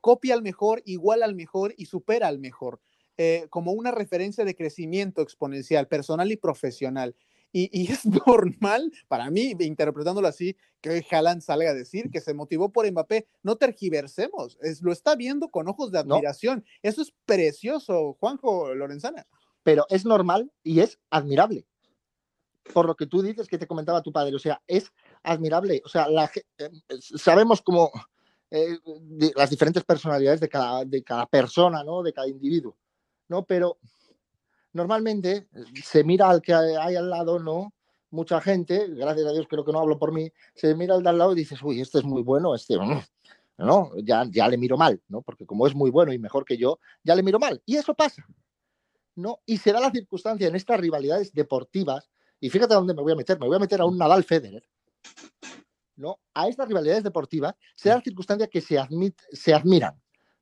copia 0.00 0.34
al 0.34 0.42
mejor, 0.42 0.82
igual 0.84 1.22
al 1.22 1.34
mejor 1.34 1.74
y 1.76 1.86
supera 1.86 2.28
al 2.28 2.38
mejor. 2.38 2.80
como 3.50 3.72
una 3.72 3.90
referencia 3.90 4.44
de 4.44 4.54
crecimiento 4.54 5.22
exponencial, 5.22 5.88
personal 5.88 6.30
y 6.32 6.36
profesional. 6.36 7.16
Y, 7.56 7.86
es 7.92 8.04
normal, 8.04 8.92
para 9.06 9.30
mí, 9.30 9.54
interpretándolo 9.60 10.26
así, 10.26 10.56
que 10.80 10.90
hoy 10.90 11.06
Haaland 11.08 11.40
salga 11.40 11.70
a 11.70 11.74
decir 11.74 12.10
que 12.10 12.20
se 12.20 12.34
motivó 12.34 12.72
por 12.72 12.90
Mbappé. 12.90 13.28
No 13.42 13.56
tergiversemos, 13.56 14.58
es, 14.60 14.82
lo 14.82 14.92
está 14.92 15.14
viendo 15.14 15.48
con 15.48 15.68
ojos 15.68 15.92
de 15.92 16.00
admiración. 16.00 16.64
Eso 16.82 17.00
es 17.00 17.14
precioso, 17.24 18.16
Juanjo 18.18 18.74
Lorenzana. 18.74 19.26
Pero 19.62 19.86
es 19.88 20.04
normal 20.04 20.50
y 20.64 20.80
es 20.80 20.98
admirable. 21.10 21.64
Por 22.72 22.86
lo 22.86 22.96
que 22.96 23.06
tú 23.06 23.22
dices 23.22 23.46
que 23.46 23.58
te 23.58 23.68
comentaba 23.68 24.02
tu 24.02 24.12
padre, 24.12 24.34
o 24.34 24.38
sea, 24.40 24.60
es 24.66 24.92
admirable. 25.22 25.80
O 25.84 25.88
sea, 25.88 26.08
la, 26.08 26.30
eh, 26.58 26.70
sabemos 26.98 27.62
cómo 27.62 27.92
eh, 28.56 28.78
las 29.34 29.50
diferentes 29.50 29.82
personalidades 29.82 30.38
de 30.38 30.48
cada, 30.48 30.84
de 30.84 31.02
cada 31.02 31.26
persona, 31.26 31.82
¿no? 31.82 32.04
De 32.04 32.12
cada 32.12 32.28
individuo, 32.28 32.76
¿no? 33.26 33.44
Pero 33.44 33.78
normalmente 34.72 35.48
eh, 35.52 35.64
se 35.82 36.04
mira 36.04 36.30
al 36.30 36.40
que 36.40 36.54
hay 36.54 36.94
al 36.94 37.10
lado, 37.10 37.40
¿no? 37.40 37.74
Mucha 38.10 38.40
gente, 38.40 38.86
gracias 38.90 39.26
a 39.26 39.32
Dios 39.32 39.46
creo 39.50 39.64
que 39.64 39.72
no 39.72 39.80
hablo 39.80 39.98
por 39.98 40.12
mí, 40.12 40.30
se 40.54 40.72
mira 40.76 40.94
al 40.94 41.02
de 41.02 41.08
al 41.08 41.18
lado 41.18 41.32
y 41.32 41.34
dices, 41.34 41.60
uy, 41.64 41.80
este 41.80 41.98
es 41.98 42.04
muy 42.04 42.22
bueno, 42.22 42.54
este, 42.54 42.78
mm, 42.78 43.00
no, 43.58 43.90
ya, 44.04 44.24
ya 44.30 44.46
le 44.46 44.56
miro 44.56 44.76
mal, 44.76 45.02
¿no? 45.08 45.20
Porque 45.20 45.46
como 45.46 45.66
es 45.66 45.74
muy 45.74 45.90
bueno 45.90 46.12
y 46.12 46.18
mejor 46.20 46.44
que 46.44 46.56
yo, 46.56 46.78
ya 47.02 47.16
le 47.16 47.24
miro 47.24 47.40
mal. 47.40 47.60
Y 47.66 47.74
eso 47.74 47.92
pasa, 47.92 48.24
¿no? 49.16 49.40
Y 49.46 49.56
se 49.56 49.72
da 49.72 49.80
la 49.80 49.90
circunstancia 49.90 50.46
en 50.46 50.54
estas 50.54 50.78
rivalidades 50.78 51.34
deportivas, 51.34 52.08
y 52.38 52.50
fíjate 52.50 52.74
a 52.74 52.76
dónde 52.76 52.94
me 52.94 53.02
voy 53.02 53.14
a 53.14 53.16
meter, 53.16 53.40
me 53.40 53.48
voy 53.48 53.56
a 53.56 53.58
meter 53.58 53.80
a 53.80 53.84
un 53.84 53.98
Nadal 53.98 54.22
Federer, 54.22 54.62
¿no? 55.96 56.20
A 56.34 56.48
estas 56.48 56.68
rivalidades 56.68 57.04
deportivas 57.04 57.54
se 57.74 57.88
da 57.88 57.96
la 57.96 58.02
circunstancia 58.02 58.48
que 58.48 58.60
se, 58.60 58.78
se 59.32 59.54
admiran. 59.54 60.00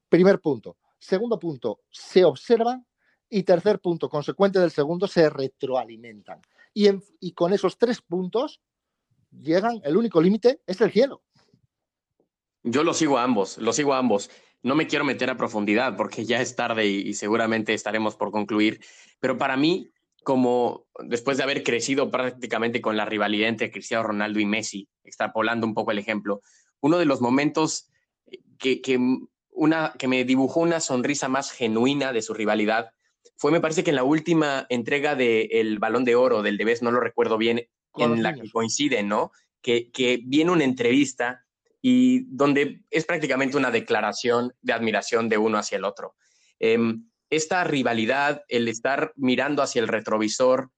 Primer 0.09 0.41
punto. 0.41 0.77
Segundo 0.99 1.39
punto, 1.39 1.81
se 1.91 2.25
observan 2.25 2.87
y 3.29 3.43
tercer 3.43 3.81
punto, 3.81 4.09
consecuente 4.09 4.59
del 4.59 4.71
segundo, 4.71 5.09
se 5.09 5.29
retroalimentan. 5.31 6.41
Y, 6.75 6.89
y 7.21 7.33
con 7.33 7.53
esos 7.53 7.79
tres 7.79 8.01
puntos 8.03 8.61
llegan, 9.31 9.81
el 9.85 9.97
único 9.97 10.21
límite 10.21 10.61
es 10.67 10.81
el 10.81 10.93
cielo. 10.93 11.23
Yo 12.63 12.85
lo 12.85 12.95
sigo 12.95 13.19
a 13.19 13.25
ambos, 13.25 13.59
lo 13.59 13.73
sigo 13.73 13.95
a 13.95 13.99
ambos. 13.99 14.31
No 14.63 14.77
me 14.77 14.87
quiero 14.87 15.05
meter 15.05 15.29
a 15.31 15.37
profundidad 15.37 15.97
porque 15.97 16.25
ya 16.25 16.41
es 16.41 16.55
tarde 16.55 16.87
y, 16.87 17.15
seguramente 17.15 17.75
estaremos 17.75 18.15
por 18.15 18.31
concluir, 18.31 18.81
pero 19.19 19.37
para 19.37 19.57
mí, 19.57 19.92
como 20.23 20.87
después 21.05 21.37
de 21.37 21.43
haber 21.43 21.63
crecido 21.63 22.11
prácticamente 22.11 22.81
con 22.81 22.97
la 22.97 23.05
rivalidad 23.05 23.49
entre 23.49 23.71
Cristiano 23.71 24.05
Ronaldo 24.05 24.41
y 24.41 24.47
Messi, 24.47 24.89
extrapolando 25.05 25.67
un 25.67 25.75
poco 25.75 25.91
el 25.91 25.99
ejemplo, 25.99 26.41
uno 26.81 26.99
de 26.99 27.07
los 27.07 27.21
momentos 27.21 27.91
que, 28.59 28.81
que, 28.81 28.99
una, 29.51 29.95
que 29.99 30.09
me 30.09 30.25
dibujó 30.25 30.61
una 30.61 30.81
sonrisa 30.81 31.29
más 31.29 31.51
genuina 31.51 32.13
de 32.13 32.23
su 32.23 32.35
rivalidad 32.35 32.91
fue, 33.37 33.51
me 33.51 33.61
parece 33.61 33.83
que 33.83 33.91
en 33.91 33.97
la 33.97 34.05
última 34.05 34.67
entrega 34.69 35.15
del 35.15 35.79
Balón 35.79 36.05
de 36.05 36.15
Oro, 36.15 36.43
del 36.43 36.57
Debes, 36.57 36.83
no 36.83 36.91
lo 36.91 37.01
recuerdo 37.01 37.39
bien, 37.39 37.69
en 37.97 38.23
la 38.23 38.35
que 38.35 38.51
coincide, 38.51 39.03
¿no? 39.03 39.33
Que, 39.61 39.91
que 39.91 40.21
viene 40.25 40.51
una 40.51 40.65
entrevista 40.65 41.45
y 41.81 42.25
donde 42.29 42.83
es 42.91 43.05
prácticamente 43.05 43.57
una 43.57 43.71
declaración 43.71 44.55
de 44.63 44.73
admiración 44.73 45.29
de 45.29 45.39
uno 45.39 45.59
hacia 45.59 45.77
el 45.77 45.85
otro. 45.85 46.15
Em, 46.61 47.11
esta 47.33 47.65
rivalidad, 47.65 48.45
el 48.49 48.69
estar 48.69 49.13
mirando 49.17 49.63
hacia 49.63 49.81
el 49.81 49.89
retrovisor, 49.89 50.71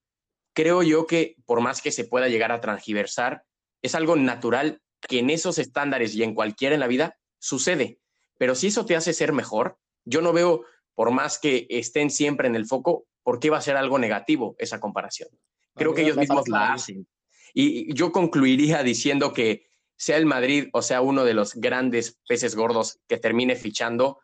creo 0.52 0.84
yo 0.84 1.06
que 1.06 1.34
por 1.46 1.60
más 1.60 1.82
que 1.82 1.90
se 1.90 2.04
pueda 2.04 2.28
llegar 2.28 2.52
a 2.52 2.60
transgiversar, 2.60 3.42
es 3.82 3.96
algo 3.96 4.14
natural 4.14 4.80
que 5.00 5.18
en 5.18 5.30
esos 5.30 5.58
estándares 5.58 6.14
y 6.14 6.22
en 6.22 6.32
cualquiera 6.32 6.74
en 6.74 6.80
la 6.80 6.86
vida 6.86 7.18
sucede. 7.40 7.98
Pero 8.38 8.54
si 8.54 8.68
eso 8.68 8.86
te 8.86 8.94
hace 8.94 9.12
ser 9.12 9.32
mejor, 9.32 9.78
yo 10.04 10.22
no 10.22 10.32
veo 10.32 10.64
por 10.94 11.10
más 11.10 11.40
que 11.40 11.66
estén 11.68 12.08
siempre 12.08 12.46
en 12.46 12.54
el 12.54 12.66
foco, 12.66 13.06
¿por 13.24 13.40
qué 13.40 13.50
va 13.50 13.58
a 13.58 13.62
ser 13.62 13.76
algo 13.76 13.98
negativo 13.98 14.54
esa 14.58 14.78
comparación? 14.78 15.28
Creo 15.74 15.92
que 15.92 16.02
ellos 16.02 16.16
mismos 16.16 16.48
la 16.48 16.72
hacen. 16.72 17.08
Y 17.52 17.92
yo 17.94 18.12
concluiría 18.12 18.84
diciendo 18.84 19.32
que 19.32 19.66
sea 19.96 20.18
el 20.18 20.26
Madrid 20.26 20.68
o 20.72 20.82
sea 20.82 21.00
uno 21.00 21.24
de 21.24 21.34
los 21.34 21.54
grandes 21.54 22.20
peces 22.28 22.54
gordos 22.54 23.00
que 23.08 23.16
termine 23.16 23.56
fichando, 23.56 24.20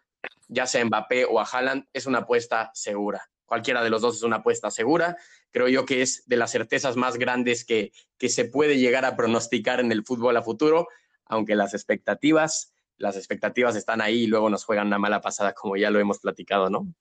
ya 0.50 0.66
sea 0.66 0.84
Mbappé 0.84 1.24
o 1.24 1.40
a 1.40 1.44
Haaland, 1.44 1.86
es 1.92 2.06
una 2.06 2.18
apuesta 2.18 2.70
segura. 2.74 3.30
Cualquiera 3.46 3.82
de 3.82 3.90
los 3.90 4.02
dos 4.02 4.16
es 4.16 4.22
una 4.22 4.36
apuesta 4.36 4.70
segura. 4.70 5.16
Creo 5.50 5.68
yo 5.68 5.84
que 5.84 6.02
es 6.02 6.22
de 6.26 6.36
las 6.36 6.52
certezas 6.52 6.96
más 6.96 7.16
grandes 7.16 7.64
que, 7.64 7.92
que 8.18 8.28
se 8.28 8.44
puede 8.44 8.78
llegar 8.78 9.04
a 9.04 9.16
pronosticar 9.16 9.80
en 9.80 9.90
el 9.90 10.04
fútbol 10.04 10.36
a 10.36 10.42
futuro, 10.42 10.88
aunque 11.24 11.56
las 11.56 11.74
expectativas 11.74 12.72
las 13.00 13.16
expectativas 13.16 13.76
están 13.76 14.02
ahí 14.02 14.24
y 14.24 14.26
luego 14.26 14.50
nos 14.50 14.64
juegan 14.64 14.86
una 14.86 14.98
mala 14.98 15.20
pasada, 15.22 15.54
como 15.54 15.76
ya 15.76 15.90
lo 15.90 15.98
hemos 15.98 16.18
platicado, 16.18 16.68
¿no? 16.68 16.94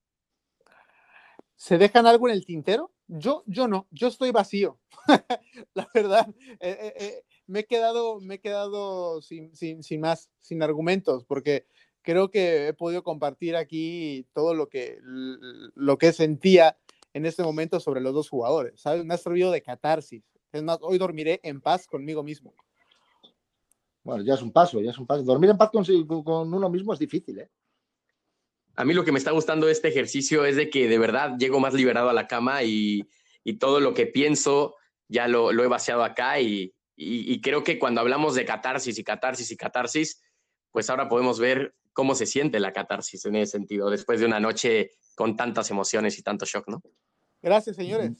¿Se 1.58 1.78
dejan 1.78 2.08
algo 2.08 2.30
en 2.30 2.36
el 2.36 2.46
tintero? 2.46 2.94
Yo, 3.08 3.44
yo 3.46 3.68
no, 3.68 3.86
yo 3.92 4.08
estoy 4.08 4.32
vacío. 4.32 4.80
la 5.74 5.90
verdad, 5.94 6.34
eh, 6.62 6.78
eh, 6.82 6.94
eh, 6.98 7.24
me 7.48 7.60
he 7.60 7.66
quedado, 7.66 8.22
me 8.22 8.36
he 8.36 8.40
quedado 8.40 9.22
sin, 9.22 9.54
sin, 9.58 9.84
sin, 9.84 10.00
más, 10.00 10.30
sin 10.40 10.64
argumentos, 10.64 11.26
porque 11.26 11.68
creo 12.02 12.30
que 12.30 12.68
he 12.68 12.74
podido 12.74 13.04
compartir 13.04 13.56
aquí 13.56 14.26
todo 14.34 14.54
lo 14.54 14.68
que, 14.68 15.00
lo 15.04 15.98
que 15.98 16.14
sentía 16.14 16.78
en 17.14 17.26
este 17.26 17.44
momento 17.44 17.80
sobre 17.80 18.02
los 18.02 18.14
dos 18.14 18.30
jugadores. 18.30 18.80
¿sabes? 18.80 19.06
Me 19.06 19.14
ha 19.14 19.18
servido 19.18 19.52
de 19.52 19.62
catarsis. 19.62 20.24
Es 20.52 20.64
más, 20.64 20.80
hoy 20.82 20.98
dormiré 20.98 21.40
en 21.44 21.62
paz 21.62 21.88
conmigo 21.88 22.24
mismo. 22.24 22.54
Bueno, 24.04 24.24
ya 24.24 24.34
es 24.34 24.42
un 24.42 24.52
paso, 24.52 24.82
ya 24.82 24.92
es 24.92 24.98
un 24.98 25.06
paso. 25.06 25.24
Dormir 25.24 25.52
en 25.52 25.58
paz 25.58 25.70
con, 25.72 25.86
uno 26.54 26.70
mismo 26.70 26.94
es 26.94 27.00
difícil, 27.00 27.40
¿eh? 27.40 27.50
A 28.76 28.86
mí 28.86 28.94
lo 28.94 29.04
que 29.04 29.12
me 29.12 29.20
está 29.20 29.32
gustando 29.32 29.66
de 29.66 29.74
este 29.74 29.90
ejercicio 29.90 30.46
es 30.46 30.56
de 30.56 30.70
que 30.70 30.88
de 30.88 30.98
verdad 30.98 31.36
llego 31.38 31.60
más 31.60 31.74
liberado 31.74 32.10
a 32.10 32.14
la 32.14 32.28
cama 32.28 32.64
y, 32.64 33.10
y 33.44 33.56
todo 33.56 33.82
lo 33.82 33.94
que 33.94 34.06
pienso 34.06 34.76
ya 35.10 35.28
lo, 35.28 35.52
he 35.52 35.68
vaciado 35.68 36.04
acá 36.04 36.40
y, 36.40 36.74
y, 36.96 37.42
creo 37.42 37.64
que 37.64 37.78
cuando 37.78 38.00
hablamos 38.00 38.36
de 38.36 38.46
catarsis 38.46 38.98
y 38.98 39.04
catarsis 39.04 39.52
y 39.52 39.58
catarsis, 39.58 40.22
pues 40.72 40.90
ahora 40.90 41.10
podemos 41.10 41.40
ver 41.40 41.76
cómo 41.94 42.16
se 42.16 42.26
siente 42.26 42.60
la 42.60 42.74
catarsis 42.74 43.26
en 43.26 43.36
ese 43.36 43.54
sentido, 43.54 43.90
después 43.90 44.20
de 44.20 44.26
una 44.26 44.40
noche 44.40 44.92
con 45.16 45.36
tantas 45.36 45.70
emociones 45.72 46.18
y 46.18 46.24
tanto 46.24 46.46
shock, 46.46 46.68
¿no? 46.68 46.82
Gracias, 47.42 47.76
señores. 47.76 48.12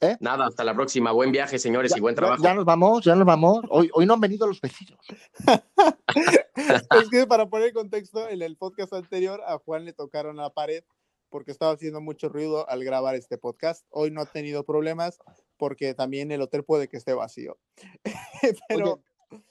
¿Eh? 0.00 0.16
Nada, 0.20 0.46
hasta 0.46 0.62
la 0.62 0.74
próxima. 0.74 1.10
Buen 1.10 1.32
viaje, 1.32 1.58
señores, 1.58 1.96
y 1.96 2.00
buen 2.00 2.14
trabajo. 2.14 2.42
Ya, 2.42 2.54
nos 2.54 2.64
vamos, 2.64 3.04
ya 3.04 3.16
nos 3.16 3.26
vamos. 3.26 3.64
Hoy, 3.68 3.90
hoy 3.92 4.06
no 4.06 4.14
han 4.14 4.20
venido 4.20 4.46
los 4.46 4.60
vecinos. 4.60 4.98
es 6.54 7.10
que 7.10 7.26
para 7.26 7.48
poner 7.48 7.72
contexto, 7.72 8.28
en 8.28 8.42
el 8.42 8.56
podcast 8.56 8.92
anterior 8.92 9.42
a 9.44 9.58
Juan 9.58 9.84
le 9.84 9.92
tocaron 9.92 10.36
la 10.36 10.50
pared 10.50 10.84
porque 11.30 11.50
estaba 11.50 11.72
haciendo 11.72 12.00
mucho 12.00 12.28
ruido 12.28 12.68
al 12.68 12.84
grabar 12.84 13.16
este 13.16 13.38
podcast. 13.38 13.84
Hoy 13.90 14.12
no 14.12 14.20
ha 14.20 14.26
tenido 14.26 14.64
problemas 14.64 15.18
porque 15.56 15.94
también 15.94 16.30
el 16.30 16.42
hotel 16.42 16.64
puede 16.64 16.88
que 16.88 16.96
esté 16.96 17.12
vacío. 17.12 17.58
Pero 18.68 19.02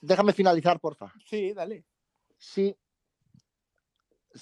déjame 0.02 0.34
finalizar, 0.34 0.80
porfa. 0.80 1.14
Sí, 1.26 1.54
dale. 1.54 1.86
Sí. 2.38 2.76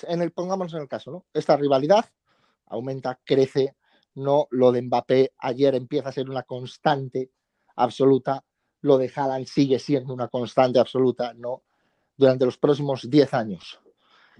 En 0.03 0.21
el, 0.21 0.31
pongámonos 0.31 0.73
en 0.73 0.81
el 0.81 0.87
caso, 0.87 1.11
¿no? 1.11 1.25
Esta 1.33 1.55
rivalidad 1.55 2.05
aumenta, 2.67 3.19
crece, 3.23 3.75
no 4.15 4.47
lo 4.51 4.71
de 4.71 4.81
Mbappé 4.81 5.33
ayer 5.37 5.75
empieza 5.75 6.09
a 6.09 6.13
ser 6.13 6.29
una 6.29 6.43
constante 6.43 7.31
absoluta, 7.75 8.43
lo 8.81 8.97
de 8.97 9.11
Haaland 9.13 9.45
sigue 9.45 9.79
siendo 9.79 10.13
una 10.13 10.27
constante 10.27 10.79
absoluta, 10.79 11.33
no 11.33 11.63
durante 12.17 12.45
los 12.45 12.57
próximos 12.57 13.09
10 13.09 13.33
años. 13.33 13.79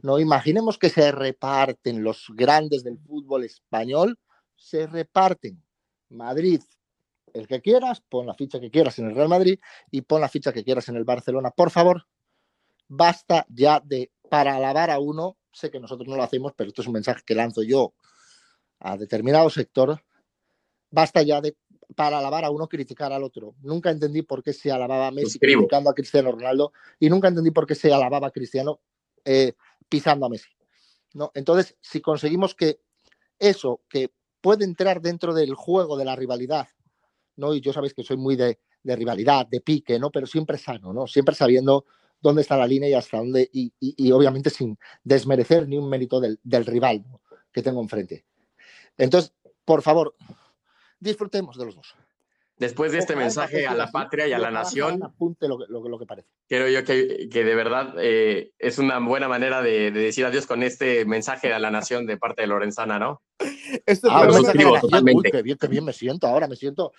No 0.01 0.19
imaginemos 0.19 0.77
que 0.77 0.89
se 0.89 1.11
reparten 1.11 2.03
los 2.03 2.27
grandes 2.33 2.83
del 2.83 2.97
fútbol 2.99 3.43
español, 3.43 4.19
se 4.55 4.87
reparten. 4.87 5.61
Madrid, 6.09 6.61
el 7.35 7.47
que 7.47 7.61
quieras, 7.61 8.01
pon 8.01 8.25
la 8.25 8.33
ficha 8.33 8.59
que 8.59 8.71
quieras 8.71 8.97
en 8.99 9.07
el 9.07 9.15
Real 9.15 9.29
Madrid 9.29 9.59
y 9.91 10.01
pon 10.01 10.21
la 10.21 10.29
ficha 10.29 10.53
que 10.53 10.63
quieras 10.63 10.87
en 10.89 10.95
el 10.95 11.03
Barcelona. 11.03 11.51
Por 11.51 11.69
favor, 11.69 12.07
basta 12.87 13.45
ya 13.49 13.81
de 13.83 14.11
para 14.29 14.55
alabar 14.55 14.89
a 14.89 14.99
uno, 14.99 15.37
sé 15.51 15.69
que 15.69 15.79
nosotros 15.79 16.07
no 16.07 16.15
lo 16.15 16.23
hacemos, 16.23 16.53
pero 16.55 16.69
esto 16.69 16.81
es 16.81 16.87
un 16.87 16.93
mensaje 16.93 17.21
que 17.25 17.35
lanzo 17.35 17.61
yo 17.61 17.93
a 18.79 18.97
determinado 18.97 19.49
sector, 19.49 20.01
basta 20.89 21.21
ya 21.21 21.41
de 21.41 21.57
para 21.95 22.17
alabar 22.17 22.45
a 22.45 22.49
uno 22.49 22.67
criticar 22.67 23.13
al 23.13 23.23
otro. 23.23 23.55
Nunca 23.61 23.91
entendí 23.91 24.23
por 24.23 24.41
qué 24.41 24.53
se 24.53 24.71
alababa 24.71 25.07
a 25.07 25.11
Messi 25.11 25.37
criticando 25.37 25.89
a 25.89 25.93
Cristiano 25.93 26.31
Ronaldo 26.31 26.73
y 26.99 27.09
nunca 27.09 27.27
entendí 27.27 27.51
por 27.51 27.67
qué 27.67 27.75
se 27.75 27.93
alababa 27.93 28.27
a 28.27 28.31
Cristiano 28.31 28.79
eh, 29.23 29.53
pisando 29.87 30.25
a 30.25 30.29
Messi. 30.29 30.49
¿no? 31.13 31.31
Entonces, 31.35 31.77
si 31.81 32.01
conseguimos 32.01 32.55
que 32.55 32.79
eso, 33.37 33.81
que 33.87 34.11
puede 34.41 34.65
entrar 34.65 35.01
dentro 35.01 35.33
del 35.33 35.53
juego 35.53 35.95
de 35.97 36.05
la 36.05 36.15
rivalidad, 36.15 36.67
¿no? 37.37 37.53
y 37.53 37.61
yo 37.61 37.73
sabéis 37.73 37.93
que 37.93 38.03
soy 38.03 38.17
muy 38.17 38.35
de, 38.35 38.59
rivalidad, 38.83 39.47
de 39.47 39.61
pique, 39.61 39.99
¿no? 39.99 40.11
pero 40.11 40.27
siempre 40.27 40.57
sano, 40.57 40.93
¿no? 40.93 41.07
siempre 41.07 41.35
sabiendo 41.35 41.85
dónde 42.21 42.41
está 42.41 42.57
la 42.57 42.67
línea 42.67 42.89
y 42.89 42.93
hasta 42.93 43.17
dónde, 43.17 43.49
y, 43.51 44.11
obviamente 44.11 44.49
sin 44.49 44.77
desmerecer 45.03 45.67
ni 45.67 45.77
un 45.77 45.89
mérito 45.89 46.19
del, 46.19 46.65
rival 46.65 47.03
que 47.51 47.61
tengo 47.61 47.81
enfrente. 47.81 48.25
Entonces, 48.97 49.33
por 49.63 49.81
favor, 49.81 50.15
disfrutemos 50.99 51.57
de 51.57 51.65
los 51.65 51.75
dos. 51.75 51.95
Después 52.57 52.93
de 52.93 52.99
este 52.99 53.15
mensaje 53.15 53.67
a 53.67 53.73
la 53.73 53.91
patria 53.91 54.27
y 54.27 54.33
a 54.33 54.39
la 54.39 54.49
nación, 54.49 55.03
apunte 55.03 55.47
lo, 55.47 55.57
lo, 55.67 55.99
que 55.99 56.05
parece. 56.05 56.29
Creo 56.47 56.69
yo 56.69 56.85
que, 56.85 57.27
que 57.29 57.43
de 57.43 57.55
verdad 57.55 57.95
eh, 57.99 58.51
es 58.59 58.79
una 58.79 58.99
buena 58.99 59.27
manera 59.27 59.61
de, 59.61 59.91
decir 59.91 60.25
adiós 60.25 60.45
con 60.45 60.63
este 60.63 61.03
mensaje 61.05 61.53
a 61.53 61.59
la 61.59 61.69
nación 61.69 62.05
de 62.05 62.17
parte 62.17 62.43
de 62.43 62.47
Lorenzana, 62.47 62.97
¿no? 62.97 63.21
Este 63.85 64.07
ah, 64.09 64.25
me 64.25 64.79
totalmente. 64.79 65.31
qué 65.31 65.41
bien, 65.41 65.57
qué 65.57 65.67
bien 65.67 65.83
me 65.83 65.91
siento 65.91 66.27
ahora, 66.27 66.47
me 66.47 66.55
siento, 66.55 66.93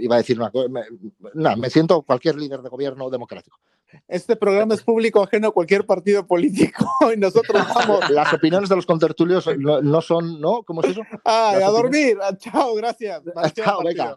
iba 0.00 0.16
a 0.16 0.18
decir 0.18 0.38
una 0.38 0.50
cosa, 0.50 0.68
me, 0.68 1.56
me 1.56 1.70
siento 1.70 2.02
cualquier 2.02 2.36
líder 2.36 2.60
de 2.60 2.68
gobierno 2.68 3.08
democrático. 3.10 3.60
Este 4.08 4.36
programa 4.36 4.74
es 4.74 4.82
público 4.82 5.22
ajeno 5.22 5.48
a 5.48 5.52
cualquier 5.52 5.86
partido 5.86 6.26
político 6.26 6.84
y 7.14 7.16
nosotros 7.16 7.62
vamos. 7.74 8.10
Las 8.10 8.32
opiniones 8.32 8.68
de 8.68 8.76
los 8.76 8.86
contertulios 8.86 9.48
no, 9.56 10.00
son, 10.00 10.40
¿no? 10.40 10.62
¿Cómo 10.62 10.82
es 10.82 10.90
eso? 10.90 11.02
Ah, 11.24 11.52
a 11.64 11.70
dormir. 11.70 12.18
Chao, 12.38 12.74
gracias. 12.74 13.22
Chao, 13.54 13.82
venga. 13.82 14.16